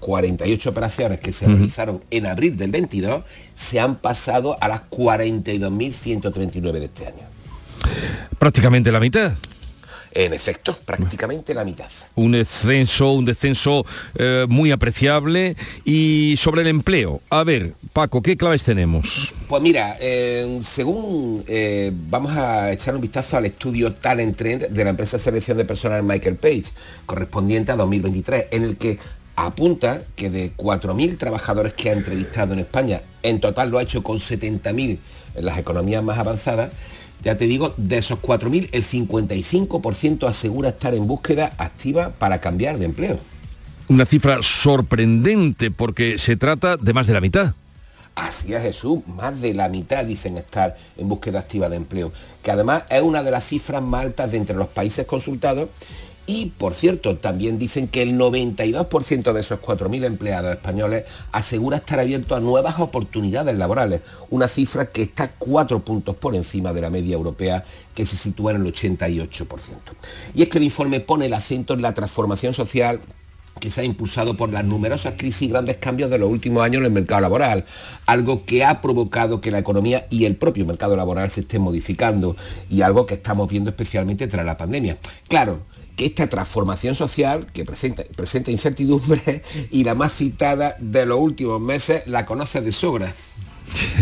92.648 0.00 0.66
operaciones 0.66 1.20
que 1.20 1.32
se 1.32 1.46
realizaron 1.46 2.02
en 2.10 2.26
abril 2.26 2.56
del 2.56 2.70
22, 2.70 3.24
se 3.54 3.80
han 3.80 3.96
pasado 3.96 4.56
a 4.60 4.68
las 4.68 4.82
42.139 4.90 6.72
de 6.72 6.84
este 6.84 7.06
año. 7.06 7.28
Prácticamente 8.38 8.92
la 8.92 9.00
mitad. 9.00 9.34
En 10.12 10.32
efecto, 10.32 10.76
prácticamente 10.84 11.54
la 11.54 11.64
mitad. 11.64 11.86
Un 12.14 12.32
descenso, 12.32 13.12
un 13.12 13.24
descenso 13.24 13.84
eh, 14.16 14.46
muy 14.48 14.72
apreciable. 14.72 15.54
Y 15.84 16.34
sobre 16.38 16.62
el 16.62 16.68
empleo, 16.68 17.20
a 17.28 17.44
ver, 17.44 17.74
Paco, 17.92 18.22
¿qué 18.22 18.36
claves 18.36 18.62
tenemos? 18.62 19.34
Pues 19.46 19.62
mira, 19.62 19.96
eh, 20.00 20.60
según 20.62 21.44
eh, 21.46 21.92
vamos 21.94 22.32
a 22.36 22.72
echar 22.72 22.94
un 22.94 23.00
vistazo 23.00 23.36
al 23.36 23.46
estudio 23.46 23.92
Talent 23.92 24.36
Trend 24.36 24.68
de 24.68 24.84
la 24.84 24.90
empresa 24.90 25.18
de 25.18 25.22
selección 25.22 25.58
de 25.58 25.64
personal 25.64 26.02
Michael 26.02 26.36
Page, 26.36 26.64
correspondiente 27.04 27.72
a 27.72 27.76
2023, 27.76 28.46
en 28.50 28.64
el 28.64 28.76
que 28.76 28.98
apunta 29.46 30.02
que 30.16 30.30
de 30.30 30.52
4.000 30.56 31.16
trabajadores 31.16 31.72
que 31.74 31.90
ha 31.90 31.92
entrevistado 31.92 32.54
en 32.54 32.60
España, 32.60 33.02
en 33.22 33.40
total 33.40 33.70
lo 33.70 33.78
ha 33.78 33.82
hecho 33.82 34.02
con 34.02 34.18
70.000 34.18 34.98
en 35.36 35.44
las 35.44 35.58
economías 35.58 36.02
más 36.02 36.18
avanzadas, 36.18 36.70
ya 37.22 37.36
te 37.36 37.46
digo, 37.46 37.74
de 37.76 37.98
esos 37.98 38.18
4.000, 38.20 38.68
el 38.72 38.84
55% 38.84 40.28
asegura 40.28 40.70
estar 40.70 40.94
en 40.94 41.06
búsqueda 41.06 41.52
activa 41.58 42.10
para 42.10 42.40
cambiar 42.40 42.78
de 42.78 42.86
empleo. 42.86 43.18
Una 43.88 44.04
cifra 44.04 44.38
sorprendente 44.42 45.70
porque 45.70 46.18
se 46.18 46.36
trata 46.36 46.76
de 46.76 46.92
más 46.92 47.06
de 47.06 47.14
la 47.14 47.20
mitad. 47.20 47.54
Así 48.14 48.52
es 48.52 48.62
Jesús, 48.62 49.06
más 49.06 49.40
de 49.40 49.54
la 49.54 49.68
mitad 49.68 50.04
dicen 50.04 50.36
estar 50.36 50.76
en 50.96 51.08
búsqueda 51.08 51.38
activa 51.38 51.68
de 51.68 51.76
empleo, 51.76 52.12
que 52.42 52.50
además 52.50 52.82
es 52.90 53.02
una 53.02 53.22
de 53.22 53.30
las 53.30 53.44
cifras 53.44 53.80
más 53.80 54.06
altas 54.06 54.32
de 54.32 54.38
entre 54.38 54.56
los 54.56 54.66
países 54.66 55.06
consultados 55.06 55.68
y, 56.28 56.52
por 56.58 56.74
cierto, 56.74 57.16
también 57.16 57.58
dicen 57.58 57.88
que 57.88 58.02
el 58.02 58.18
92% 58.18 59.32
de 59.32 59.40
esos 59.40 59.60
4.000 59.60 60.04
empleados 60.04 60.52
españoles 60.52 61.04
asegura 61.32 61.78
estar 61.78 61.98
abierto 61.98 62.36
a 62.36 62.40
nuevas 62.40 62.78
oportunidades 62.80 63.56
laborales, 63.56 64.02
una 64.28 64.46
cifra 64.46 64.92
que 64.92 65.00
está 65.00 65.32
cuatro 65.38 65.80
puntos 65.80 66.16
por 66.16 66.36
encima 66.36 66.74
de 66.74 66.82
la 66.82 66.90
media 66.90 67.14
europea 67.14 67.64
que 67.94 68.04
se 68.04 68.16
sitúa 68.16 68.52
en 68.52 68.66
el 68.66 68.70
88%. 68.70 69.48
Y 70.34 70.42
es 70.42 70.50
que 70.50 70.58
el 70.58 70.64
informe 70.64 71.00
pone 71.00 71.24
el 71.26 71.32
acento 71.32 71.72
en 71.72 71.80
la 71.80 71.94
transformación 71.94 72.52
social 72.52 73.00
que 73.58 73.70
se 73.70 73.80
ha 73.80 73.84
impulsado 73.84 74.36
por 74.36 74.52
las 74.52 74.66
numerosas 74.66 75.14
crisis 75.16 75.42
y 75.42 75.48
grandes 75.48 75.78
cambios 75.78 76.10
de 76.10 76.18
los 76.18 76.30
últimos 76.30 76.62
años 76.62 76.80
en 76.80 76.86
el 76.86 76.92
mercado 76.92 77.22
laboral, 77.22 77.64
algo 78.04 78.44
que 78.44 78.66
ha 78.66 78.82
provocado 78.82 79.40
que 79.40 79.50
la 79.50 79.60
economía 79.60 80.06
y 80.10 80.26
el 80.26 80.36
propio 80.36 80.66
mercado 80.66 80.94
laboral 80.94 81.30
se 81.30 81.40
estén 81.40 81.62
modificando 81.62 82.36
y 82.68 82.82
algo 82.82 83.06
que 83.06 83.14
estamos 83.14 83.48
viendo 83.48 83.70
especialmente 83.70 84.26
tras 84.26 84.44
la 84.44 84.58
pandemia. 84.58 84.98
Claro, 85.26 85.60
que 85.98 86.06
esta 86.06 86.28
transformación 86.28 86.94
social 86.94 87.48
que 87.52 87.64
presenta, 87.64 88.04
presenta 88.16 88.52
incertidumbre 88.52 89.42
y 89.70 89.84
la 89.84 89.94
más 89.94 90.14
citada 90.14 90.76
de 90.78 91.04
los 91.04 91.18
últimos 91.18 91.60
meses 91.60 92.04
la 92.06 92.24
conoce 92.24 92.62
de 92.62 92.72
sobra. 92.72 93.12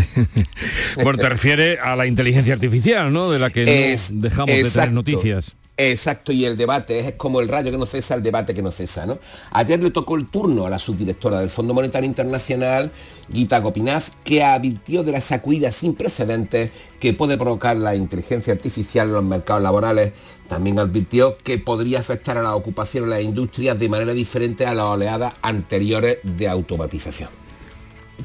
bueno, 1.03 1.17
te 1.17 1.27
refiere 1.27 1.79
a 1.79 1.95
la 1.95 2.05
inteligencia 2.05 2.53
artificial, 2.53 3.11
¿no? 3.11 3.31
De 3.31 3.39
la 3.39 3.49
que 3.49 3.65
no 3.65 4.21
dejamos 4.21 4.55
de 4.55 4.63
tener 4.63 4.91
noticias. 4.91 5.55
Exacto, 5.79 6.31
y 6.31 6.43
el 6.43 6.57
debate 6.57 6.97
es 6.97 7.13
como 7.13 7.39
el 7.39 7.47
rayo 7.47 7.69
que 7.69 7.77
no 7.77 7.85
cesa, 7.85 8.15
el 8.15 8.23
debate 8.23 8.55
que 8.55 8.63
no 8.63 8.71
cesa. 8.71 9.05
¿no? 9.05 9.19
Ayer 9.51 9.81
le 9.81 9.91
tocó 9.91 10.15
el 10.15 10.27
turno 10.27 10.65
a 10.65 10.71
la 10.71 10.79
subdirectora 10.79 11.39
del 11.39 11.51
Fondo 11.51 11.75
Monetario 11.75 12.07
Internacional, 12.07 12.91
Gita 13.31 13.59
Gopinath, 13.59 14.05
que 14.23 14.41
advirtió 14.41 15.03
de 15.03 15.11
la 15.11 15.21
sacudida 15.21 15.71
sin 15.71 15.93
precedentes 15.93 16.71
que 16.99 17.13
puede 17.13 17.37
provocar 17.37 17.77
la 17.77 17.95
inteligencia 17.95 18.53
artificial 18.53 19.09
en 19.09 19.13
los 19.13 19.23
mercados 19.23 19.61
laborales. 19.61 20.13
También 20.47 20.79
advirtió 20.79 21.37
que 21.37 21.59
podría 21.59 21.99
afectar 21.99 22.39
a 22.39 22.41
la 22.41 22.55
ocupación 22.55 23.03
en 23.03 23.09
las 23.11 23.21
industrias 23.21 23.77
de 23.77 23.87
manera 23.87 24.13
diferente 24.13 24.65
a 24.65 24.73
las 24.73 24.85
oleadas 24.85 25.35
anteriores 25.43 26.17
de 26.23 26.47
automatización. 26.47 27.46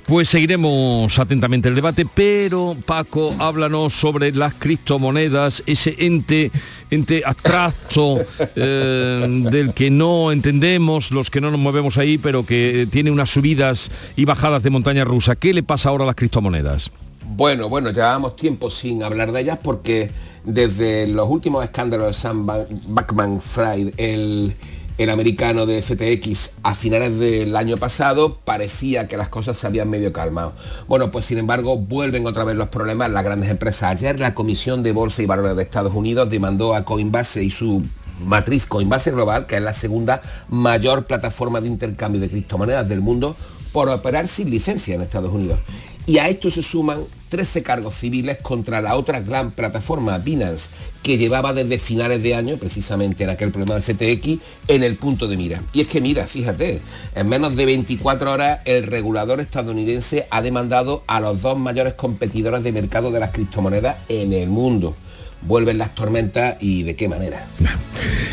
Pues 0.06 0.30
seguiremos 0.30 1.18
atentamente 1.18 1.68
el 1.68 1.74
debate, 1.74 2.06
pero 2.12 2.76
Paco, 2.84 3.34
háblanos 3.38 3.92
sobre 3.92 4.32
las 4.32 4.54
criptomonedas, 4.54 5.62
ese 5.66 5.94
ente, 5.98 6.50
ente 6.90 7.22
abstracto 7.24 8.18
eh, 8.56 9.44
del 9.50 9.74
que 9.74 9.90
no 9.90 10.32
entendemos, 10.32 11.12
los 11.12 11.30
que 11.30 11.40
no 11.40 11.50
nos 11.50 11.60
movemos 11.60 11.98
ahí, 11.98 12.18
pero 12.18 12.44
que 12.44 12.88
tiene 12.90 13.10
unas 13.10 13.30
subidas 13.30 13.90
y 14.16 14.24
bajadas 14.24 14.62
de 14.62 14.70
montaña 14.70 15.04
rusa. 15.04 15.36
¿Qué 15.36 15.52
le 15.52 15.62
pasa 15.62 15.90
ahora 15.90 16.04
a 16.04 16.06
las 16.08 16.16
criptomonedas? 16.16 16.90
Bueno, 17.24 17.68
bueno, 17.68 17.90
llevábamos 17.90 18.36
tiempo 18.36 18.70
sin 18.70 19.02
hablar 19.02 19.30
de 19.32 19.40
ellas 19.40 19.58
porque 19.62 20.10
desde 20.44 21.06
los 21.06 21.30
últimos 21.30 21.64
escándalos 21.64 22.08
de 22.08 22.14
Sam 22.14 22.46
Backman 22.46 23.40
Fried, 23.40 23.94
el 23.96 24.54
el 24.98 25.10
americano 25.10 25.66
de 25.66 25.80
FTX 25.80 26.52
a 26.62 26.74
finales 26.74 27.18
del 27.18 27.56
año 27.56 27.76
pasado 27.76 28.38
parecía 28.44 29.08
que 29.08 29.16
las 29.16 29.28
cosas 29.28 29.56
se 29.58 29.66
habían 29.66 29.88
medio 29.88 30.12
calmado. 30.12 30.52
Bueno, 30.86 31.10
pues 31.10 31.26
sin 31.26 31.38
embargo 31.38 31.78
vuelven 31.78 32.26
otra 32.26 32.44
vez 32.44 32.56
los 32.56 32.68
problemas 32.68 33.10
las 33.10 33.24
grandes 33.24 33.50
empresas. 33.50 33.90
Ayer 33.90 34.20
la 34.20 34.34
Comisión 34.34 34.82
de 34.82 34.92
Bolsa 34.92 35.22
y 35.22 35.26
Valores 35.26 35.56
de 35.56 35.62
Estados 35.62 35.94
Unidos 35.94 36.28
demandó 36.30 36.74
a 36.74 36.84
Coinbase 36.84 37.42
y 37.42 37.50
su 37.50 37.82
matriz 38.24 38.66
Coinbase 38.66 39.10
Global, 39.10 39.46
que 39.46 39.56
es 39.56 39.62
la 39.62 39.74
segunda 39.74 40.22
mayor 40.48 41.06
plataforma 41.06 41.60
de 41.60 41.68
intercambio 41.68 42.20
de 42.20 42.28
criptomonedas 42.28 42.88
del 42.88 43.00
mundo, 43.00 43.36
por 43.72 43.88
operar 43.88 44.28
sin 44.28 44.50
licencia 44.50 44.94
en 44.94 45.00
Estados 45.00 45.32
Unidos. 45.32 45.58
Y 46.06 46.18
a 46.18 46.28
esto 46.28 46.50
se 46.50 46.62
suman 46.62 47.00
13 47.32 47.62
cargos 47.62 47.94
civiles 47.94 48.36
contra 48.42 48.82
la 48.82 48.94
otra 48.94 49.20
gran 49.20 49.52
plataforma, 49.52 50.18
Binance, 50.18 50.68
que 51.02 51.16
llevaba 51.16 51.54
desde 51.54 51.78
finales 51.78 52.22
de 52.22 52.34
año, 52.34 52.58
precisamente 52.58 53.24
en 53.24 53.30
aquel 53.30 53.50
problema 53.50 53.76
de 53.76 53.80
FTX, 53.80 54.44
en 54.68 54.82
el 54.82 54.96
punto 54.96 55.26
de 55.26 55.38
mira. 55.38 55.62
Y 55.72 55.80
es 55.80 55.88
que 55.88 56.02
mira, 56.02 56.26
fíjate, 56.26 56.82
en 57.14 57.28
menos 57.30 57.56
de 57.56 57.64
24 57.64 58.32
horas 58.32 58.60
el 58.66 58.82
regulador 58.82 59.40
estadounidense 59.40 60.26
ha 60.28 60.42
demandado 60.42 61.04
a 61.06 61.20
los 61.20 61.40
dos 61.40 61.58
mayores 61.58 61.94
competidores 61.94 62.62
de 62.64 62.72
mercado 62.72 63.10
de 63.10 63.20
las 63.20 63.30
criptomonedas 63.30 63.96
en 64.10 64.34
el 64.34 64.50
mundo 64.50 64.94
vuelven 65.42 65.78
las 65.78 65.94
tormentas 65.94 66.56
y 66.60 66.82
de 66.82 66.96
qué 66.96 67.08
manera. 67.08 67.46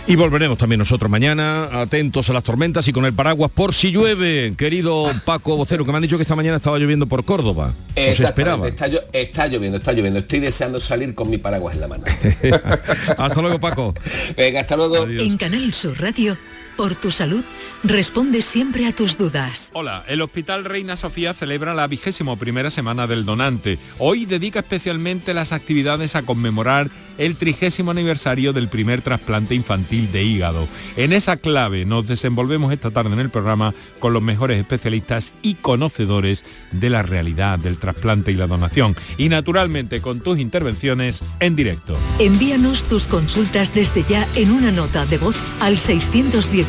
Y 0.07 0.15
volveremos 0.15 0.57
también 0.57 0.79
nosotros 0.79 1.09
mañana, 1.09 1.65
atentos 1.81 2.29
a 2.29 2.33
las 2.33 2.43
tormentas 2.43 2.87
y 2.87 2.93
con 2.93 3.05
el 3.05 3.13
paraguas 3.13 3.51
por 3.51 3.73
si 3.73 3.91
llueve, 3.91 4.53
querido 4.57 5.11
Paco 5.25 5.55
Vocero, 5.55 5.85
que 5.85 5.91
me 5.91 5.97
han 5.97 6.01
dicho 6.01 6.17
que 6.17 6.23
esta 6.23 6.35
mañana 6.35 6.57
estaba 6.57 6.79
lloviendo 6.79 7.05
por 7.07 7.25
Córdoba. 7.25 7.73
esperaba. 7.95 8.67
Está, 8.67 8.87
está, 9.13 9.47
lloviendo, 9.47 9.77
está 9.77 9.93
lloviendo. 9.93 10.19
Estoy 10.19 10.39
deseando 10.39 10.79
salir 10.79 11.13
con 11.13 11.29
mi 11.29 11.37
paraguas 11.37 11.75
en 11.75 11.81
la 11.81 11.87
mano. 11.87 12.05
hasta 13.17 13.41
luego, 13.41 13.59
Paco. 13.59 13.93
Venga, 14.35 14.61
hasta 14.61 14.75
luego. 14.75 15.05
En 15.07 15.37
Canal 15.37 15.73
Sur 15.73 15.99
Radio 15.99 16.37
por 16.79 16.95
tu 16.95 17.11
salud, 17.11 17.43
responde 17.83 18.41
siempre 18.41 18.85
a 18.85 18.95
tus 18.95 19.17
dudas. 19.17 19.69
Hola, 19.73 20.05
el 20.07 20.21
Hospital 20.21 20.63
Reina 20.63 20.95
Sofía 20.95 21.33
celebra 21.33 21.73
la 21.73 21.87
vigésimo 21.87 22.37
primera 22.37 22.71
semana 22.71 23.05
del 23.05 23.25
donante. 23.25 23.77
Hoy 23.97 24.25
dedica 24.25 24.59
especialmente 24.59 25.33
las 25.33 25.51
actividades 25.51 26.15
a 26.15 26.21
conmemorar 26.21 26.89
el 27.17 27.35
trigésimo 27.35 27.91
aniversario 27.91 28.53
del 28.53 28.69
primer 28.69 29.01
trasplante 29.01 29.55
infantil 29.55 30.09
de 30.13 30.23
hígado. 30.23 30.69
En 30.95 31.11
esa 31.11 31.35
clave 31.35 31.83
nos 31.83 32.07
desenvolvemos 32.07 32.71
esta 32.71 32.91
tarde 32.91 33.11
en 33.11 33.19
el 33.19 33.29
programa 33.29 33.73
con 33.99 34.13
los 34.13 34.23
mejores 34.23 34.57
especialistas 34.57 35.33
y 35.41 35.55
conocedores 35.55 36.45
de 36.71 36.89
la 36.89 37.03
realidad 37.03 37.59
del 37.59 37.77
trasplante 37.77 38.31
y 38.31 38.35
la 38.35 38.47
donación. 38.47 38.95
Y 39.17 39.27
naturalmente 39.27 39.99
con 39.99 40.21
tus 40.21 40.39
intervenciones 40.39 41.19
en 41.41 41.57
directo. 41.57 41.91
Envíanos 42.19 42.85
tus 42.85 43.05
consultas 43.05 43.73
desde 43.73 44.05
ya 44.07 44.25
en 44.35 44.51
una 44.51 44.71
nota 44.71 45.05
de 45.05 45.17
voz 45.17 45.35
al 45.59 45.77
610 45.77 46.68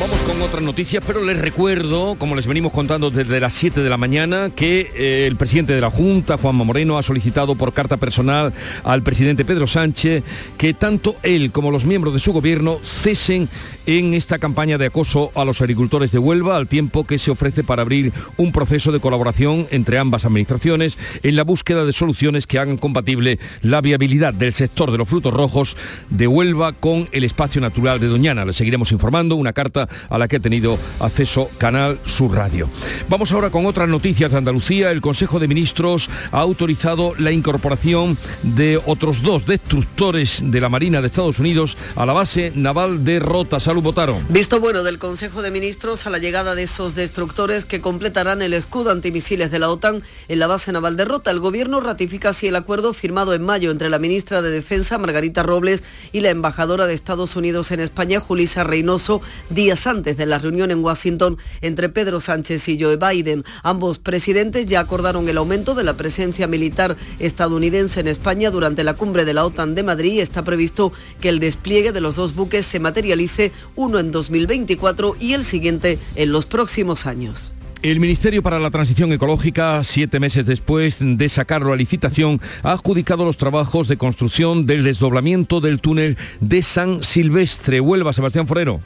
Vamos 0.00 0.22
con 0.22 0.40
otras 0.42 0.62
noticias, 0.62 1.02
pero 1.04 1.24
les 1.24 1.40
recuerdo, 1.40 2.14
como 2.20 2.36
les 2.36 2.46
venimos 2.46 2.70
contando 2.70 3.10
desde 3.10 3.40
las 3.40 3.52
7 3.54 3.82
de 3.82 3.90
la 3.90 3.96
mañana, 3.96 4.48
que 4.48 4.92
eh, 4.94 5.26
el 5.26 5.34
presidente 5.34 5.72
de 5.72 5.80
la 5.80 5.90
Junta, 5.90 6.36
Juanma 6.36 6.62
Moreno, 6.62 6.98
ha 6.98 7.02
solicitado 7.02 7.56
por 7.56 7.72
carta 7.72 7.96
personal 7.96 8.52
al 8.84 9.02
presidente 9.02 9.44
Pedro 9.44 9.66
Sánchez 9.66 10.22
que 10.56 10.72
tanto 10.72 11.16
él 11.24 11.50
como 11.50 11.72
los 11.72 11.84
miembros 11.84 12.14
de 12.14 12.20
su 12.20 12.32
gobierno 12.32 12.78
cesen 12.84 13.48
en 13.86 14.14
esta 14.14 14.38
campaña 14.38 14.78
de 14.78 14.86
acoso 14.86 15.32
a 15.34 15.44
los 15.44 15.62
agricultores 15.62 16.12
de 16.12 16.18
Huelva, 16.18 16.56
al 16.56 16.68
tiempo 16.68 17.04
que 17.04 17.18
se 17.18 17.32
ofrece 17.32 17.64
para 17.64 17.82
abrir 17.82 18.12
un 18.36 18.52
proceso 18.52 18.92
de 18.92 19.00
colaboración 19.00 19.66
entre 19.72 19.98
ambas 19.98 20.24
administraciones 20.24 20.96
en 21.24 21.34
la 21.34 21.42
búsqueda 21.42 21.84
de 21.84 21.92
soluciones 21.92 22.46
que 22.46 22.60
hagan 22.60 22.76
compatible 22.76 23.40
la 23.62 23.80
viabilidad 23.80 24.32
del 24.32 24.54
sector 24.54 24.92
de 24.92 24.98
los 24.98 25.08
frutos 25.08 25.34
rojos 25.34 25.76
de 26.08 26.28
Huelva 26.28 26.72
con 26.72 27.08
el 27.10 27.24
espacio 27.24 27.60
natural 27.60 27.98
de 27.98 28.06
Doñana. 28.06 28.44
Les 28.44 28.56
seguiremos 28.56 28.92
informando 28.92 29.34
una 29.34 29.52
carta 29.52 29.87
a 30.08 30.18
la 30.18 30.28
que 30.28 30.36
ha 30.36 30.40
tenido 30.40 30.78
acceso 31.00 31.50
Canal 31.58 31.98
Sur 32.04 32.34
Radio. 32.34 32.68
Vamos 33.08 33.32
ahora 33.32 33.50
con 33.50 33.66
otras 33.66 33.88
noticias 33.88 34.32
de 34.32 34.38
Andalucía. 34.38 34.90
El 34.90 35.00
Consejo 35.00 35.38
de 35.38 35.48
Ministros 35.48 36.08
ha 36.32 36.40
autorizado 36.40 37.14
la 37.18 37.32
incorporación 37.32 38.18
de 38.42 38.80
otros 38.84 39.22
dos 39.22 39.46
destructores 39.46 40.40
de 40.42 40.60
la 40.60 40.68
Marina 40.68 41.00
de 41.00 41.06
Estados 41.06 41.38
Unidos 41.38 41.76
a 41.96 42.06
la 42.06 42.12
base 42.12 42.52
naval 42.54 43.04
de 43.04 43.18
Rota. 43.18 43.60
Salud, 43.60 43.82
votaron. 43.82 44.24
Visto 44.28 44.60
bueno 44.60 44.82
del 44.82 44.98
Consejo 44.98 45.42
de 45.42 45.50
Ministros 45.50 46.06
a 46.06 46.10
la 46.10 46.18
llegada 46.18 46.54
de 46.54 46.64
esos 46.64 46.94
destructores 46.94 47.64
que 47.64 47.80
completarán 47.80 48.42
el 48.42 48.54
escudo 48.54 48.90
antimisiles 48.90 49.50
de 49.50 49.58
la 49.58 49.70
OTAN 49.70 50.02
en 50.28 50.38
la 50.38 50.46
base 50.46 50.72
naval 50.72 50.96
de 50.96 51.04
Rota. 51.04 51.30
El 51.30 51.40
Gobierno 51.40 51.80
ratifica 51.80 52.30
así 52.30 52.46
el 52.48 52.56
acuerdo 52.56 52.94
firmado 52.94 53.34
en 53.34 53.42
mayo 53.42 53.70
entre 53.70 53.90
la 53.90 53.98
ministra 53.98 54.42
de 54.42 54.50
Defensa, 54.50 54.98
Margarita 54.98 55.42
Robles, 55.42 55.84
y 56.12 56.20
la 56.20 56.30
embajadora 56.30 56.86
de 56.86 56.94
Estados 56.94 57.36
Unidos 57.36 57.70
en 57.70 57.80
España, 57.80 58.20
Julisa 58.20 58.64
Reynoso, 58.64 59.20
días 59.50 59.77
antes 59.86 60.16
de 60.16 60.26
la 60.26 60.38
reunión 60.38 60.70
en 60.70 60.82
Washington 60.82 61.38
entre 61.60 61.88
Pedro 61.88 62.20
Sánchez 62.20 62.68
y 62.68 62.80
Joe 62.80 62.96
Biden. 62.96 63.44
Ambos 63.62 63.98
presidentes 63.98 64.66
ya 64.66 64.80
acordaron 64.80 65.28
el 65.28 65.38
aumento 65.38 65.74
de 65.74 65.84
la 65.84 65.96
presencia 65.96 66.46
militar 66.46 66.96
estadounidense 67.18 68.00
en 68.00 68.08
España 68.08 68.50
durante 68.50 68.84
la 68.84 68.94
cumbre 68.94 69.24
de 69.24 69.34
la 69.34 69.44
OTAN 69.44 69.74
de 69.74 69.82
Madrid. 69.82 70.20
Está 70.20 70.44
previsto 70.44 70.92
que 71.20 71.28
el 71.28 71.40
despliegue 71.40 71.92
de 71.92 72.00
los 72.00 72.16
dos 72.16 72.34
buques 72.34 72.66
se 72.66 72.80
materialice 72.80 73.52
uno 73.76 73.98
en 73.98 74.12
2024 74.12 75.16
y 75.20 75.32
el 75.34 75.44
siguiente 75.44 75.98
en 76.16 76.32
los 76.32 76.46
próximos 76.46 77.06
años. 77.06 77.52
El 77.80 78.00
Ministerio 78.00 78.42
para 78.42 78.58
la 78.58 78.72
Transición 78.72 79.12
Ecológica, 79.12 79.84
siete 79.84 80.18
meses 80.18 80.46
después 80.46 80.96
de 80.98 81.28
sacarlo 81.28 81.72
a 81.72 81.76
licitación, 81.76 82.40
ha 82.64 82.72
adjudicado 82.72 83.24
los 83.24 83.36
trabajos 83.36 83.86
de 83.86 83.96
construcción 83.96 84.66
del 84.66 84.82
desdoblamiento 84.82 85.60
del 85.60 85.80
túnel 85.80 86.16
de 86.40 86.62
San 86.64 87.04
Silvestre. 87.04 87.80
Huelva, 87.80 88.12
Sebastián 88.12 88.48
Forero. 88.48 88.80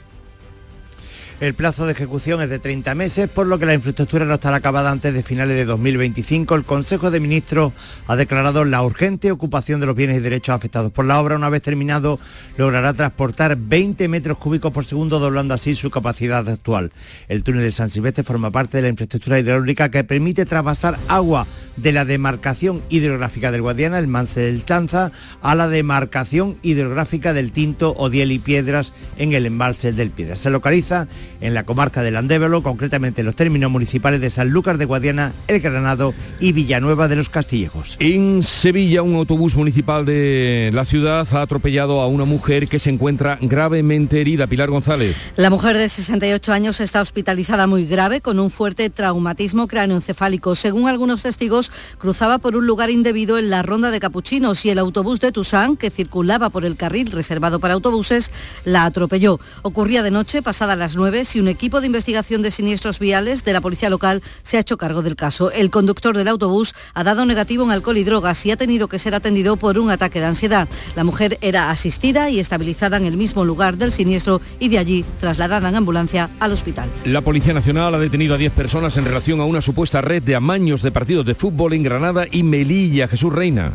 El 1.39 1.55
plazo 1.55 1.85
de 1.85 1.91
ejecución 1.91 2.41
es 2.41 2.49
de 2.49 2.59
30 2.59 2.95
meses, 2.95 3.29
por 3.29 3.47
lo 3.47 3.59
que 3.59 3.65
la 3.65 3.73
infraestructura 3.73 4.23
no 4.23 4.35
estará 4.35 4.57
acabada 4.57 4.91
antes 4.91 5.13
de 5.13 5.23
finales 5.23 5.57
de 5.57 5.65
2025. 5.65 6.55
El 6.55 6.63
Consejo 6.63 7.11
de 7.11 7.19
Ministros 7.19 7.73
ha 8.07 8.15
declarado 8.15 8.63
la 8.65 8.81
urgente 8.81 9.31
ocupación 9.31 9.79
de 9.79 9.87
los 9.87 9.95
bienes 9.95 10.17
y 10.17 10.21
derechos 10.21 10.55
afectados 10.55 10.91
por 10.91 11.05
la 11.05 11.19
obra. 11.19 11.35
Una 11.35 11.49
vez 11.49 11.61
terminado, 11.61 12.19
logrará 12.55 12.93
transportar 12.93 13.57
20 13.57 14.07
metros 14.07 14.37
cúbicos 14.37 14.71
por 14.71 14.85
segundo, 14.85 15.19
doblando 15.19 15.53
así 15.53 15.75
su 15.75 15.89
capacidad 15.89 16.47
actual. 16.47 16.91
El 17.27 17.43
túnel 17.43 17.63
de 17.63 17.71
San 17.71 17.89
Silvestre 17.89 18.23
forma 18.23 18.51
parte 18.51 18.77
de 18.77 18.83
la 18.83 18.89
infraestructura 18.89 19.39
hidráulica 19.39 19.89
que 19.89 20.03
permite 20.03 20.45
trasvasar 20.45 20.97
agua 21.07 21.47
de 21.75 21.91
la 21.91 22.05
demarcación 22.05 22.81
hidrográfica 22.89 23.51
del 23.51 23.63
Guadiana, 23.63 23.99
el 23.99 24.07
Manse 24.07 24.41
del 24.41 24.63
Chanza, 24.63 25.11
a 25.41 25.55
la 25.55 25.67
demarcación 25.67 26.57
hidrográfica 26.61 27.33
del 27.33 27.51
Tinto, 27.51 27.93
Odiel 27.97 28.31
y 28.31 28.39
Piedras 28.39 28.93
en 29.17 29.33
el 29.33 29.45
embalse 29.45 29.91
del 29.91 30.11
Piedras. 30.11 30.39
Se 30.39 30.49
localiza 30.49 31.07
en 31.41 31.53
la 31.53 31.63
comarca 31.63 32.03
del 32.03 32.15
Andévalo, 32.15 32.61
concretamente 32.61 33.21
en 33.21 33.25
los 33.25 33.35
términos 33.35 33.69
municipales 33.69 34.21
de 34.21 34.29
San 34.29 34.49
Lucas 34.49 34.77
de 34.77 34.85
Guadiana, 34.85 35.33
El 35.47 35.59
Granado 35.59 36.13
y 36.39 36.53
Villanueva 36.53 37.07
de 37.07 37.15
los 37.15 37.29
Castillejos. 37.29 37.97
En 37.99 38.43
Sevilla, 38.43 39.01
un 39.01 39.15
autobús 39.15 39.55
municipal 39.55 40.05
de 40.05 40.71
la 40.73 40.85
ciudad 40.85 41.27
ha 41.31 41.41
atropellado 41.41 42.01
a 42.01 42.07
una 42.07 42.25
mujer 42.25 42.67
que 42.67 42.79
se 42.79 42.89
encuentra 42.89 43.37
gravemente 43.41 44.21
herida. 44.21 44.47
Pilar 44.47 44.69
González. 44.69 45.15
La 45.35 45.49
mujer 45.49 45.77
de 45.77 45.89
68 45.89 46.53
años 46.53 46.79
está 46.79 47.01
hospitalizada 47.01 47.67
muy 47.67 47.85
grave 47.85 48.21
con 48.21 48.39
un 48.39 48.49
fuerte 48.49 48.89
traumatismo 48.89 49.67
cráneoencefálico. 49.67 50.55
Según 50.55 50.87
algunos 50.87 51.23
testigos, 51.23 51.71
cruzaba 51.97 52.37
por 52.37 52.55
un 52.55 52.67
lugar 52.67 52.89
indebido 52.89 53.37
en 53.37 53.49
la 53.49 53.61
ronda 53.61 53.91
de 53.91 53.99
Capuchinos 53.99 54.65
y 54.65 54.69
el 54.69 54.79
autobús 54.79 55.19
de 55.19 55.31
Tusán, 55.31 55.77
que 55.77 55.89
circulaba 55.89 56.49
por 56.49 56.65
el 56.65 56.75
carril 56.75 57.11
reservado 57.11 57.59
para 57.59 57.73
autobuses, 57.73 58.31
la 58.65 58.85
atropelló. 58.85 59.39
Ocurría 59.61 60.03
de 60.03 60.11
noche, 60.11 60.41
pasada 60.41 60.75
las 60.75 60.95
9, 60.95 61.12
si 61.21 61.39
un 61.39 61.47
equipo 61.47 61.79
de 61.79 61.87
investigación 61.87 62.41
de 62.41 62.49
siniestros 62.49 62.97
viales 62.97 63.43
de 63.43 63.53
la 63.53 63.61
policía 63.61 63.89
local 63.89 64.23
se 64.41 64.57
ha 64.57 64.61
hecho 64.61 64.77
cargo 64.77 65.03
del 65.03 65.15
caso. 65.15 65.51
El 65.51 65.69
conductor 65.69 66.17
del 66.17 66.27
autobús 66.27 66.73
ha 66.95 67.03
dado 67.03 67.25
negativo 67.25 67.63
en 67.63 67.71
alcohol 67.71 67.97
y 67.97 68.03
drogas 68.03 68.43
y 68.45 68.51
ha 68.51 68.57
tenido 68.57 68.87
que 68.87 68.99
ser 68.99 69.13
atendido 69.13 69.55
por 69.57 69.77
un 69.77 69.91
ataque 69.91 70.19
de 70.19 70.25
ansiedad. 70.25 70.67
La 70.95 71.03
mujer 71.03 71.37
era 71.41 71.69
asistida 71.69 72.29
y 72.29 72.39
estabilizada 72.39 72.97
en 72.97 73.05
el 73.05 73.15
mismo 73.15 73.45
lugar 73.45 73.77
del 73.77 73.93
siniestro 73.93 74.41
y 74.59 74.69
de 74.69 74.79
allí 74.79 75.05
trasladada 75.19 75.69
en 75.69 75.75
ambulancia 75.75 76.29
al 76.39 76.51
hospital. 76.51 76.89
La 77.05 77.21
Policía 77.21 77.53
Nacional 77.53 77.93
ha 77.93 77.99
detenido 77.99 78.35
a 78.35 78.37
10 78.37 78.51
personas 78.53 78.97
en 78.97 79.05
relación 79.05 79.39
a 79.39 79.45
una 79.45 79.61
supuesta 79.61 80.01
red 80.01 80.23
de 80.23 80.35
amaños 80.35 80.81
de 80.81 80.91
partidos 80.91 81.25
de 81.25 81.35
fútbol 81.35 81.73
en 81.73 81.83
Granada 81.83 82.25
y 82.31 82.43
Melilla. 82.43 83.07
Jesús 83.07 83.31
Reina. 83.31 83.73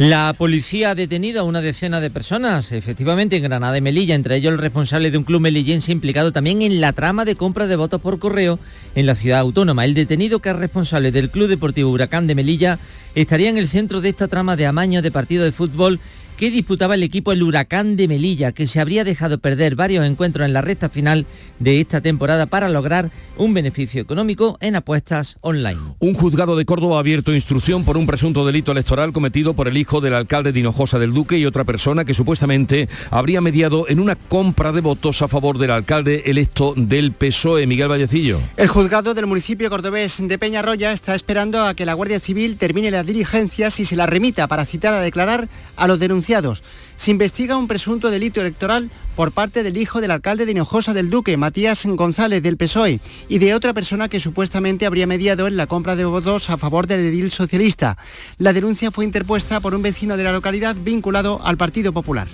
La 0.00 0.32
policía 0.32 0.92
ha 0.92 0.94
detenido 0.94 1.42
a 1.42 1.44
una 1.44 1.60
decena 1.60 2.00
de 2.00 2.08
personas, 2.08 2.72
efectivamente 2.72 3.36
en 3.36 3.42
Granada 3.42 3.76
y 3.76 3.82
Melilla, 3.82 4.14
entre 4.14 4.36
ellos 4.36 4.54
el 4.54 4.58
responsable 4.58 5.10
de 5.10 5.18
un 5.18 5.24
club 5.24 5.42
melillense 5.42 5.92
implicado 5.92 6.32
también 6.32 6.62
en 6.62 6.80
la 6.80 6.94
trama 6.94 7.26
de 7.26 7.36
compra 7.36 7.66
de 7.66 7.76
votos 7.76 8.00
por 8.00 8.18
correo 8.18 8.58
en 8.94 9.04
la 9.04 9.14
ciudad 9.14 9.40
autónoma. 9.40 9.84
El 9.84 9.92
detenido 9.92 10.38
que 10.38 10.48
es 10.48 10.56
responsable 10.56 11.12
del 11.12 11.28
Club 11.28 11.48
Deportivo 11.48 11.90
Huracán 11.90 12.26
de 12.26 12.34
Melilla 12.34 12.78
estaría 13.14 13.50
en 13.50 13.58
el 13.58 13.68
centro 13.68 14.00
de 14.00 14.08
esta 14.08 14.26
trama 14.26 14.56
de 14.56 14.64
amaño 14.64 15.02
de 15.02 15.10
partido 15.10 15.44
de 15.44 15.52
fútbol 15.52 16.00
que 16.40 16.50
disputaba 16.50 16.94
el 16.94 17.02
equipo 17.02 17.32
el 17.32 17.42
Huracán 17.42 17.96
de 17.96 18.08
Melilla, 18.08 18.52
que 18.52 18.66
se 18.66 18.80
habría 18.80 19.04
dejado 19.04 19.36
perder 19.36 19.76
varios 19.76 20.06
encuentros 20.06 20.46
en 20.46 20.54
la 20.54 20.62
recta 20.62 20.88
final 20.88 21.26
de 21.58 21.82
esta 21.82 22.00
temporada 22.00 22.46
para 22.46 22.70
lograr 22.70 23.10
un 23.36 23.52
beneficio 23.52 24.00
económico 24.00 24.56
en 24.62 24.74
apuestas 24.74 25.36
online. 25.42 25.78
Un 25.98 26.14
juzgado 26.14 26.56
de 26.56 26.64
Córdoba 26.64 26.96
ha 26.96 27.00
abierto 27.00 27.34
instrucción 27.34 27.84
por 27.84 27.98
un 27.98 28.06
presunto 28.06 28.46
delito 28.46 28.72
electoral 28.72 29.12
cometido 29.12 29.52
por 29.52 29.68
el 29.68 29.76
hijo 29.76 30.00
del 30.00 30.14
alcalde 30.14 30.52
de 30.52 30.60
Hinojosa 30.60 30.98
del 30.98 31.12
Duque 31.12 31.36
y 31.36 31.44
otra 31.44 31.64
persona 31.64 32.06
que 32.06 32.14
supuestamente 32.14 32.88
habría 33.10 33.42
mediado 33.42 33.86
en 33.86 34.00
una 34.00 34.16
compra 34.16 34.72
de 34.72 34.80
votos 34.80 35.20
a 35.20 35.28
favor 35.28 35.58
del 35.58 35.72
alcalde 35.72 36.22
electo 36.24 36.72
del 36.74 37.12
PSOE, 37.12 37.66
Miguel 37.66 37.90
Vallecillo. 37.90 38.40
El 38.56 38.68
juzgado 38.68 39.12
del 39.12 39.26
municipio 39.26 39.68
cordobés 39.68 40.26
de 40.26 40.38
Peñarroya 40.38 40.92
está 40.92 41.14
esperando 41.14 41.62
a 41.62 41.74
que 41.74 41.84
la 41.84 41.92
Guardia 41.92 42.18
Civil 42.18 42.56
termine 42.56 42.90
las 42.90 43.04
diligencias 43.04 43.78
y 43.78 43.84
se 43.84 43.94
la 43.94 44.06
remita 44.06 44.48
para 44.48 44.64
citar 44.64 44.94
a 44.94 45.02
declarar 45.02 45.46
a 45.76 45.86
los 45.86 46.00
se 46.96 47.10
investiga 47.10 47.56
un 47.56 47.66
presunto 47.66 48.08
delito 48.08 48.40
electoral 48.40 48.88
por 49.16 49.32
parte 49.32 49.64
del 49.64 49.76
hijo 49.76 50.00
del 50.00 50.12
alcalde 50.12 50.46
de 50.46 50.52
Hinojosa 50.52 50.94
del 50.94 51.10
Duque, 51.10 51.36
Matías 51.36 51.84
González 51.84 52.40
del 52.40 52.56
PSOE, 52.56 53.00
y 53.28 53.38
de 53.38 53.52
otra 53.52 53.74
persona 53.74 54.08
que 54.08 54.20
supuestamente 54.20 54.86
habría 54.86 55.08
mediado 55.08 55.48
en 55.48 55.56
la 55.56 55.66
compra 55.66 55.96
de 55.96 56.04
votos 56.04 56.48
a 56.48 56.56
favor 56.56 56.86
del 56.86 57.00
edil 57.00 57.32
socialista. 57.32 57.98
La 58.38 58.52
denuncia 58.52 58.92
fue 58.92 59.04
interpuesta 59.04 59.58
por 59.58 59.74
un 59.74 59.82
vecino 59.82 60.16
de 60.16 60.22
la 60.22 60.32
localidad 60.32 60.76
vinculado 60.76 61.40
al 61.42 61.56
Partido 61.56 61.92
Popular. 61.92 62.28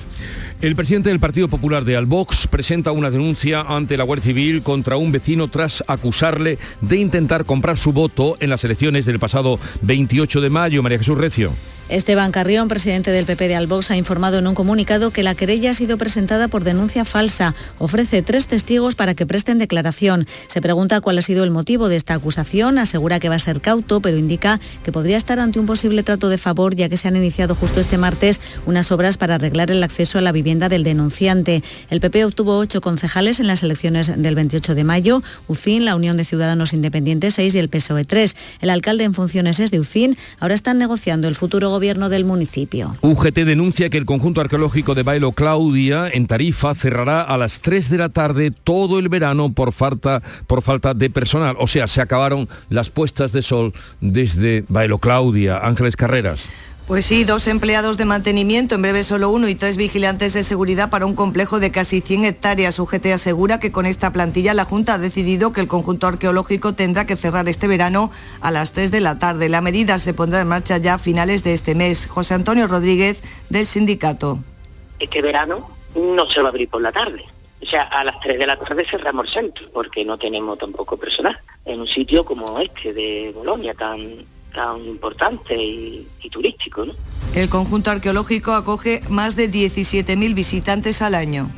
El 0.61 0.77
presidente 0.77 1.09
del 1.09 1.21
Partido 1.21 1.49
Popular 1.49 1.87
de 1.87 1.97
Albox 1.97 2.47
presenta 2.47 2.93
una 2.93 3.11
denuncia 3.11 3.63
ante 3.63 3.97
la 3.97 4.05
Guardia 4.05 4.27
Civil 4.27 4.63
contra 4.63 4.99
un 4.99 5.11
vecino 5.11 5.49
tras 5.49 5.83
acusarle 5.87 6.59
de 6.83 6.99
intentar 6.99 7.47
comprar 7.47 7.79
su 7.79 7.93
voto 7.93 8.37
en 8.41 8.51
las 8.51 8.63
elecciones 8.63 9.07
del 9.07 9.19
pasado 9.19 9.59
28 9.81 10.43
de 10.43 10.51
mayo. 10.51 10.83
María 10.83 10.99
Jesús 10.99 11.17
Recio. 11.17 11.53
Esteban 11.89 12.33
Carrión, 12.33 12.67
presidente 12.67 13.13
del 13.13 13.27
PP 13.27 13.47
de 13.47 13.55
Albox, 13.55 13.93
ha 13.93 13.97
informado 13.97 14.39
en 14.39 14.49
un 14.49 14.57
comunicado 14.57 15.13
que 15.13 15.23
la 15.23 15.37
querella 15.37 15.71
ha 15.71 15.75
sido 15.75 15.97
presentada 15.99 16.49
por 16.49 16.65
denuncia 16.65 17.05
falsa. 17.05 17.55
Ofrece 17.79 18.23
tres 18.23 18.49
testigos 18.49 18.97
para 18.97 19.15
que 19.15 19.25
presten 19.25 19.59
declaración. 19.59 20.27
Se 20.49 20.61
pregunta 20.61 21.01
cuál 21.01 21.19
ha 21.19 21.23
sido 21.23 21.45
el 21.45 21.53
motivo 21.53 21.89
de 21.89 21.95
esta 21.95 22.15
acusación. 22.15 22.79
Asegura 22.79 23.21
que 23.21 23.29
va 23.29 23.37
a 23.37 23.39
ser 23.39 23.61
cauto, 23.61 24.01
pero 24.01 24.19
indica 24.19 24.59
que 24.83 24.91
podría 24.91 25.17
estar 25.17 25.39
ante 25.39 25.61
un 25.61 25.67
posible 25.67 26.03
trato 26.03 26.29
de 26.29 26.39
favor, 26.39 26.75
ya 26.75 26.89
que 26.89 26.97
se 26.97 27.07
han 27.07 27.15
iniciado 27.15 27.55
justo 27.55 27.79
este 27.79 27.99
martes 27.99 28.41
unas 28.67 28.91
obras 28.91 29.17
para 29.17 29.37
arreglar 29.37 29.71
el 29.71 29.85
acceso 29.85 30.19
a 30.19 30.23
la 30.23 30.33
vivienda 30.33 30.69
del 30.69 30.83
denunciante. 30.83 31.63
El 31.89 32.01
PP 32.01 32.25
obtuvo 32.25 32.59
ocho 32.59 32.81
concejales 32.81 33.39
en 33.39 33.47
las 33.47 33.63
elecciones 33.63 34.11
del 34.21 34.35
28 34.35 34.75
de 34.75 34.83
mayo. 34.83 35.23
UCIN, 35.47 35.85
la 35.85 35.95
Unión 35.95 36.17
de 36.17 36.25
Ciudadanos 36.25 36.73
Independientes, 36.73 37.35
seis 37.35 37.55
y 37.55 37.61
el 37.61 37.69
PSOE 37.69 38.05
tres. 38.05 38.35
El 38.61 38.71
alcalde 38.71 39.05
en 39.05 39.15
funciones 39.15 39.61
es 39.61 39.71
de 39.71 39.79
UCIN. 39.79 40.19
Ahora 40.41 40.55
están 40.55 40.79
negociando 40.79 41.29
el 41.29 41.37
futuro 41.37 41.76
gobierno 41.77 42.09
del 42.09 42.25
municipio. 42.25 42.97
UGT 43.03 43.41
denuncia 43.41 43.91
que 43.91 43.99
el 43.99 44.07
conjunto 44.07 44.41
arqueológico 44.41 44.95
de 44.95 45.03
Bailo 45.03 45.33
Claudia 45.33 46.09
en 46.11 46.27
Tarifa 46.27 46.75
cerrará 46.75 47.21
a 47.21 47.37
las 47.37 47.61
3 47.61 47.91
de 47.91 47.99
la 47.99 48.09
tarde 48.09 48.51
todo 48.51 48.99
el 48.99 49.11
verano 49.11 49.53
por 49.53 49.73
falta, 49.73 50.23
por 50.47 50.63
falta 50.63 50.95
de 50.95 51.11
personal. 51.11 51.55
O 51.59 51.67
sea, 51.67 51.87
se 51.87 52.01
acabaron 52.01 52.49
las 52.71 52.89
puestas 52.89 53.33
de 53.33 53.43
sol 53.43 53.75
desde 54.01 54.65
Bailo 54.69 54.97
Claudia. 54.97 55.59
Ángeles 55.59 55.97
Carreras. 55.97 56.49
Pues 56.87 57.07
sí, 57.07 57.25
dos 57.25 57.49
empleados 57.49 57.97
de 57.97 58.05
mantenimiento, 58.05 58.77
en 58.77 58.83
breve 58.83 59.03
solo 59.03 59.31
uno 59.31 59.49
y 59.49 59.57
tres 59.57 59.77
vigilantes 59.77 60.35
de 60.35 60.45
seguridad 60.45 60.89
para 60.89 61.05
un 61.05 61.17
complejo 61.17 61.59
de 61.59 61.73
casi 61.73 62.01
100 62.01 62.27
hectáreas. 62.27 62.79
UGT 62.79 63.07
asegura 63.07 63.59
que 63.59 63.73
con 63.73 63.87
esta 63.87 64.13
plantilla 64.13 64.55
la 64.55 64.67
Junta 64.67 64.95
ha 64.95 64.99
decidido 64.99 65.53
que 65.53 65.61
el 65.61 65.67
conjunto 65.67 66.07
arqueológico 66.07 66.75
tendrá 66.75 67.05
que 67.05 67.17
cerrar 67.17 67.49
este 67.49 67.67
verano 67.67 68.13
a 68.41 68.53
las 68.53 68.71
3 68.71 68.93
de 68.93 69.01
la 69.01 69.19
tarde. 69.19 69.49
La 69.49 69.63
medida 69.63 69.99
se 69.99 70.15
pondrá 70.15 70.41
en 70.41 70.47
marcha 70.47 70.79
ya 70.79 70.95
a 70.95 70.99
finales 70.99 71.43
de 71.43 71.55
este 71.55 71.75
mes. 71.75 72.07
José 72.07 72.35
Antonio 72.35 72.69
Rodríguez, 72.69 73.25
del 73.51 73.67
sindicato. 73.67 74.39
Este 75.01 75.21
verano 75.23 75.69
no 75.97 76.31
se 76.31 76.41
va 76.41 76.47
a 76.47 76.51
abrir 76.51 76.69
por 76.69 76.83
la 76.83 76.93
tarde. 76.93 77.25
O 77.61 77.67
sea, 77.67 77.83
a 77.83 78.05
las 78.05 78.21
3 78.21 78.39
de 78.39 78.47
la 78.47 78.57
tarde 78.57 78.87
cerramos 78.89 79.27
el 79.27 79.33
centro, 79.33 79.69
porque 79.73 80.05
no 80.05 80.17
tenemos 80.19 80.57
tampoco 80.57 80.97
personal. 80.97 81.37
En 81.65 81.81
un 81.81 81.89
sitio 81.89 82.25
como 82.25 82.61
este 82.61 82.93
de 82.93 83.33
Bolonia, 83.35 83.75
tan 83.75 84.25
tan 84.57 84.89
importante 84.89 85.55
y, 85.55 86.09
turístico. 86.33 86.85
¿no? 86.85 86.93
El 87.37 87.49
conjunto 87.49 87.93
arqueológico 87.93 88.53
acoge 88.53 89.01
más 89.09 89.37
de 89.37 89.49
17.000 89.49 90.35
visitantes 90.35 91.03
al 91.03 91.15
año. 91.15 91.49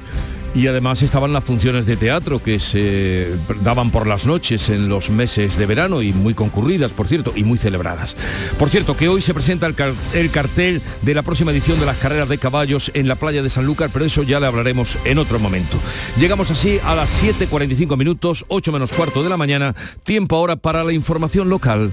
Y 0.55 0.67
además 0.67 1.03
estaban 1.03 1.33
las 1.33 1.45
funciones 1.45 1.87
de 1.87 1.97
teatro 1.97 2.43
que 2.43 2.59
se 2.59 3.29
daban 3.63 3.91
por 3.91 4.07
las 4.07 4.27
noches 4.27 4.71
en 4.71 4.89
los 4.89 5.11
meses 5.11 5.57
de 5.57 5.67
verano 5.67 6.03
y 6.03 6.13
muy 6.13 6.35
concurridas, 6.35 6.91
por 6.91 7.07
cierto, 7.07 7.33
y 7.37 7.45
muy 7.45 7.59
celebradas. 7.59 8.17
Por 8.59 8.69
cierto, 8.69 8.97
que 8.97 9.09
hoy 9.09 9.23
se 9.23 9.35
presenta 9.35 9.67
el, 9.67 9.75
el, 10.15 10.31
cartel 10.31 10.83
de 11.03 11.15
la 11.15 11.23
próxima 11.23 11.53
edición 11.53 11.79
de 11.79 11.87
las 11.87 11.99
carreras 11.99 12.29
de 12.29 12.39
caballos 12.39 12.91
en 12.95 13.09
la 13.09 13.17
playa 13.17 13.43
de 13.43 13.51
Sanlúcar, 13.51 13.91
pero 13.93 14.05
eso 14.05 14.23
ya 14.23 14.41
le 14.41 14.47
hablaremos 14.47 14.99
en 15.05 15.19
otro 15.19 15.39
momento. 15.39 15.77
Llegamos 16.19 16.51
así 16.51 16.81
a 16.83 16.95
las 16.95 17.23
7.45 17.23 17.97
minutos, 17.97 18.45
8 18.49 18.73
menos 18.73 18.93
cuarto 18.93 19.23
de 19.23 19.29
la 19.29 19.37
mañana, 19.37 19.77
tiempo 20.03 20.37
ahora 20.37 20.57
para 20.57 20.83
la 20.83 20.93
información 20.93 21.51
local 21.51 21.93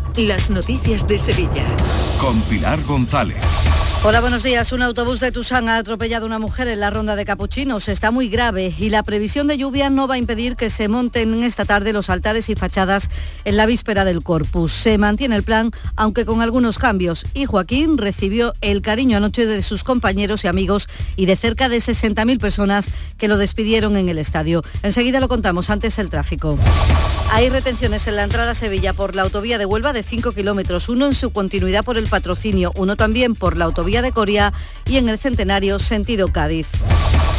las 0.17 0.49
noticias 0.49 1.07
de 1.07 1.17
Sevilla. 1.19 1.65
Con 2.19 2.41
Pilar 2.41 2.81
González. 2.83 3.37
Hola, 4.03 4.19
buenos 4.19 4.41
días. 4.41 4.71
Un 4.71 4.81
autobús 4.81 5.19
de 5.19 5.31
Tusán 5.31 5.69
ha 5.69 5.77
atropellado 5.77 6.25
a 6.25 6.27
una 6.27 6.39
mujer 6.39 6.67
en 6.67 6.79
la 6.79 6.89
ronda 6.89 7.15
de 7.15 7.23
Capuchinos. 7.23 7.87
Está 7.87 8.09
muy 8.09 8.29
grave 8.29 8.73
y 8.75 8.89
la 8.89 9.03
previsión 9.03 9.45
de 9.45 9.59
lluvia 9.59 9.91
no 9.91 10.07
va 10.07 10.15
a 10.15 10.17
impedir 10.17 10.55
que 10.55 10.71
se 10.71 10.87
monten 10.87 11.43
esta 11.43 11.65
tarde 11.65 11.93
los 11.93 12.09
altares 12.09 12.49
y 12.49 12.55
fachadas 12.55 13.09
en 13.45 13.57
la 13.57 13.67
víspera 13.67 14.03
del 14.03 14.23
Corpus. 14.23 14.71
Se 14.71 14.97
mantiene 14.97 15.35
el 15.35 15.43
plan, 15.43 15.69
aunque 15.95 16.25
con 16.25 16.41
algunos 16.41 16.79
cambios. 16.79 17.27
Y 17.35 17.45
Joaquín 17.45 17.99
recibió 17.99 18.53
el 18.61 18.81
cariño 18.81 19.17
anoche 19.17 19.45
de 19.45 19.61
sus 19.61 19.83
compañeros 19.83 20.43
y 20.43 20.47
amigos 20.47 20.89
y 21.15 21.27
de 21.27 21.35
cerca 21.35 21.69
de 21.69 21.77
60.000 21.77 22.39
personas 22.39 22.89
que 23.19 23.27
lo 23.27 23.37
despidieron 23.37 23.97
en 23.97 24.09
el 24.09 24.17
estadio. 24.17 24.63
Enseguida 24.81 25.19
lo 25.19 25.27
contamos, 25.27 25.69
antes 25.69 25.99
el 25.99 26.09
tráfico. 26.09 26.57
Hay 27.31 27.49
retenciones 27.49 28.07
en 28.07 28.15
la 28.15 28.23
entrada 28.23 28.51
a 28.51 28.55
Sevilla 28.55 28.93
por 28.93 29.15
la 29.15 29.21
autovía 29.21 29.59
de 29.59 29.65
Huelva 29.65 29.93
de 29.93 30.00
5 30.03 30.31
kilómetros, 30.31 30.89
uno 30.89 31.05
en 31.05 31.13
su 31.13 31.31
continuidad 31.31 31.83
por 31.83 31.97
el 31.97 32.07
patrocinio, 32.07 32.71
uno 32.75 32.95
también 32.95 33.35
por 33.35 33.57
la 33.57 33.65
autovía 33.65 34.01
de 34.01 34.11
Coria 34.11 34.53
y 34.85 34.97
en 34.97 35.09
el 35.09 35.19
Centenario 35.19 35.79
sentido 35.79 36.31
Cádiz. 36.31 36.67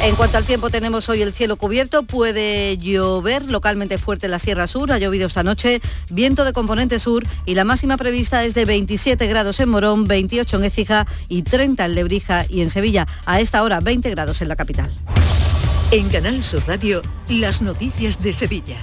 En 0.02 0.16
cuanto 0.16 0.36
al 0.36 0.44
tiempo, 0.44 0.68
tenemos 0.68 1.08
hoy 1.08 1.22
el 1.22 1.32
cielo 1.32 1.56
cubierto, 1.56 2.02
puede 2.02 2.76
llover 2.76 3.48
localmente 3.50 3.98
fuerte 3.98 4.26
en 4.26 4.32
la 4.32 4.38
Sierra 4.38 4.66
Sur, 4.66 4.90
ha 4.90 4.98
llovido 4.98 5.26
esta 5.26 5.44
noche, 5.44 5.80
viento 6.10 6.44
de 6.44 6.52
componente 6.52 6.98
sur 6.98 7.24
y 7.46 7.54
la 7.54 7.64
máxima 7.64 7.96
prevista 7.96 8.44
es 8.44 8.54
de 8.54 8.64
27 8.64 9.26
grados 9.26 9.60
en 9.60 9.68
Morón, 9.68 10.08
28 10.08 10.56
en 10.56 10.64
Écija 10.64 11.06
y 11.28 11.42
30 11.42 11.84
en 11.84 11.94
Lebrija 11.94 12.46
y 12.48 12.62
en 12.62 12.70
Sevilla. 12.70 13.06
A 13.26 13.40
esta 13.40 13.62
hora 13.62 13.80
20 13.80 14.10
grados 14.10 14.42
en 14.42 14.48
la 14.48 14.56
capital. 14.56 14.90
En 15.92 16.08
Canal 16.08 16.42
Sur 16.42 16.62
Radio, 16.66 17.02
las 17.28 17.62
noticias 17.62 18.22
de 18.22 18.32
Sevilla. 18.32 18.78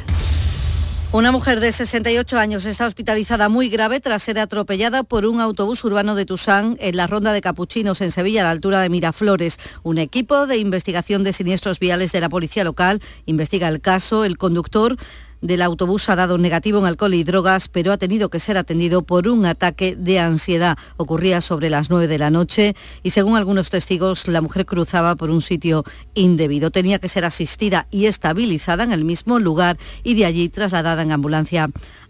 Una 1.11 1.31
mujer 1.31 1.59
de 1.59 1.71
68 1.71 2.37
años 2.37 2.67
está 2.67 2.85
hospitalizada 2.85 3.49
muy 3.49 3.69
grave 3.69 3.99
tras 3.99 4.21
ser 4.21 4.37
atropellada 4.37 5.01
por 5.01 5.25
un 5.25 5.41
autobús 5.41 5.83
urbano 5.83 6.13
de 6.13 6.27
Tusán 6.27 6.77
en 6.79 6.95
la 6.97 7.07
ronda 7.07 7.33
de 7.33 7.41
Capuchinos 7.41 8.01
en 8.01 8.11
Sevilla, 8.11 8.41
a 8.41 8.43
la 8.43 8.51
altura 8.51 8.79
de 8.79 8.89
Miraflores. 8.89 9.57
Un 9.81 9.97
equipo 9.97 10.45
de 10.45 10.57
investigación 10.57 11.23
de 11.23 11.33
siniestros 11.33 11.79
viales 11.79 12.11
de 12.11 12.21
la 12.21 12.29
policía 12.29 12.63
local 12.63 13.01
investiga 13.25 13.69
el 13.69 13.81
caso. 13.81 14.23
El 14.23 14.37
conductor 14.37 14.97
del 15.41 15.61
autobús 15.61 16.09
ha 16.09 16.15
dado 16.15 16.37
negativo 16.37 16.79
en 16.79 16.85
alcohol 16.85 17.13
y 17.13 17.23
drogas, 17.23 17.67
pero 17.67 17.91
ha 17.91 17.97
tenido 17.97 18.29
que 18.29 18.39
ser 18.39 18.57
atendido 18.57 19.03
por 19.03 19.27
un 19.27 19.45
ataque 19.45 19.95
de 19.95 20.19
ansiedad. 20.19 20.77
Ocurría 20.97 21.41
sobre 21.41 21.69
las 21.69 21.89
9 21.89 22.07
de 22.07 22.19
la 22.19 22.29
noche 22.29 22.75
y 23.03 23.11
según 23.11 23.37
algunos 23.37 23.69
testigos, 23.69 24.27
la 24.27 24.41
mujer 24.41 24.65
cruzaba 24.65 25.15
por 25.15 25.29
un 25.29 25.41
sitio 25.41 25.83
indebido. 26.13 26.71
Tenía 26.71 26.99
que 26.99 27.07
ser 27.07 27.25
asistida 27.25 27.87
y 27.91 28.05
estabilizada 28.05 28.83
en 28.83 28.91
el 28.91 29.05
mismo 29.05 29.39
lugar 29.39 29.77
y 30.03 30.15
de 30.15 30.25
allí 30.25 30.49
trasladada 30.49 31.01
en 31.01 31.11
ambulancia 31.11 31.69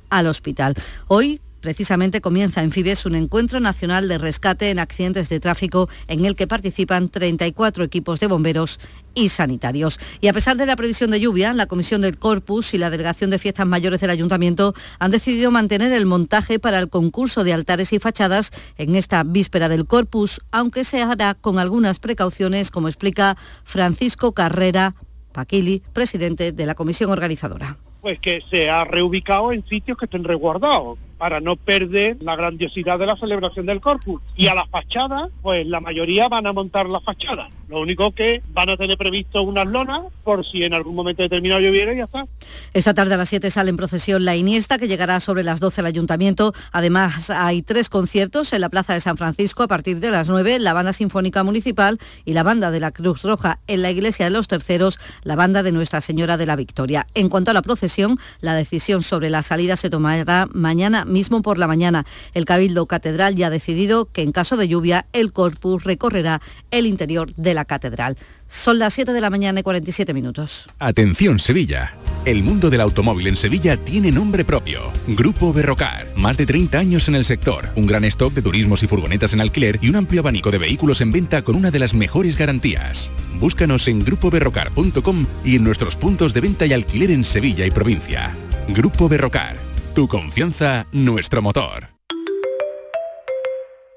al 0.09 0.27
hospital. 0.27 0.75
Hoy 1.07 1.41
Precisamente 1.61 2.21
comienza 2.21 2.63
en 2.63 2.71
Fibes 2.71 3.05
un 3.05 3.15
encuentro 3.15 3.59
nacional 3.59 4.07
de 4.07 4.17
rescate 4.17 4.69
en 4.69 4.79
accidentes 4.79 5.27
de 5.27 5.41
tráfico 5.41 5.89
en 6.07 6.25
el 6.25 6.35
que 6.35 6.47
participan 6.47 7.09
34 7.09 7.83
equipos 7.83 8.19
de 8.19 8.27
bomberos 8.27 8.79
y 9.13 9.29
sanitarios. 9.29 9.99
Y 10.21 10.27
a 10.29 10.33
pesar 10.33 10.55
de 10.55 10.65
la 10.65 10.77
previsión 10.77 11.11
de 11.11 11.19
lluvia, 11.19 11.53
la 11.53 11.65
Comisión 11.65 12.01
del 12.01 12.17
Corpus 12.17 12.73
y 12.73 12.77
la 12.77 12.89
Delegación 12.89 13.29
de 13.29 13.39
Fiestas 13.39 13.67
Mayores 13.67 13.99
del 13.99 14.09
Ayuntamiento 14.09 14.73
han 14.99 15.11
decidido 15.11 15.51
mantener 15.51 15.91
el 15.91 16.05
montaje 16.05 16.59
para 16.59 16.79
el 16.79 16.89
concurso 16.89 17.43
de 17.43 17.53
altares 17.53 17.91
y 17.91 17.99
fachadas 17.99 18.51
en 18.77 18.95
esta 18.95 19.23
víspera 19.23 19.67
del 19.67 19.85
Corpus, 19.85 20.39
aunque 20.51 20.85
se 20.85 21.01
hará 21.01 21.33
con 21.33 21.59
algunas 21.59 21.99
precauciones, 21.99 22.71
como 22.71 22.87
explica 22.87 23.35
Francisco 23.65 24.31
Carrera 24.33 24.95
Paquili, 25.33 25.83
presidente 25.91 26.53
de 26.53 26.65
la 26.65 26.75
comisión 26.75 27.11
organizadora. 27.11 27.77
Pues 28.01 28.17
que 28.19 28.41
se 28.49 28.69
ha 28.69 28.85
reubicado 28.85 29.51
en 29.51 29.65
sitios 29.67 29.97
que 29.97 30.05
estén 30.05 30.23
resguardados 30.23 30.97
para 31.19 31.41
no 31.41 31.57
perder 31.57 32.17
la 32.21 32.35
grandiosidad 32.35 32.97
de 32.97 33.05
la 33.05 33.17
celebración 33.17 33.65
del 33.65 33.81
Corpus. 33.81 34.21
Y 34.35 34.47
a 34.47 34.55
las 34.55 34.67
fachadas, 34.69 35.29
pues 35.41 35.67
la 35.67 35.81
mayoría 35.81 36.29
van 36.29 36.47
a 36.47 36.53
montar 36.53 36.87
las 36.87 37.03
fachadas. 37.03 37.49
Lo 37.67 37.81
único 37.81 38.11
que 38.11 38.41
van 38.51 38.69
a 38.69 38.77
tener 38.77 38.97
previsto 38.97 39.43
unas 39.43 39.67
lonas 39.67 40.01
por 40.23 40.43
si 40.43 40.63
en 40.63 40.73
algún 40.73 40.95
momento 40.95 41.21
determinado 41.21 41.61
lloviera 41.61 41.93
y 41.93 41.97
ya 41.97 42.05
está. 42.05 42.25
Esta 42.73 42.95
tarde 42.95 43.13
a 43.13 43.17
las 43.17 43.29
7 43.29 43.51
sale 43.51 43.69
en 43.69 43.77
procesión 43.77 44.25
la 44.25 44.35
Iniesta, 44.35 44.79
que 44.79 44.87
llegará 44.87 45.19
sobre 45.19 45.43
las 45.43 45.59
12 45.59 45.81
al 45.81 45.87
Ayuntamiento. 45.87 46.53
Además, 46.71 47.29
hay 47.29 47.61
tres 47.61 47.89
conciertos 47.89 48.53
en 48.53 48.61
la 48.61 48.69
Plaza 48.69 48.93
de 48.93 49.01
San 49.01 49.17
Francisco 49.17 49.61
a 49.61 49.67
partir 49.67 49.99
de 49.99 50.09
las 50.09 50.29
9, 50.29 50.57
la 50.59 50.73
Banda 50.73 50.93
Sinfónica 50.93 51.43
Municipal 51.43 51.99
y 52.25 52.33
la 52.33 52.41
Banda 52.41 52.71
de 52.71 52.79
la 52.79 52.91
Cruz 52.91 53.21
Roja. 53.23 53.59
En 53.67 53.81
la 53.83 53.91
Iglesia 53.91 54.25
de 54.25 54.31
los 54.31 54.47
Terceros, 54.47 54.97
la 55.23 55.35
Banda 55.35 55.61
de 55.61 55.71
Nuestra 55.71 56.01
Señora 56.01 56.37
de 56.37 56.47
la 56.47 56.55
Victoria. 56.55 57.05
En 57.13 57.29
cuanto 57.29 57.51
a 57.51 57.53
la 57.53 57.61
procesión, 57.61 58.17
la 58.41 58.55
decisión 58.55 59.03
sobre 59.03 59.29
la 59.29 59.43
salida 59.43 59.75
se 59.75 59.89
tomará 59.89 60.47
mañana 60.53 61.05
mismo 61.09 61.41
por 61.41 61.57
la 61.57 61.67
mañana. 61.67 62.05
El 62.33 62.45
Cabildo 62.45 62.85
Catedral 62.85 63.35
ya 63.35 63.47
ha 63.47 63.49
decidido 63.49 64.05
que 64.05 64.21
en 64.21 64.31
caso 64.31 64.57
de 64.57 64.67
lluvia 64.67 65.05
el 65.13 65.33
corpus 65.33 65.83
recorrerá 65.83 66.41
el 66.71 66.85
interior 66.85 67.33
de 67.35 67.53
la 67.53 67.65
catedral. 67.65 68.17
Son 68.47 68.79
las 68.79 68.93
7 68.93 69.13
de 69.13 69.21
la 69.21 69.29
mañana 69.29 69.59
y 69.59 69.63
47 69.63 70.13
minutos. 70.13 70.67
Atención 70.79 71.39
Sevilla. 71.39 71.93
El 72.25 72.43
mundo 72.43 72.69
del 72.69 72.81
automóvil 72.81 73.27
en 73.27 73.37
Sevilla 73.37 73.77
tiene 73.77 74.11
nombre 74.11 74.43
propio. 74.43 74.91
Grupo 75.07 75.53
Berrocar. 75.53 76.07
Más 76.15 76.37
de 76.37 76.45
30 76.45 76.79
años 76.79 77.07
en 77.07 77.15
el 77.15 77.25
sector. 77.25 77.69
Un 77.75 77.85
gran 77.85 78.03
stock 78.05 78.33
de 78.33 78.41
turismos 78.41 78.81
y 78.83 78.87
furgonetas 78.87 79.33
en 79.33 79.41
alquiler 79.41 79.79
y 79.81 79.89
un 79.89 79.97
amplio 79.97 80.21
abanico 80.21 80.49
de 80.49 80.57
vehículos 80.57 81.01
en 81.01 81.11
venta 81.11 81.43
con 81.43 81.55
una 81.55 81.69
de 81.69 81.79
las 81.79 81.93
mejores 81.93 82.37
garantías. 82.37 83.11
Búscanos 83.39 83.87
en 83.87 84.03
grupoberrocar.com 84.03 85.27
y 85.45 85.55
en 85.55 85.63
nuestros 85.63 85.95
puntos 85.95 86.33
de 86.33 86.41
venta 86.41 86.65
y 86.65 86.73
alquiler 86.73 87.11
en 87.11 87.23
Sevilla 87.23 87.65
y 87.65 87.71
provincia. 87.71 88.35
Grupo 88.67 89.07
Berrocar 89.07 89.68
tu 89.99 90.07
confianza, 90.07 90.87
nuestro 90.93 91.41
motor. 91.41 91.89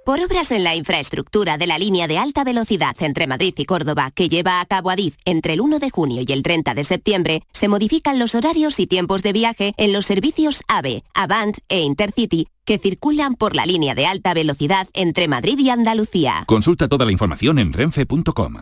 Por 0.05 0.19
obras 0.19 0.51
en 0.51 0.65
la 0.65 0.75
infraestructura 0.75 1.59
de 1.59 1.69
la 1.69 1.79
línea 1.79 2.09
de 2.09 2.19
alta 2.19 2.43
velocidad 2.43 2.97
entre 2.99 3.29
Madrid 3.29 3.55
y 3.57 3.67
Córdoba 3.67 4.11
que 4.11 4.29
lleva 4.29 4.61
a 4.61 4.67
cabo 4.67 4.91
Adif 4.91 5.15
entre 5.25 5.53
el 5.53 5.61
1 5.61 5.79
de 5.79 5.91
junio 5.91 6.25
y 6.27 6.33
el 6.33 6.43
30 6.43 6.75
de 6.75 6.83
septiembre, 6.83 7.45
se 7.53 7.69
modifican 7.69 8.19
los 8.19 8.35
horarios 8.35 8.81
y 8.81 8.89
tiempos 8.89 9.23
de 9.23 9.33
viaje 9.33 9.75
en 9.77 9.93
los 9.93 10.05
servicios 10.05 10.65
AVE, 10.67 11.05
Avant 11.15 11.59
e 11.69 11.83
Intercity 11.83 12.49
que 12.65 12.79
circulan 12.79 13.37
por 13.37 13.55
la 13.55 13.65
línea 13.65 13.95
de 13.95 14.07
alta 14.07 14.35
velocidad 14.35 14.89
entre 14.95 15.29
Madrid 15.29 15.57
y 15.61 15.71
Andalucía. 15.71 16.43
Consulta 16.49 16.89
toda 16.89 17.07
la 17.07 17.13
información 17.13 17.61
en 17.61 17.73
renfe.com. 17.73 18.57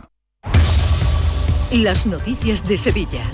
Las 1.72 2.04
noticias 2.04 2.68
de 2.68 2.76
Sevilla. 2.76 3.30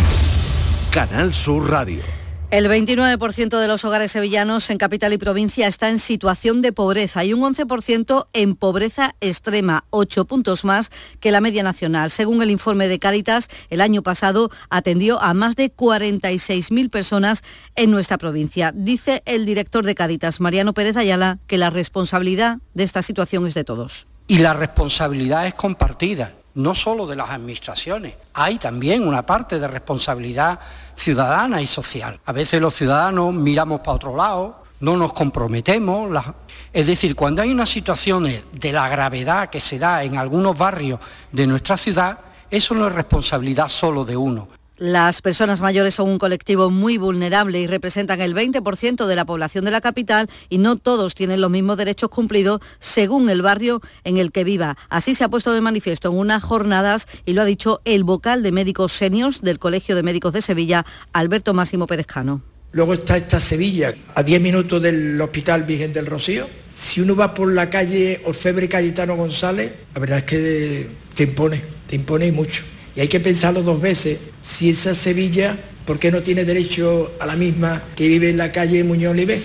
Canal 0.93 1.35
Sur 1.35 1.69
Radio. 1.69 2.16
El 2.53 2.69
29% 2.69 3.59
de 3.59 3.67
los 3.67 3.85
hogares 3.85 4.13
sevillanos 4.13 4.71
en 4.71 4.79
capital 4.79 5.13
y 5.13 5.19
provincia 5.19 5.67
está 5.67 5.91
en 5.91 5.99
situación 5.99 6.63
de 6.63 6.73
pobreza 6.73 7.25
y 7.25 7.33
un 7.33 7.41
11% 7.41 8.27
en 8.33 8.55
pobreza 8.55 9.17
extrema, 9.21 9.85
8 9.91 10.27
puntos 10.27 10.65
más 10.65 10.91
que 11.19 11.33
la 11.33 11.41
media 11.41 11.65
nacional. 11.65 12.13
Según 12.13 12.43
el 12.43 12.53
informe 12.53 12.87
de 12.87 13.01
Cáritas, 13.01 13.49
el 13.69 13.81
año 13.81 14.05
pasado 14.05 14.51
atendió 14.71 15.21
a 15.21 15.35
más 15.35 15.57
de 15.57 15.75
46.000 15.75 16.89
personas 16.89 17.43
en 17.75 17.91
nuestra 17.91 18.17
provincia. 18.17 18.71
Dice 18.73 19.25
el 19.27 19.45
director 19.45 19.85
de 19.85 19.97
Cáritas, 19.97 20.39
Mariano 20.39 20.73
Pérez 20.73 20.97
Ayala, 20.97 21.39
que 21.49 21.59
la 21.59 21.71
responsabilidad 21.71 22.59
de 22.75 22.85
esta 22.85 23.03
situación 23.03 23.49
es 23.49 23.55
de 23.55 23.65
todos. 23.65 24.07
Y 24.29 24.39
la 24.39 24.55
responsabilidad 24.55 25.49
es 25.49 25.55
compartida 25.55 26.33
no 26.57 26.75
solo 26.75 27.07
de 27.07 27.17
las 27.17 27.31
administraciones, 27.31 28.15
hay 28.33 28.59
también 28.59 29.07
una 29.07 29.25
parte 29.25 29.59
de 29.59 29.69
responsabilidad 29.69 30.59
ciudadana 30.95 31.61
y 31.61 31.67
social. 31.67 32.19
A 32.25 32.33
veces 32.33 32.61
los 32.61 32.75
ciudadanos 32.75 33.33
miramos 33.35 33.81
para 33.81 33.93
otro 33.93 34.17
lado, 34.17 34.63
no 34.81 34.97
nos 34.97 35.13
comprometemos. 35.13 36.11
Es 36.73 36.87
decir, 36.87 37.15
cuando 37.15 37.43
hay 37.43 37.51
unas 37.51 37.69
situaciones 37.69 38.43
de 38.53 38.73
la 38.73 38.89
gravedad 38.89 39.51
que 39.51 39.61
se 39.61 39.79
da 39.79 40.03
en 40.03 40.17
algunos 40.17 40.57
barrios 40.57 40.99
de 41.31 41.47
nuestra 41.47 41.77
ciudad, 41.77 42.19
eso 42.51 42.75
no 42.75 42.87
es 42.87 42.95
responsabilidad 42.95 43.69
solo 43.69 44.05
de 44.05 44.17
uno. 44.17 44.49
Las 44.79 45.23
personas 45.23 45.63
mayores 45.63 45.95
son 45.95 46.11
un 46.11 46.19
colectivo 46.19 46.69
muy 46.69 46.99
vulnerable 46.99 47.59
y 47.61 47.67
representan 47.67 48.21
el 48.21 48.35
20% 48.35 49.07
de 49.07 49.17
la 49.17 49.25
población 49.25 49.65
de 49.65 49.71
la 49.71 49.81
capital 49.81 50.29
y 50.51 50.59
no 50.59 50.77
todos 50.77 51.15
tienen 51.15 51.41
los 51.41 51.51
mismos 51.51 51.79
derechos 51.79 52.11
cumplidos 52.11 52.61
según 52.79 53.31
el 53.31 53.41
barrio 53.41 53.81
en 54.05 54.19
el 54.19 54.33
que 54.33 54.45
viva. 54.45 54.77
Así 54.91 55.15
se 55.15 55.25
ha 55.25 55.31
puesto 55.31 55.55
de 55.55 55.63
manifiesto 55.63 56.11
en 56.11 56.19
unas 56.19 56.43
jornadas 56.43 57.09
y 57.25 57.33
lo 57.33 57.41
ha 57.41 57.47
dicho 57.47 57.81
el 57.87 58.05
vocal 58.05 58.43
de 58.43 58.53
médicos 58.53 58.93
seniors 58.93 59.41
del 59.41 59.59
Colegio 59.59 59.97
de 59.97 60.03
Médicos 60.03 60.35
de 60.35 60.43
Sevilla, 60.43 60.85
Alberto 61.15 61.55
Máximo 61.55 61.87
Perezcano. 61.87 62.43
Luego 62.73 62.93
está 62.93 63.17
esta 63.17 63.41
Sevilla, 63.41 63.95
a 64.15 64.23
10 64.23 64.43
minutos 64.43 64.83
del 64.83 65.19
Hospital 65.19 65.63
Virgen 65.63 65.95
del 65.95 66.05
Rocío. 66.05 66.47
Si 66.75 67.01
uno 67.01 67.17
va 67.17 67.33
por 67.33 67.51
la 67.51 67.71
calle 67.71 68.21
Orfebre 68.27 68.69
Cayetano 68.69 69.17
González, 69.17 69.73
la 69.95 70.01
verdad 70.01 70.19
es 70.19 70.25
que 70.25 70.91
te 71.15 71.23
impone, 71.23 71.63
te 71.87 71.97
impone 71.97 72.27
y 72.27 72.33
mucho. 72.33 72.76
Y 72.97 73.01
hay 73.03 73.09
que 73.09 73.21
pensarlo 73.21 73.63
dos 73.63 73.81
veces, 73.81 74.19
si 74.41 74.71
esa 74.71 74.95
Sevilla, 74.95 75.57
¿por 75.85 75.99
qué 75.99 76.11
no 76.11 76.23
tiene 76.23 76.47
derecho 76.47 77.13
a 77.21 77.27
la 77.27 77.37
misma 77.37 77.83
que 77.95 78.09
vive 78.09 78.31
en 78.31 78.39
la 78.39 78.51
calle 78.53 78.83
Muñoz 78.85 79.13
Olivé? 79.13 79.43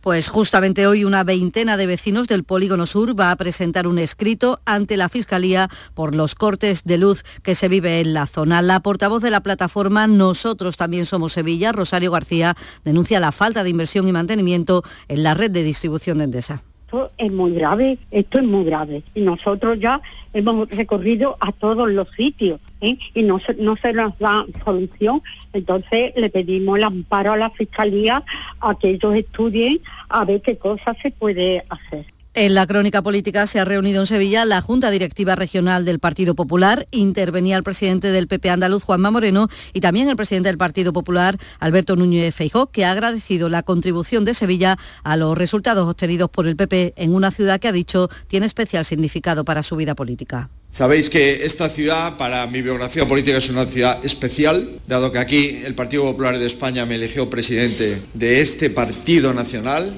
Pues 0.00 0.28
justamente 0.28 0.86
hoy 0.86 1.04
una 1.04 1.22
veintena 1.22 1.76
de 1.76 1.86
vecinos 1.86 2.28
del 2.28 2.44
Polígono 2.44 2.86
Sur 2.86 3.18
va 3.18 3.30
a 3.30 3.36
presentar 3.36 3.86
un 3.86 3.98
escrito 3.98 4.60
ante 4.64 4.96
la 4.96 5.08
Fiscalía 5.08 5.68
por 5.94 6.14
los 6.14 6.34
cortes 6.34 6.84
de 6.84 6.98
luz 6.98 7.24
que 7.42 7.54
se 7.54 7.68
vive 7.68 8.00
en 8.00 8.14
la 8.14 8.26
zona. 8.26 8.60
La 8.62 8.80
portavoz 8.80 9.22
de 9.22 9.30
la 9.30 9.42
plataforma 9.42 10.06
Nosotros 10.06 10.76
también 10.76 11.04
somos 11.04 11.32
Sevilla, 11.32 11.72
Rosario 11.72 12.10
García, 12.10 12.54
denuncia 12.84 13.20
la 13.20 13.32
falta 13.32 13.64
de 13.64 13.70
inversión 13.70 14.08
y 14.08 14.12
mantenimiento 14.12 14.82
en 15.08 15.22
la 15.22 15.34
red 15.34 15.50
de 15.50 15.62
distribución 15.62 16.18
de 16.18 16.24
Endesa 16.24 16.62
es 17.18 17.32
muy 17.32 17.52
grave, 17.54 17.98
esto 18.10 18.38
es 18.38 18.44
muy 18.44 18.64
grave. 18.64 19.02
Y 19.14 19.22
nosotros 19.22 19.78
ya 19.78 20.00
hemos 20.32 20.68
recorrido 20.68 21.36
a 21.40 21.52
todos 21.52 21.90
los 21.90 22.08
sitios 22.16 22.60
¿eh? 22.80 22.98
y 23.14 23.22
no 23.22 23.38
se, 23.40 23.54
no 23.54 23.76
se 23.76 23.92
nos 23.92 24.18
da 24.18 24.44
solución. 24.64 25.22
Entonces 25.52 26.12
le 26.16 26.30
pedimos 26.30 26.78
el 26.78 26.84
amparo 26.84 27.32
a 27.32 27.36
la 27.36 27.50
Fiscalía 27.50 28.22
a 28.60 28.74
que 28.78 28.90
ellos 28.90 29.14
estudien 29.14 29.80
a 30.08 30.24
ver 30.24 30.40
qué 30.42 30.56
cosas 30.56 30.96
se 31.02 31.10
puede 31.10 31.64
hacer. 31.68 32.13
En 32.36 32.54
la 32.54 32.66
crónica 32.66 33.00
política 33.00 33.46
se 33.46 33.60
ha 33.60 33.64
reunido 33.64 34.00
en 34.00 34.08
Sevilla 34.08 34.44
la 34.44 34.60
Junta 34.60 34.90
Directiva 34.90 35.36
Regional 35.36 35.84
del 35.84 36.00
Partido 36.00 36.34
Popular. 36.34 36.88
Intervenía 36.90 37.56
el 37.56 37.62
presidente 37.62 38.10
del 38.10 38.26
PP 38.26 38.50
andaluz, 38.50 38.82
Juanma 38.82 39.12
Moreno, 39.12 39.48
y 39.72 39.78
también 39.78 40.08
el 40.08 40.16
presidente 40.16 40.48
del 40.48 40.58
Partido 40.58 40.92
Popular, 40.92 41.38
Alberto 41.60 41.94
Núñez 41.94 42.34
Feijó, 42.34 42.72
que 42.72 42.84
ha 42.84 42.90
agradecido 42.90 43.48
la 43.48 43.62
contribución 43.62 44.24
de 44.24 44.34
Sevilla 44.34 44.76
a 45.04 45.16
los 45.16 45.38
resultados 45.38 45.88
obtenidos 45.88 46.28
por 46.28 46.48
el 46.48 46.56
PP 46.56 46.94
en 46.96 47.14
una 47.14 47.30
ciudad 47.30 47.60
que 47.60 47.68
ha 47.68 47.72
dicho 47.72 48.10
tiene 48.26 48.46
especial 48.46 48.84
significado 48.84 49.44
para 49.44 49.62
su 49.62 49.76
vida 49.76 49.94
política. 49.94 50.50
Sabéis 50.70 51.10
que 51.10 51.44
esta 51.44 51.68
ciudad, 51.68 52.16
para 52.16 52.48
mi 52.48 52.62
biografía 52.62 53.06
política, 53.06 53.38
es 53.38 53.48
una 53.48 53.64
ciudad 53.66 54.04
especial, 54.04 54.80
dado 54.88 55.12
que 55.12 55.20
aquí 55.20 55.62
el 55.64 55.76
Partido 55.76 56.02
Popular 56.02 56.36
de 56.36 56.46
España 56.48 56.84
me 56.84 56.96
eligió 56.96 57.30
presidente 57.30 58.02
de 58.12 58.40
este 58.40 58.70
partido 58.70 59.32
nacional 59.32 59.92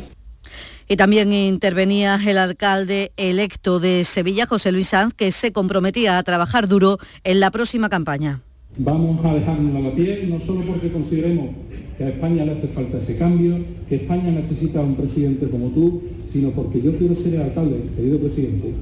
y 0.88 0.96
también 0.96 1.32
intervenía 1.32 2.18
el 2.26 2.38
alcalde 2.38 3.12
electo 3.16 3.80
de 3.80 4.04
Sevilla, 4.04 4.46
José 4.46 4.72
Luis 4.72 4.88
Sanz, 4.88 5.14
que 5.14 5.32
se 5.32 5.52
comprometía 5.52 6.18
a 6.18 6.22
trabajar 6.22 6.68
duro 6.68 6.98
en 7.24 7.40
la 7.40 7.50
próxima 7.50 7.88
campaña. 7.88 8.42
Vamos 8.78 9.24
a 9.24 9.34
dejarnos 9.34 9.74
a 9.74 9.80
la 9.80 9.94
piel, 9.94 10.28
no 10.28 10.38
solo 10.38 10.60
porque 10.60 10.92
consideremos 10.92 11.48
que 11.96 12.04
a 12.04 12.08
España 12.10 12.44
le 12.44 12.52
hace 12.52 12.68
falta 12.68 12.98
ese 12.98 13.16
cambio, 13.16 13.58
que 13.88 13.96
España 13.96 14.30
necesita 14.30 14.82
un 14.82 14.96
presidente 14.96 15.48
como 15.48 15.68
tú, 15.68 16.02
sino 16.30 16.50
porque 16.50 16.82
yo 16.82 16.94
quiero 16.96 17.14
ser 17.14 17.40
alcalde, 17.40 17.88
querido 17.96 18.18
presidente, 18.18 18.72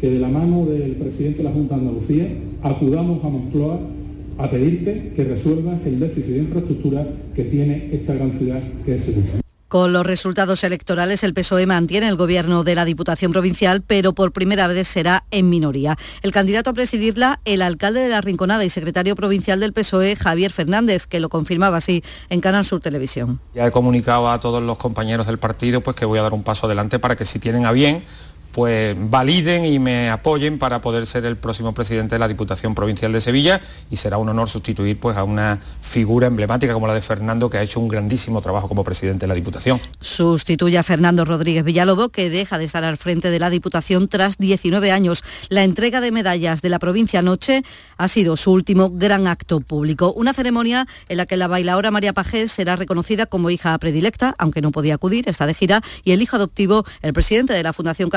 que 0.00 0.10
de 0.10 0.18
la 0.20 0.28
mano 0.28 0.66
del 0.66 0.92
presidente 0.92 1.38
de 1.38 1.44
la 1.44 1.50
Junta 1.50 1.74
de 1.74 1.80
Andalucía 1.80 2.28
acudamos 2.62 3.24
a 3.24 3.28
Moncloa 3.28 3.80
a 4.38 4.50
pedirte 4.50 5.12
que 5.14 5.24
resuelvas 5.24 5.80
el 5.84 5.98
déficit 5.98 6.32
de 6.32 6.38
infraestructura 6.38 7.06
que 7.34 7.44
tiene 7.44 7.90
esta 7.92 8.14
gran 8.14 8.32
ciudad 8.32 8.62
que 8.86 8.94
es 8.94 9.00
Sevilla. 9.02 9.49
Con 9.70 9.92
los 9.92 10.04
resultados 10.04 10.64
electorales, 10.64 11.22
el 11.22 11.32
PSOE 11.32 11.64
mantiene 11.64 12.08
el 12.08 12.16
gobierno 12.16 12.64
de 12.64 12.74
la 12.74 12.84
Diputación 12.84 13.30
Provincial, 13.30 13.82
pero 13.82 14.12
por 14.12 14.32
primera 14.32 14.66
vez 14.66 14.88
será 14.88 15.22
en 15.30 15.48
minoría. 15.48 15.96
El 16.22 16.32
candidato 16.32 16.70
a 16.70 16.72
presidirla, 16.72 17.38
el 17.44 17.62
alcalde 17.62 18.00
de 18.00 18.08
la 18.08 18.20
Rinconada 18.20 18.64
y 18.64 18.68
secretario 18.68 19.14
provincial 19.14 19.60
del 19.60 19.72
PSOE, 19.72 20.16
Javier 20.16 20.50
Fernández, 20.50 21.06
que 21.06 21.20
lo 21.20 21.28
confirmaba 21.28 21.76
así 21.76 22.02
en 22.30 22.40
Canal 22.40 22.66
Sur 22.66 22.80
Televisión. 22.80 23.38
Ya 23.54 23.64
he 23.64 23.70
comunicado 23.70 24.28
a 24.28 24.40
todos 24.40 24.60
los 24.60 24.76
compañeros 24.76 25.28
del 25.28 25.38
partido 25.38 25.82
pues, 25.82 25.94
que 25.94 26.04
voy 26.04 26.18
a 26.18 26.22
dar 26.22 26.32
un 26.32 26.42
paso 26.42 26.66
adelante 26.66 26.98
para 26.98 27.14
que 27.14 27.24
si 27.24 27.38
tienen 27.38 27.64
a 27.64 27.70
bien 27.70 28.02
pues 28.60 28.94
validen 28.98 29.64
y 29.64 29.78
me 29.78 30.10
apoyen 30.10 30.58
para 30.58 30.82
poder 30.82 31.06
ser 31.06 31.24
el 31.24 31.38
próximo 31.38 31.72
presidente 31.72 32.16
de 32.16 32.18
la 32.18 32.28
Diputación 32.28 32.74
Provincial 32.74 33.10
de 33.10 33.22
Sevilla 33.22 33.58
y 33.90 33.96
será 33.96 34.18
un 34.18 34.28
honor 34.28 34.50
sustituir 34.50 35.00
pues 35.00 35.16
a 35.16 35.24
una 35.24 35.60
figura 35.80 36.26
emblemática 36.26 36.74
como 36.74 36.86
la 36.86 36.92
de 36.92 37.00
Fernando 37.00 37.48
que 37.48 37.56
ha 37.56 37.62
hecho 37.62 37.80
un 37.80 37.88
grandísimo 37.88 38.42
trabajo 38.42 38.68
como 38.68 38.84
presidente 38.84 39.20
de 39.24 39.28
la 39.28 39.34
Diputación. 39.34 39.80
Sustituye 40.02 40.76
a 40.76 40.82
Fernando 40.82 41.24
Rodríguez 41.24 41.64
Villalobo 41.64 42.10
que 42.10 42.28
deja 42.28 42.58
de 42.58 42.66
estar 42.66 42.84
al 42.84 42.98
frente 42.98 43.30
de 43.30 43.38
la 43.38 43.48
Diputación 43.48 44.08
tras 44.08 44.36
19 44.36 44.92
años. 44.92 45.24
La 45.48 45.64
entrega 45.64 46.02
de 46.02 46.12
medallas 46.12 46.60
de 46.60 46.68
la 46.68 46.78
provincia 46.78 47.20
anoche 47.20 47.62
ha 47.96 48.08
sido 48.08 48.36
su 48.36 48.52
último 48.52 48.90
gran 48.90 49.26
acto 49.26 49.60
público, 49.60 50.12
una 50.12 50.34
ceremonia 50.34 50.86
en 51.08 51.16
la 51.16 51.24
que 51.24 51.38
la 51.38 51.48
bailaora 51.48 51.90
María 51.90 52.12
Pajés 52.12 52.52
será 52.52 52.76
reconocida 52.76 53.24
como 53.24 53.48
hija 53.48 53.78
predilecta, 53.78 54.34
aunque 54.36 54.60
no 54.60 54.70
podía 54.70 54.96
acudir, 54.96 55.30
está 55.30 55.46
de 55.46 55.54
gira, 55.54 55.82
y 56.04 56.12
el 56.12 56.20
hijo 56.20 56.36
adoptivo, 56.36 56.84
el 57.00 57.14
presidente 57.14 57.54
de 57.54 57.62
la 57.62 57.72
Fundación 57.72 58.10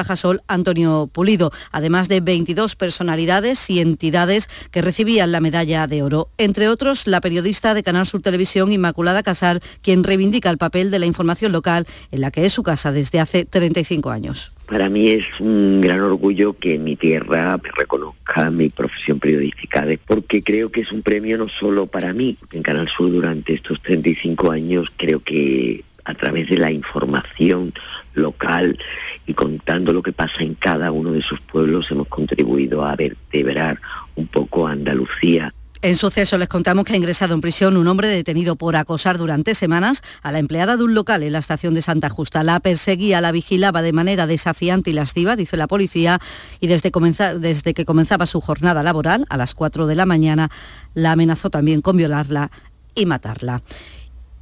Antonio 0.47 1.09
Pulido, 1.11 1.51
además 1.71 2.09
de 2.09 2.21
22 2.21 2.75
personalidades 2.75 3.69
y 3.69 3.79
entidades 3.79 4.49
que 4.71 4.81
recibían 4.81 5.31
la 5.31 5.39
medalla 5.39 5.88
de 5.88 6.03
oro. 6.03 6.29
Entre 6.38 6.67
otros, 6.67 7.07
la 7.07 7.21
periodista 7.21 7.73
de 7.73 7.84
Canal 7.84 8.05
Sur 8.05 8.21
Televisión, 8.21 8.71
Inmaculada 8.71 9.23
Casal, 9.23 9.61
quien 9.81 10.03
reivindica 10.03 10.49
el 10.49 10.57
papel 10.57 10.91
de 10.91 10.99
la 10.99 11.05
información 11.05 11.51
local 11.51 11.88
en 12.11 12.21
la 12.21 12.31
que 12.31 12.45
es 12.45 12.53
su 12.53 12.63
casa 12.63 12.91
desde 12.91 13.19
hace 13.19 13.45
35 13.45 14.09
años. 14.09 14.51
Para 14.67 14.89
mí 14.89 15.09
es 15.09 15.25
un 15.39 15.81
gran 15.81 15.99
orgullo 15.99 16.53
que 16.53 16.79
mi 16.79 16.95
tierra 16.95 17.57
me 17.57 17.69
reconozca 17.75 18.49
mi 18.49 18.69
profesión 18.69 19.19
periodística, 19.19 19.86
porque 20.07 20.41
creo 20.41 20.69
que 20.69 20.81
es 20.81 20.91
un 20.91 21.01
premio 21.01 21.38
no 21.38 21.49
solo 21.49 21.88
para 21.88 22.13
mí, 22.13 22.38
en 22.51 22.63
Canal 22.63 22.88
Sur 22.88 23.11
durante 23.11 23.53
estos 23.53 23.81
35 23.81 24.51
años 24.51 24.88
creo 24.95 25.19
que 25.19 25.84
a 26.05 26.13
través 26.13 26.49
de 26.49 26.57
la 26.57 26.71
información 26.71 27.73
local 28.13 28.77
y 29.25 29.33
contando 29.33 29.93
lo 29.93 30.03
que 30.03 30.13
pasa 30.13 30.43
en 30.43 30.55
cada 30.55 30.91
uno 30.91 31.11
de 31.11 31.21
sus 31.21 31.39
pueblos 31.41 31.89
hemos 31.91 32.07
contribuido 32.07 32.83
a 32.85 32.95
vertebrar 32.95 33.79
un 34.15 34.27
poco 34.27 34.67
Andalucía. 34.67 35.53
En 35.83 35.97
suceso 35.97 36.37
les 36.37 36.47
contamos 36.47 36.85
que 36.85 36.93
ha 36.93 36.95
ingresado 36.95 37.33
en 37.33 37.41
prisión 37.41 37.75
un 37.75 37.89
hombre 37.89 38.07
detenido 38.07 38.55
por 38.55 38.77
acosar 38.77 39.17
durante 39.17 39.53
semanas 39.53 40.01
a 40.21 40.31
la 40.31 40.39
empleada 40.39 40.77
de 40.77 40.83
un 40.85 40.93
local 40.93 41.23
en 41.23 41.33
la 41.33 41.39
estación 41.39 41.73
de 41.73 41.81
Santa 41.81 42.07
Justa. 42.07 42.41
La 42.41 42.61
perseguía, 42.61 43.19
la 43.19 43.33
vigilaba 43.33 43.81
de 43.81 43.91
manera 43.91 44.25
desafiante 44.25 44.91
y 44.91 44.93
lasciva, 44.93 45.35
dice 45.35 45.57
la 45.57 45.67
policía, 45.67 46.19
y 46.61 46.67
desde, 46.67 46.89
desde 47.37 47.73
que 47.73 47.83
comenzaba 47.83 48.25
su 48.25 48.39
jornada 48.39 48.81
laboral, 48.81 49.25
a 49.29 49.35
las 49.35 49.55
4 49.55 49.85
de 49.85 49.95
la 49.95 50.05
mañana, 50.05 50.49
la 50.93 51.11
amenazó 51.11 51.49
también 51.49 51.81
con 51.81 51.97
violarla 51.97 52.49
y 52.95 53.05
matarla. 53.05 53.61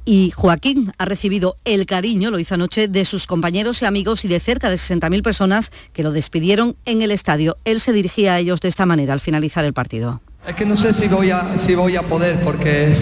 Y 0.04 0.32
Joaquín 0.32 0.92
ha 0.98 1.04
recibido 1.04 1.56
el 1.64 1.86
cariño, 1.86 2.30
lo 2.30 2.38
hizo 2.38 2.54
anoche, 2.54 2.88
de 2.88 3.04
sus 3.04 3.26
compañeros 3.26 3.82
y 3.82 3.84
amigos 3.84 4.24
y 4.24 4.28
de 4.28 4.40
cerca 4.40 4.68
de 4.68 4.76
60.000 4.76 5.22
personas 5.22 5.70
que 5.92 6.02
lo 6.02 6.10
despidieron 6.12 6.76
en 6.84 7.02
el 7.02 7.10
estadio. 7.10 7.56
Él 7.64 7.80
se 7.80 7.92
dirigía 7.92 8.34
a 8.34 8.38
ellos 8.40 8.60
de 8.60 8.68
esta 8.68 8.86
manera 8.86 9.12
al 9.12 9.20
finalizar 9.20 9.64
el 9.64 9.72
partido. 9.72 10.20
Es 10.46 10.56
que 10.56 10.66
no 10.66 10.76
sé 10.76 10.92
si 10.92 11.06
voy 11.06 11.30
a, 11.30 11.56
si 11.56 11.76
voy 11.76 11.94
a 11.96 12.02
poder 12.02 12.40
porque 12.40 12.96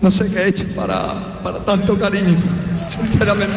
no 0.00 0.10
sé 0.10 0.28
qué 0.32 0.40
he 0.40 0.48
hecho 0.48 0.66
para, 0.74 1.40
para 1.42 1.64
tanto 1.64 1.96
cariño, 1.98 2.36
sinceramente. 2.88 3.56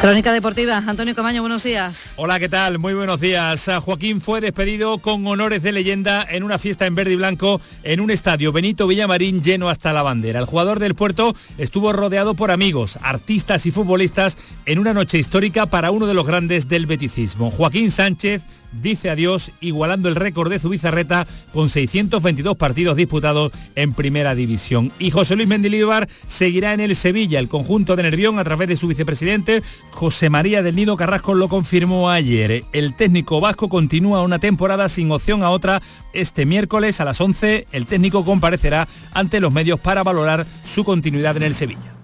Crónica 0.00 0.32
Deportiva, 0.32 0.78
Antonio 0.78 1.14
Camaño, 1.14 1.42
buenos 1.42 1.62
días. 1.62 2.14
Hola, 2.16 2.40
¿qué 2.40 2.48
tal? 2.48 2.78
Muy 2.78 2.94
buenos 2.94 3.20
días. 3.20 3.68
Joaquín 3.84 4.22
fue 4.22 4.40
despedido 4.40 4.96
con 4.96 5.26
honores 5.26 5.62
de 5.62 5.72
leyenda 5.72 6.26
en 6.26 6.42
una 6.42 6.58
fiesta 6.58 6.86
en 6.86 6.94
verde 6.94 7.12
y 7.12 7.16
blanco 7.16 7.60
en 7.82 8.00
un 8.00 8.10
estadio 8.10 8.50
Benito 8.50 8.86
Villamarín 8.86 9.42
lleno 9.42 9.68
hasta 9.68 9.92
la 9.92 10.02
bandera. 10.02 10.40
El 10.40 10.46
jugador 10.46 10.78
del 10.78 10.94
puerto 10.94 11.36
estuvo 11.58 11.92
rodeado 11.92 12.32
por 12.32 12.50
amigos, 12.50 12.98
artistas 13.02 13.66
y 13.66 13.72
futbolistas 13.72 14.38
en 14.64 14.78
una 14.78 14.94
noche 14.94 15.18
histórica 15.18 15.66
para 15.66 15.90
uno 15.90 16.06
de 16.06 16.14
los 16.14 16.26
grandes 16.26 16.66
del 16.66 16.86
beticismo. 16.86 17.50
Joaquín 17.50 17.90
Sánchez 17.90 18.40
dice 18.72 19.10
adiós 19.10 19.52
igualando 19.60 20.08
el 20.08 20.16
récord 20.16 20.50
de 20.50 20.58
Zubizarreta 20.58 21.26
con 21.52 21.68
622 21.68 22.56
partidos 22.56 22.96
disputados 22.96 23.52
en 23.74 23.92
primera 23.92 24.34
división. 24.34 24.92
Y 24.98 25.10
José 25.10 25.36
Luis 25.36 25.48
Mendilibar 25.48 26.08
seguirá 26.26 26.74
en 26.74 26.80
el 26.80 26.96
Sevilla. 26.96 27.38
El 27.38 27.48
conjunto 27.48 27.96
de 27.96 28.02
Nervión 28.02 28.38
a 28.38 28.44
través 28.44 28.68
de 28.68 28.76
su 28.76 28.88
vicepresidente 28.88 29.62
José 29.90 30.30
María 30.30 30.62
del 30.62 30.76
Nido 30.76 30.96
Carrasco 30.96 31.34
lo 31.34 31.48
confirmó 31.48 32.10
ayer. 32.10 32.64
El 32.72 32.94
técnico 32.94 33.40
vasco 33.40 33.68
continúa 33.68 34.22
una 34.22 34.38
temporada 34.38 34.88
sin 34.88 35.10
opción 35.10 35.42
a 35.42 35.50
otra. 35.50 35.82
Este 36.12 36.46
miércoles 36.46 37.00
a 37.00 37.04
las 37.04 37.20
11 37.20 37.66
el 37.72 37.86
técnico 37.86 38.24
comparecerá 38.24 38.88
ante 39.12 39.40
los 39.40 39.52
medios 39.52 39.80
para 39.80 40.02
valorar 40.02 40.46
su 40.64 40.84
continuidad 40.84 41.36
en 41.36 41.44
el 41.44 41.54
Sevilla. 41.54 41.89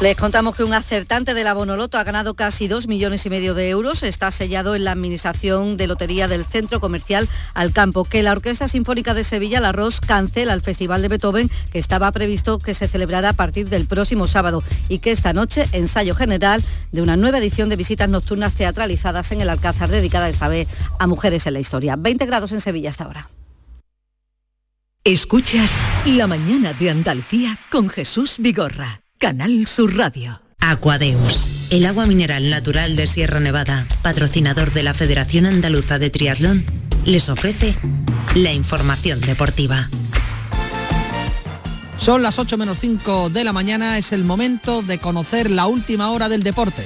Les 0.00 0.14
contamos 0.14 0.54
que 0.54 0.62
un 0.62 0.74
acertante 0.74 1.34
de 1.34 1.42
la 1.42 1.54
Bonoloto 1.54 1.98
ha 1.98 2.04
ganado 2.04 2.34
casi 2.34 2.68
2 2.68 2.86
millones 2.86 3.26
y 3.26 3.30
medio 3.30 3.54
de 3.54 3.68
euros. 3.68 4.04
Está 4.04 4.30
sellado 4.30 4.76
en 4.76 4.84
la 4.84 4.92
administración 4.92 5.76
de 5.76 5.88
lotería 5.88 6.28
del 6.28 6.44
Centro 6.44 6.78
Comercial 6.78 7.28
Alcampo. 7.52 8.04
Que 8.04 8.22
la 8.22 8.30
Orquesta 8.30 8.68
Sinfónica 8.68 9.12
de 9.12 9.24
Sevilla, 9.24 9.58
La 9.58 9.72
Ros, 9.72 10.00
cancela 10.00 10.52
el 10.54 10.60
Festival 10.60 11.02
de 11.02 11.08
Beethoven 11.08 11.50
que 11.72 11.80
estaba 11.80 12.12
previsto 12.12 12.60
que 12.60 12.74
se 12.74 12.86
celebrara 12.86 13.30
a 13.30 13.32
partir 13.32 13.70
del 13.70 13.86
próximo 13.86 14.28
sábado 14.28 14.62
y 14.88 15.00
que 15.00 15.10
esta 15.10 15.32
noche 15.32 15.66
ensayo 15.72 16.14
general 16.14 16.62
de 16.92 17.02
una 17.02 17.16
nueva 17.16 17.38
edición 17.38 17.68
de 17.68 17.74
visitas 17.74 18.08
nocturnas 18.08 18.54
teatralizadas 18.54 19.32
en 19.32 19.40
el 19.40 19.50
Alcázar 19.50 19.88
dedicada 19.88 20.28
esta 20.28 20.46
vez 20.46 20.68
a 21.00 21.08
mujeres 21.08 21.44
en 21.48 21.54
la 21.54 21.60
historia. 21.60 21.96
20 21.96 22.24
grados 22.24 22.52
en 22.52 22.60
Sevilla 22.60 22.90
hasta 22.90 23.02
ahora. 23.02 23.28
Escuchas 25.02 25.72
La 26.06 26.28
mañana 26.28 26.72
de 26.72 26.88
Andalucía 26.88 27.58
con 27.68 27.88
Jesús 27.88 28.36
Vigorra. 28.38 29.00
Canal 29.18 29.66
Sur 29.66 29.96
Radio. 29.96 30.40
Aquadeus, 30.60 31.48
el 31.70 31.86
agua 31.86 32.06
mineral 32.06 32.50
natural 32.50 32.94
de 32.94 33.08
Sierra 33.08 33.40
Nevada, 33.40 33.84
patrocinador 34.00 34.72
de 34.72 34.84
la 34.84 34.94
Federación 34.94 35.44
Andaluza 35.44 35.98
de 35.98 36.08
Triatlón, 36.08 36.64
les 37.04 37.28
ofrece 37.28 37.74
la 38.36 38.52
información 38.52 39.20
deportiva. 39.20 39.90
Son 41.98 42.22
las 42.22 42.38
8 42.38 42.56
menos 42.58 42.78
5 42.78 43.30
de 43.30 43.42
la 43.42 43.52
mañana, 43.52 43.98
es 43.98 44.12
el 44.12 44.22
momento 44.22 44.82
de 44.82 44.98
conocer 44.98 45.50
la 45.50 45.66
última 45.66 46.12
hora 46.12 46.28
del 46.28 46.44
deporte. 46.44 46.84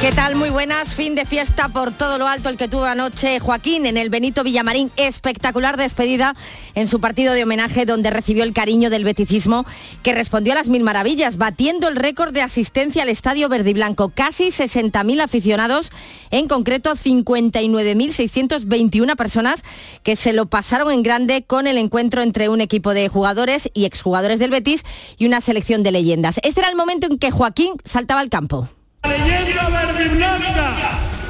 ¿Qué 0.00 0.12
tal? 0.12 0.36
Muy 0.36 0.50
buenas. 0.50 0.94
Fin 0.94 1.16
de 1.16 1.24
fiesta 1.24 1.70
por 1.70 1.90
todo 1.90 2.18
lo 2.18 2.28
alto 2.28 2.48
el 2.48 2.56
que 2.56 2.68
tuvo 2.68 2.84
anoche 2.84 3.40
Joaquín 3.40 3.84
en 3.84 3.96
el 3.96 4.10
Benito 4.10 4.44
Villamarín. 4.44 4.92
Espectacular 4.96 5.76
despedida 5.76 6.36
en 6.76 6.86
su 6.86 7.00
partido 7.00 7.34
de 7.34 7.42
homenaje 7.42 7.84
donde 7.84 8.10
recibió 8.10 8.44
el 8.44 8.52
cariño 8.52 8.90
del 8.90 9.02
beticismo 9.02 9.66
que 10.04 10.14
respondió 10.14 10.52
a 10.52 10.54
las 10.54 10.68
mil 10.68 10.84
maravillas, 10.84 11.36
batiendo 11.36 11.88
el 11.88 11.96
récord 11.96 12.32
de 12.32 12.42
asistencia 12.42 13.02
al 13.02 13.08
Estadio 13.08 13.48
Verde 13.48 13.70
y 13.70 13.74
Blanco. 13.74 14.12
Casi 14.14 14.50
60.000 14.50 15.20
aficionados, 15.20 15.90
en 16.30 16.46
concreto 16.46 16.92
59.621 16.92 19.16
personas 19.16 19.64
que 20.04 20.14
se 20.14 20.32
lo 20.32 20.46
pasaron 20.46 20.92
en 20.92 21.02
grande 21.02 21.42
con 21.42 21.66
el 21.66 21.76
encuentro 21.76 22.22
entre 22.22 22.48
un 22.48 22.60
equipo 22.60 22.94
de 22.94 23.08
jugadores 23.08 23.68
y 23.74 23.84
exjugadores 23.84 24.38
del 24.38 24.52
Betis 24.52 24.84
y 25.16 25.26
una 25.26 25.40
selección 25.40 25.82
de 25.82 25.90
leyendas. 25.90 26.38
Este 26.44 26.60
era 26.60 26.70
el 26.70 26.76
momento 26.76 27.08
en 27.10 27.18
que 27.18 27.32
Joaquín 27.32 27.72
saltaba 27.84 28.20
al 28.20 28.28
campo. 28.28 28.68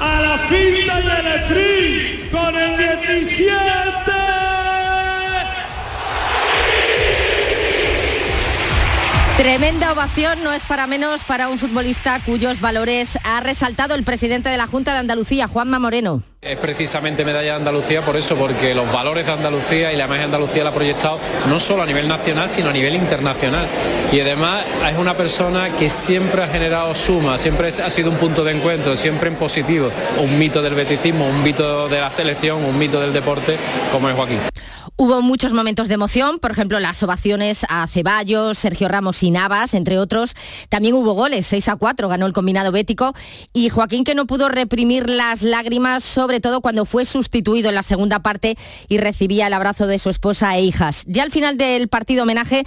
A 0.00 0.20
la 0.20 0.36
con 2.30 2.54
el 2.54 2.76
17. 2.76 3.58
Tremenda 9.38 9.92
ovación 9.92 10.42
no 10.44 10.52
es 10.52 10.66
para 10.66 10.86
menos 10.86 11.24
para 11.24 11.48
un 11.48 11.58
futbolista 11.58 12.20
cuyos 12.26 12.60
valores 12.60 13.18
ha 13.24 13.40
resaltado 13.40 13.94
el 13.94 14.04
presidente 14.04 14.50
de 14.50 14.58
la 14.58 14.66
Junta 14.66 14.92
de 14.92 14.98
Andalucía, 14.98 15.48
Juanma 15.48 15.78
Moreno. 15.78 16.22
Es 16.40 16.56
precisamente 16.60 17.24
medalla 17.24 17.54
de 17.54 17.58
Andalucía 17.58 18.00
por 18.02 18.16
eso, 18.16 18.36
porque 18.36 18.72
los 18.72 18.90
valores 18.92 19.26
de 19.26 19.32
Andalucía 19.32 19.92
y 19.92 19.96
la 19.96 20.04
imagen 20.04 20.20
de 20.20 20.24
Andalucía 20.26 20.62
la 20.62 20.70
ha 20.70 20.72
proyectado 20.72 21.18
no 21.48 21.58
solo 21.58 21.82
a 21.82 21.86
nivel 21.86 22.06
nacional, 22.06 22.48
sino 22.48 22.70
a 22.70 22.72
nivel 22.72 22.94
internacional. 22.94 23.66
Y 24.12 24.20
además 24.20 24.64
es 24.88 24.96
una 24.98 25.16
persona 25.16 25.74
que 25.76 25.90
siempre 25.90 26.44
ha 26.44 26.48
generado 26.48 26.94
suma, 26.94 27.38
siempre 27.38 27.70
ha 27.70 27.90
sido 27.90 28.12
un 28.12 28.18
punto 28.18 28.44
de 28.44 28.52
encuentro, 28.52 28.94
siempre 28.94 29.30
en 29.30 29.34
positivo. 29.34 29.90
Un 30.16 30.38
mito 30.38 30.62
del 30.62 30.76
beticismo, 30.76 31.26
un 31.26 31.42
mito 31.42 31.88
de 31.88 31.98
la 31.98 32.08
selección, 32.08 32.64
un 32.64 32.78
mito 32.78 33.00
del 33.00 33.12
deporte, 33.12 33.56
como 33.90 34.08
es 34.08 34.14
Joaquín. 34.14 34.38
Hubo 35.00 35.22
muchos 35.22 35.52
momentos 35.52 35.86
de 35.86 35.94
emoción, 35.94 36.40
por 36.40 36.50
ejemplo, 36.50 36.80
las 36.80 37.00
ovaciones 37.04 37.64
a 37.68 37.86
Ceballos, 37.86 38.58
Sergio 38.58 38.88
Ramos 38.88 39.22
y 39.22 39.30
Navas, 39.30 39.74
entre 39.74 39.96
otros. 39.96 40.34
También 40.70 40.94
hubo 40.94 41.12
goles, 41.12 41.46
6 41.46 41.68
a 41.68 41.76
4, 41.76 42.08
ganó 42.08 42.26
el 42.26 42.32
combinado 42.32 42.72
bético. 42.72 43.14
Y 43.52 43.68
Joaquín 43.68 44.02
que 44.02 44.16
no 44.16 44.26
pudo 44.26 44.48
reprimir 44.48 45.08
las 45.08 45.42
lágrimas, 45.42 46.02
todo 46.40 46.60
cuando 46.60 46.84
fue 46.84 47.04
sustituido 47.04 47.68
en 47.68 47.74
la 47.74 47.82
segunda 47.82 48.20
parte 48.20 48.56
y 48.88 48.98
recibía 48.98 49.46
el 49.46 49.54
abrazo 49.54 49.86
de 49.86 49.98
su 49.98 50.10
esposa 50.10 50.56
e 50.56 50.62
hijas. 50.62 51.02
Ya 51.06 51.22
al 51.22 51.30
final 51.30 51.56
del 51.56 51.88
partido 51.88 52.22
homenaje 52.22 52.64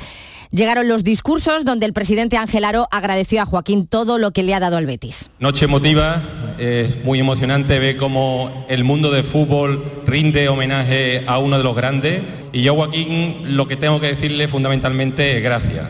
llegaron 0.51 0.87
los 0.87 1.03
discursos 1.03 1.63
donde 1.63 1.85
el 1.85 1.93
presidente 1.93 2.37
Ángel 2.37 2.65
Aro 2.65 2.87
agradeció 2.91 3.41
a 3.41 3.45
Joaquín 3.45 3.87
todo 3.87 4.17
lo 4.17 4.31
que 4.31 4.43
le 4.43 4.53
ha 4.53 4.59
dado 4.59 4.77
al 4.77 4.85
Betis. 4.85 5.29
Noche 5.39 5.65
emotiva, 5.65 6.21
es 6.57 7.03
muy 7.03 7.19
emocionante 7.19 7.79
ver 7.79 7.97
cómo 7.97 8.65
el 8.67 8.83
mundo 8.83 9.11
del 9.11 9.23
fútbol 9.23 10.01
rinde 10.05 10.49
homenaje 10.49 11.23
a 11.27 11.37
uno 11.37 11.57
de 11.57 11.63
los 11.63 11.75
grandes 11.75 12.21
y 12.51 12.63
yo 12.63 12.75
Joaquín 12.75 13.55
lo 13.55 13.67
que 13.67 13.77
tengo 13.77 13.99
que 13.99 14.07
decirle 14.07 14.47
fundamentalmente 14.47 15.37
es 15.37 15.43
gracias. 15.43 15.85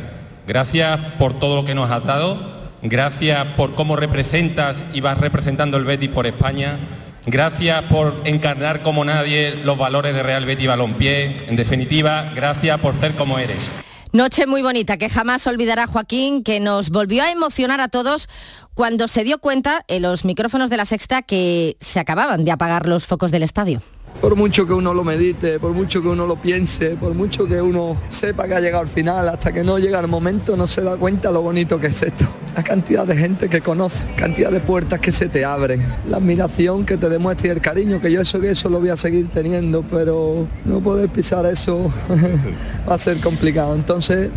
Gracias 0.48 1.00
por 1.18 1.38
todo 1.40 1.56
lo 1.56 1.66
que 1.66 1.76
nos 1.76 1.90
has 1.92 2.04
dado, 2.04 2.38
gracias 2.82 3.46
por 3.58 3.74
cómo 3.74 3.96
representas 3.96 4.84
y 4.94 5.02
vas 5.02 5.18
representando 5.18 5.78
el 5.78 5.86
Betis 5.86 6.10
por 6.10 6.28
España, 6.28 6.78
gracias 7.26 7.84
por 7.84 8.22
encarnar 8.26 8.82
como 8.82 9.06
nadie 9.06 9.56
los 9.64 9.78
valores 9.78 10.14
de 10.14 10.24
Real 10.24 10.46
Betis 10.46 10.68
Balompié, 10.68 11.46
en 11.48 11.56
definitiva, 11.56 12.32
gracias 12.36 12.80
por 12.80 12.96
ser 12.96 13.14
como 13.14 13.38
eres. 13.38 13.70
Noche 14.14 14.46
muy 14.46 14.62
bonita 14.62 14.98
que 14.98 15.10
jamás 15.10 15.48
olvidará 15.48 15.88
Joaquín, 15.88 16.44
que 16.44 16.60
nos 16.60 16.90
volvió 16.90 17.24
a 17.24 17.32
emocionar 17.32 17.80
a 17.80 17.88
todos 17.88 18.28
cuando 18.74 19.08
se 19.08 19.24
dio 19.24 19.38
cuenta 19.38 19.86
en 19.88 20.02
los 20.02 20.26
micrófonos 20.26 20.70
de 20.70 20.76
la 20.76 20.84
sexta 20.84 21.22
que 21.22 21.78
se 21.80 22.00
acababan 22.00 22.44
de 22.44 22.52
apagar 22.52 22.88
los 22.88 23.06
focos 23.06 23.32
del 23.32 23.44
estadio. 23.44 23.82
Por 24.22 24.36
mucho 24.36 24.68
que 24.68 24.74
uno 24.74 24.94
lo 24.94 25.04
medite, 25.04 25.60
por 25.60 25.72
mucho 25.72 26.00
que 26.00 26.08
uno 26.08 26.28
lo 26.28 26.36
piense, 26.36 26.92
por 26.92 27.16
mucho 27.16 27.48
que 27.48 27.60
uno 27.60 27.98
sepa 28.08 28.48
que 28.48 28.54
ha 28.54 28.60
llegado 28.60 28.84
al 28.84 28.88
final, 28.88 29.28
hasta 29.28 29.52
que 29.52 29.64
no 29.64 29.80
llega 29.80 30.00
el 30.00 30.08
momento 30.08 30.56
no 30.56 30.68
se 30.68 30.82
da 30.82 30.96
cuenta 30.96 31.32
lo 31.32 31.42
bonito 31.42 31.80
que 31.80 31.88
es 31.88 32.04
esto. 32.04 32.26
La 32.56 32.62
cantidad 32.62 33.04
de 33.08 33.18
gente 33.18 33.50
que 33.50 33.62
conoce, 33.62 34.04
cantidad 34.16 34.52
de 34.52 34.60
puertas 34.60 35.00
que 35.00 35.12
se 35.12 35.28
te 35.28 35.44
abren, 35.44 35.84
la 36.08 36.18
admiración 36.18 36.86
que 36.86 36.98
te 36.98 37.10
demuestra 37.10 37.48
y 37.48 37.52
el 37.52 37.62
cariño, 37.62 38.00
que 38.00 38.12
yo 38.12 38.22
eso 38.22 38.40
que 38.40 38.52
eso 38.52 38.70
lo 38.70 38.80
voy 38.80 38.90
a 38.90 38.98
seguir 38.98 39.28
teniendo, 39.30 39.82
pero 39.90 40.46
no 40.66 40.80
poder 40.82 41.10
pisar 41.10 41.48
eso 41.48 41.92
va 42.90 42.94
a 42.94 43.00
ser 43.00 43.20
complicado. 43.22 43.74
Entonces 43.74 44.30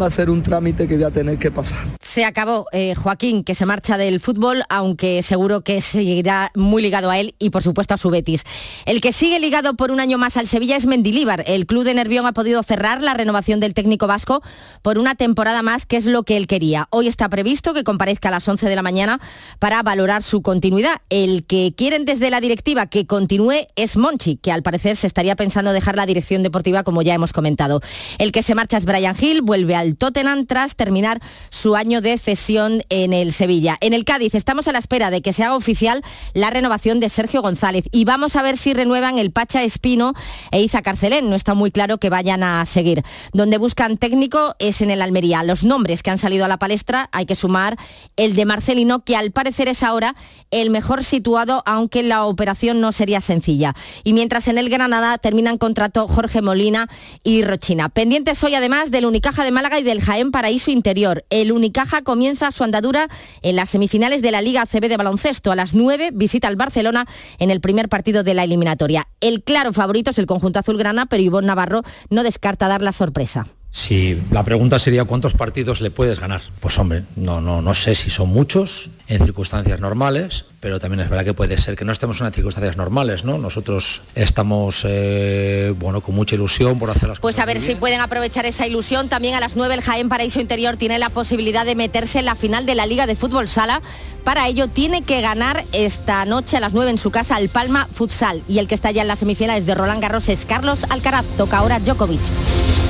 va 0.00 0.06
a 0.06 0.10
ser 0.10 0.30
un 0.30 0.42
trámite 0.42 0.86
que 0.86 0.96
voy 0.96 1.04
a 1.04 1.10
tener 1.10 1.38
que 1.38 1.50
pasar. 1.50 1.78
Se 2.02 2.24
acabó, 2.24 2.66
eh, 2.72 2.94
Joaquín, 2.94 3.44
que 3.44 3.54
se 3.54 3.66
marcha 3.66 3.96
del 3.96 4.20
fútbol, 4.20 4.62
aunque 4.68 5.22
seguro 5.22 5.62
que 5.62 5.80
seguirá 5.80 6.50
muy 6.54 6.82
ligado 6.82 7.10
a 7.10 7.18
él 7.18 7.34
y 7.38 7.50
por 7.50 7.62
supuesto 7.62 7.94
a 7.94 7.96
su 7.96 8.10
Betis. 8.10 8.44
El 8.84 9.00
que 9.00 9.12
sigue 9.12 9.38
ligado 9.40 9.74
por 9.74 9.90
un 9.90 10.00
año 10.00 10.18
más 10.18 10.36
al 10.36 10.48
Sevilla 10.48 10.76
es 10.76 10.86
Mendilíbar. 10.86 11.44
El 11.46 11.66
club 11.66 11.84
de 11.84 11.94
Nervión 11.94 12.26
ha 12.26 12.32
podido 12.32 12.62
cerrar 12.62 13.02
la 13.02 13.14
renovación 13.14 13.60
del 13.60 13.74
técnico 13.74 14.06
vasco 14.06 14.42
por 14.82 14.98
una 14.98 15.14
temporada 15.14 15.62
más, 15.62 15.86
que 15.86 15.96
es 15.96 16.06
lo 16.06 16.22
que 16.22 16.36
él 16.36 16.46
quería. 16.46 16.88
Hoy 16.90 17.08
está 17.08 17.28
previsto 17.28 17.74
que 17.74 17.84
comparezca 17.84 18.28
a 18.28 18.32
las 18.32 18.48
11 18.48 18.68
de 18.68 18.76
la 18.76 18.82
mañana 18.82 19.20
para 19.58 19.82
valorar 19.82 20.22
su 20.22 20.42
continuidad. 20.42 21.02
El 21.10 21.46
que 21.46 21.74
quieren 21.76 22.04
desde 22.04 22.30
la 22.30 22.40
directiva 22.40 22.86
que 22.86 23.06
continúe 23.06 23.66
es 23.76 23.96
Monchi, 23.96 24.36
que 24.36 24.52
al 24.52 24.62
parecer 24.62 24.96
se 24.96 25.06
estaría 25.06 25.36
pensando 25.36 25.72
dejar 25.72 25.96
la 25.96 26.06
dirección 26.06 26.42
deportiva 26.42 26.82
como 26.82 27.02
ya 27.02 27.14
hemos 27.14 27.32
comentado. 27.32 27.80
El 28.18 28.32
que 28.32 28.42
se 28.42 28.54
marcha 28.54 28.76
es 28.76 28.84
Brian 28.84 29.16
Hill, 29.18 29.42
vuelve 29.42 29.76
al 29.80 29.96
Tottenham 29.96 30.46
tras 30.46 30.76
terminar 30.76 31.20
su 31.48 31.74
año 31.74 32.00
de 32.00 32.18
cesión 32.18 32.82
en 32.90 33.12
el 33.12 33.32
Sevilla. 33.32 33.78
En 33.80 33.94
el 33.94 34.04
Cádiz 34.04 34.34
estamos 34.34 34.68
a 34.68 34.72
la 34.72 34.78
espera 34.78 35.10
de 35.10 35.22
que 35.22 35.32
se 35.32 35.42
haga 35.42 35.56
oficial 35.56 36.02
la 36.34 36.50
renovación 36.50 37.00
de 37.00 37.08
Sergio 37.08 37.42
González 37.42 37.86
y 37.90 38.04
vamos 38.04 38.36
a 38.36 38.42
ver 38.42 38.56
si 38.56 38.74
renuevan 38.74 39.18
el 39.18 39.32
Pacha 39.32 39.62
Espino 39.62 40.12
e 40.52 40.60
Iza 40.60 40.82
Carcelén. 40.82 41.30
No 41.30 41.36
está 41.36 41.54
muy 41.54 41.70
claro 41.70 41.98
que 41.98 42.10
vayan 42.10 42.42
a 42.42 42.64
seguir. 42.66 43.02
Donde 43.32 43.58
buscan 43.58 43.96
técnico 43.96 44.54
es 44.58 44.82
en 44.82 44.90
el 44.90 45.02
Almería. 45.02 45.42
Los 45.42 45.64
nombres 45.64 46.02
que 46.02 46.10
han 46.10 46.18
salido 46.18 46.44
a 46.44 46.48
la 46.48 46.58
palestra 46.58 47.08
hay 47.12 47.24
que 47.24 47.34
sumar 47.34 47.76
el 48.16 48.36
de 48.36 48.44
Marcelino, 48.44 49.02
que 49.04 49.16
al 49.16 49.30
parecer 49.30 49.68
es 49.68 49.82
ahora 49.82 50.14
el 50.50 50.70
mejor 50.70 51.04
situado, 51.04 51.62
aunque 51.64 52.02
la 52.02 52.24
operación 52.24 52.80
no 52.80 52.92
sería 52.92 53.20
sencilla. 53.20 53.74
Y 54.04 54.12
mientras 54.12 54.46
en 54.48 54.58
el 54.58 54.68
Granada 54.68 55.16
terminan 55.18 55.56
contrato 55.56 56.06
Jorge 56.06 56.42
Molina 56.42 56.88
y 57.24 57.42
Rochina. 57.42 57.88
Pendientes 57.88 58.44
hoy 58.44 58.54
además 58.54 58.90
del 58.90 59.06
Unicaja 59.06 59.44
de 59.44 59.50
Málaga 59.50 59.69
y 59.78 59.82
del 59.82 60.00
Jaén 60.00 60.32
Paraíso 60.32 60.70
Interior. 60.70 61.24
El 61.30 61.52
Unicaja 61.52 62.02
comienza 62.02 62.50
su 62.50 62.64
andadura 62.64 63.08
en 63.42 63.56
las 63.56 63.70
semifinales 63.70 64.22
de 64.22 64.30
la 64.30 64.42
Liga 64.42 64.62
ACB 64.62 64.88
de 64.88 64.96
baloncesto. 64.96 65.52
A 65.52 65.56
las 65.56 65.74
9 65.74 66.10
visita 66.12 66.48
al 66.48 66.56
Barcelona 66.56 67.06
en 67.38 67.50
el 67.50 67.60
primer 67.60 67.88
partido 67.88 68.22
de 68.22 68.34
la 68.34 68.44
eliminatoria. 68.44 69.08
El 69.20 69.42
claro 69.42 69.72
favorito 69.72 70.10
es 70.10 70.18
el 70.18 70.26
conjunto 70.26 70.58
azulgrana, 70.58 71.06
pero 71.06 71.22
Ivonne 71.22 71.46
Navarro 71.46 71.82
no 72.08 72.22
descarta 72.22 72.68
dar 72.68 72.82
la 72.82 72.92
sorpresa. 72.92 73.46
Si 73.72 74.20
la 74.32 74.42
pregunta 74.42 74.80
sería 74.80 75.04
cuántos 75.04 75.34
partidos 75.34 75.80
le 75.80 75.92
puedes 75.92 76.18
ganar, 76.18 76.42
pues 76.58 76.76
hombre, 76.78 77.04
no, 77.14 77.40
no, 77.40 77.62
no 77.62 77.74
sé 77.74 77.94
si 77.94 78.10
son 78.10 78.28
muchos 78.28 78.90
en 79.06 79.24
circunstancias 79.24 79.78
normales, 79.78 80.44
pero 80.58 80.80
también 80.80 81.00
es 81.00 81.08
verdad 81.08 81.24
que 81.24 81.34
puede 81.34 81.56
ser 81.58 81.76
que 81.76 81.84
no 81.84 81.92
estemos 81.92 82.20
en 82.20 82.32
circunstancias 82.32 82.76
normales, 82.76 83.24
¿no? 83.24 83.38
Nosotros 83.38 84.02
estamos, 84.16 84.84
eh, 84.88 85.72
bueno, 85.78 86.00
con 86.00 86.16
mucha 86.16 86.34
ilusión 86.34 86.80
por 86.80 86.90
hacer 86.90 87.08
las 87.08 87.20
pues 87.20 87.34
cosas. 87.34 87.36
Pues 87.36 87.38
a 87.42 87.46
ver 87.46 87.60
si 87.60 87.76
pueden 87.76 88.00
aprovechar 88.00 88.44
esa 88.44 88.66
ilusión. 88.66 89.08
También 89.08 89.36
a 89.36 89.40
las 89.40 89.54
9 89.54 89.74
el 89.74 89.82
Jaén 89.82 90.08
Paraíso 90.08 90.40
Interior 90.40 90.76
tiene 90.76 90.98
la 90.98 91.08
posibilidad 91.08 91.64
de 91.64 91.76
meterse 91.76 92.18
en 92.18 92.24
la 92.24 92.34
final 92.34 92.66
de 92.66 92.74
la 92.74 92.86
Liga 92.86 93.06
de 93.06 93.14
Fútbol 93.14 93.46
Sala. 93.46 93.82
Para 94.24 94.48
ello 94.48 94.66
tiene 94.66 95.02
que 95.02 95.20
ganar 95.20 95.64
esta 95.72 96.24
noche 96.24 96.56
a 96.56 96.60
las 96.60 96.72
9 96.72 96.90
en 96.90 96.98
su 96.98 97.12
casa 97.12 97.36
al 97.36 97.48
Palma 97.48 97.88
Futsal. 97.90 98.42
Y 98.48 98.58
el 98.58 98.66
que 98.66 98.74
está 98.74 98.90
ya 98.90 99.02
en 99.02 99.08
las 99.08 99.20
semifinales 99.20 99.64
de 99.64 99.74
Roland 99.76 100.02
Garros 100.02 100.28
es 100.28 100.44
Carlos 100.44 100.80
Alcaraz. 100.90 101.24
Toca 101.36 101.58
ahora 101.58 101.78
Djokovic. 101.78 102.89